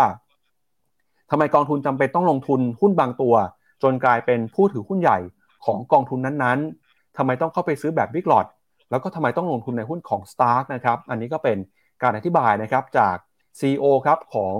[1.31, 3.35] ทำไมกองทุนจำเป็นต้องลงทุนหุ้นบางตัว
[3.83, 5.19] จนกลายเป็นผู้ถือหุ้นใหญ่
[5.65, 8.45] ของกองทุนนั้นๆทำไมต้องเข้าไปซื้อแบบวิกลอด
[8.89, 11.57] แล้วก็ทำไมต้องลงทุนในหุ้นของ Stark นะครับอันนี้ก็เป็น
[12.03, 13.15] การอธิบายนะครับจาก
[13.59, 14.55] CEO ครับของ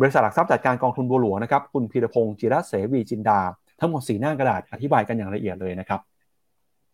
[0.00, 3.40] บริษัทหลักทรัพย์จัดการกองทุนบัวหลวงนะครับคุณพีรพงศ์จิรเสวีจินดา
[3.80, 6.00] ทั้งหมดสีหน้ากระดาษอธิบายกันอย่างละเอียดเลยนะครับ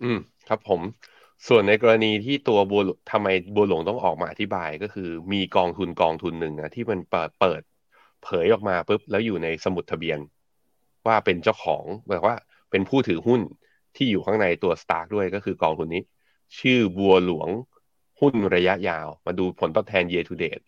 [0.03, 0.19] อืม
[0.49, 0.81] ครับผม
[1.49, 7.63] ส่วนในกรณีที่ตัวบัวทำไมบัวหลวงต้องออกมาอธิบายก็คือมีกองทุนกองทุนหนึ่งนะที่มันเปิดเปิด
[8.23, 10.19] เผยออกมาปุ๊บแล้วอยู่ในสมุดทะเบียน
[11.07, 12.35] ว่าเป็นเจ้าของแบบว่า
[12.71, 13.41] เป็นผู้ถือหุ้น
[13.97, 16.03] ที่อยู่ข้างในตัวสตาร์กด้วยก็คือกองทุนนี้
[16.59, 17.49] ชื่อบัวหลวง
[18.21, 20.65] หุ้นระยะยาว มาดูผลตอบแทน year to date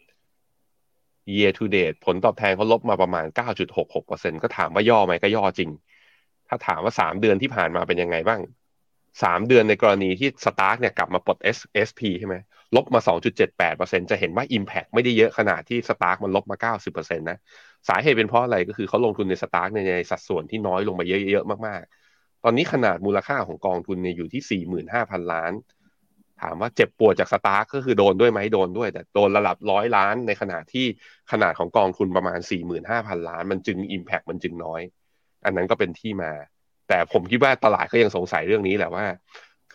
[1.35, 3.27] year to date ผลตอบแทนเขาลบมาประมาณ
[3.85, 5.71] 9.66%ก็ถามว่าย่อไหมก็ย่อจริง
[6.49, 8.41] ถ้าถามว่า 3 เดือนที่ผ่านมาเป็นยังไงบ้าง
[9.23, 11.59] 3เดือนในกรณีที่สตาร์กเนี่ยกลับมาปลด S
[11.89, 12.37] SP ใช่ไหม
[12.77, 13.01] ลบมา
[13.57, 17.39] 2.78%จะเห็นว่า Impact ไม่ได้เยอะขนาดที่สตาร์กมันลบมา 90%นะ
[17.89, 24.63] สาเหตุเป็นเพราะอะไรก็คือเขาลงทุนในสตาร์กในสัดส่วนที่น้อยลงมาเยอะๆมากๆ ตอนนี้ขนาดมูลค่าของกองทุนเนี่ยอยู่ที่
[25.01, 25.53] 45,000 ล้าน
[26.43, 30.87] ถามว่าเจ็บปวดจากสตาร์ก็คือโดนด้วยไหมโดนด้วย แต่โดนระดับร้อยล้านในขณะที่
[31.33, 34.81] ขนาดของกองทุนประมาณ 4 5 0 0 0 ล้าน มันจึง Impact มันจึงน้อย
[35.45, 36.33] อันนั้นก็เป็นที่มา
[36.89, 39.07] แต่ผมคิดว่าตลาดก็ยังสงสัยเรื่องนี้แหละว่า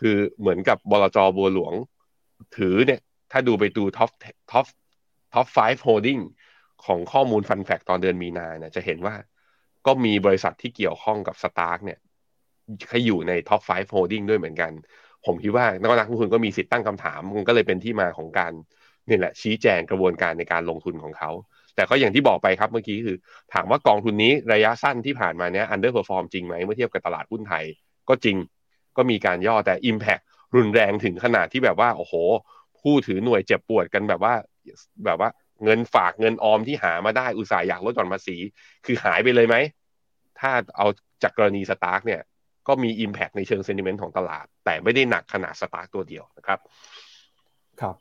[0.08, 1.74] ือเหมือนกับบลจบัวหลวง
[2.56, 3.00] ถือเนี่ย
[3.32, 4.10] ถ้าดูไปดูท็อป
[4.52, 4.66] ท็อป
[5.34, 6.22] ท็อป5 holding
[6.84, 9.14] ของข้อมูลฟันแฟกตอนเดือนมีนาเนี่ยจะเห็นว่า
[9.86, 11.98] ก็มีบริษัทที่เกี่ยวข้องกับสตาร์กเนี่ย
[12.90, 14.72] ให้อยู่ในท็อป5 holding ด้วยเหมือนกัน
[15.26, 18.52] ผมคิดว่านักลงทุนก็มีสิทธิ์ตั้งคำถามมันก็เลยเป็นที่มาของการ
[19.08, 21.30] นี่แหละชี้แจงกระบวนการในการลงทุนของเขา
[21.76, 23.16] แต่ก็อย่างที่บอกไปครับเมื่อกี้คือ
[23.54, 27.64] ถามว่ากองทุนนี้ระยะสั้นที่ผ่านมาเนี้ย underperform จริงไหมเมื่อเทียบกับตลาดหุ้นไทย
[28.08, 28.36] ก็จริง
[28.96, 30.22] ก็มีการย่อแต่ impact
[30.56, 32.14] รุนแรงถึงขนาดที่แบบว่า โอ้โห
[32.80, 34.34] ผู้ถือหน่วยเจ็บปวดกันแบบว่า
[35.04, 35.30] แบบว่า
[35.64, 38.36] เงินฝากเงินออมที่หามาได้อุตส่าห์อยากลดหย่อนภาษี
[38.86, 39.56] คือหายไปเลยไหม
[40.40, 40.86] ถ้าเอา
[41.22, 42.20] จากกรณีสตาร์กเนี่ย
[42.68, 46.58] ก็มี Impact ในเชิง sentiment ของตลาด แต่ไม่ได้หนักขนาดสตาร์กตัวเดียวนะครับ
[47.80, 47.94] ครับ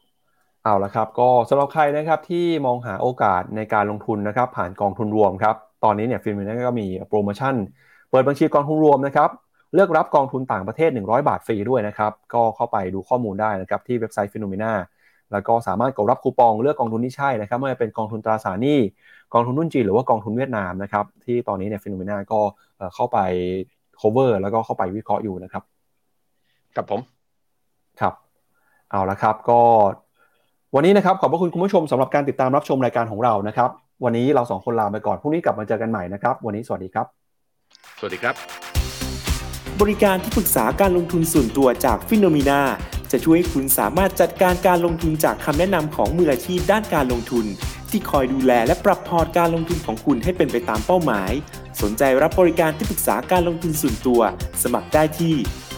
[0.64, 7.56] เอาละครับก็สำหรับใครนะครับที่มองหาโอกาสในการลงทุนนะครับผ่านกองทุนรวมครับตอนนี้เนี่ย Finnomena ก็มีโปรโมชั่น
[8.10, 9.30] เปิดบัญชีกองทุนรวมนะครับ
[9.74, 14.74] เลือกรับกองทุนต่างประเทศ 100 บาทฟรีด้วยนะครับก็เข้าไปดูข้อมูลได้นะครับที่เว็บไซต์ Finnomena
[15.32, 18.80] แล้วก็สามารถกดรับคูปองเลือกกองทุนที่ใช่นะครับไม่ว่าเป็นกองทุนตราสารหนี้
[19.34, 22.40] กองทุนหุ้นจีนหรือว่ากองทุนเวียดนามนะครับที่ตอนนี้เนี่ย Finnomena ก็
[22.96, 23.20] เข้าไป
[24.00, 25.64] cover แล้วก็เข้าไปวิเคราะห์อยู่นะครับ
[26.76, 27.00] กับผม
[28.02, 28.14] ครับ
[28.92, 29.62] เอาละครับก็
[30.76, 33.70] วันนี้นะครับขอบพระคุณคุณผู้ชมสำหรับการติดตามรับชมรายการของเรานะครับ
[34.04, 37.06] วันนี้เราสองคนลาไปก่อนพรุ่งนี้กลับมาเจอกันใหม่นะครับ วันนี้สวัสดีครับ
[38.00, 38.36] สวัสดีครับ
[39.82, 42.62] บริการที่ปรึกษาการลงทุนส่วนตัวจากฟิโนมีนา
[43.12, 47.46] จะช่วยให้คุณสามารถจัดการการลงทุนจากคำแนะนำของมืออาชีพด้านการลงทุน
[47.90, 51.32] ที่คอยดูแลและปรับพอร์ตการลงทุนของคุณให้เป็นไปตามเป้าหมาย
[51.82, 54.22] สนใจรับบริการที่ปรึกษาการลงทุนส่วนตัว
[54.64, 55.36] สมัครได้ที่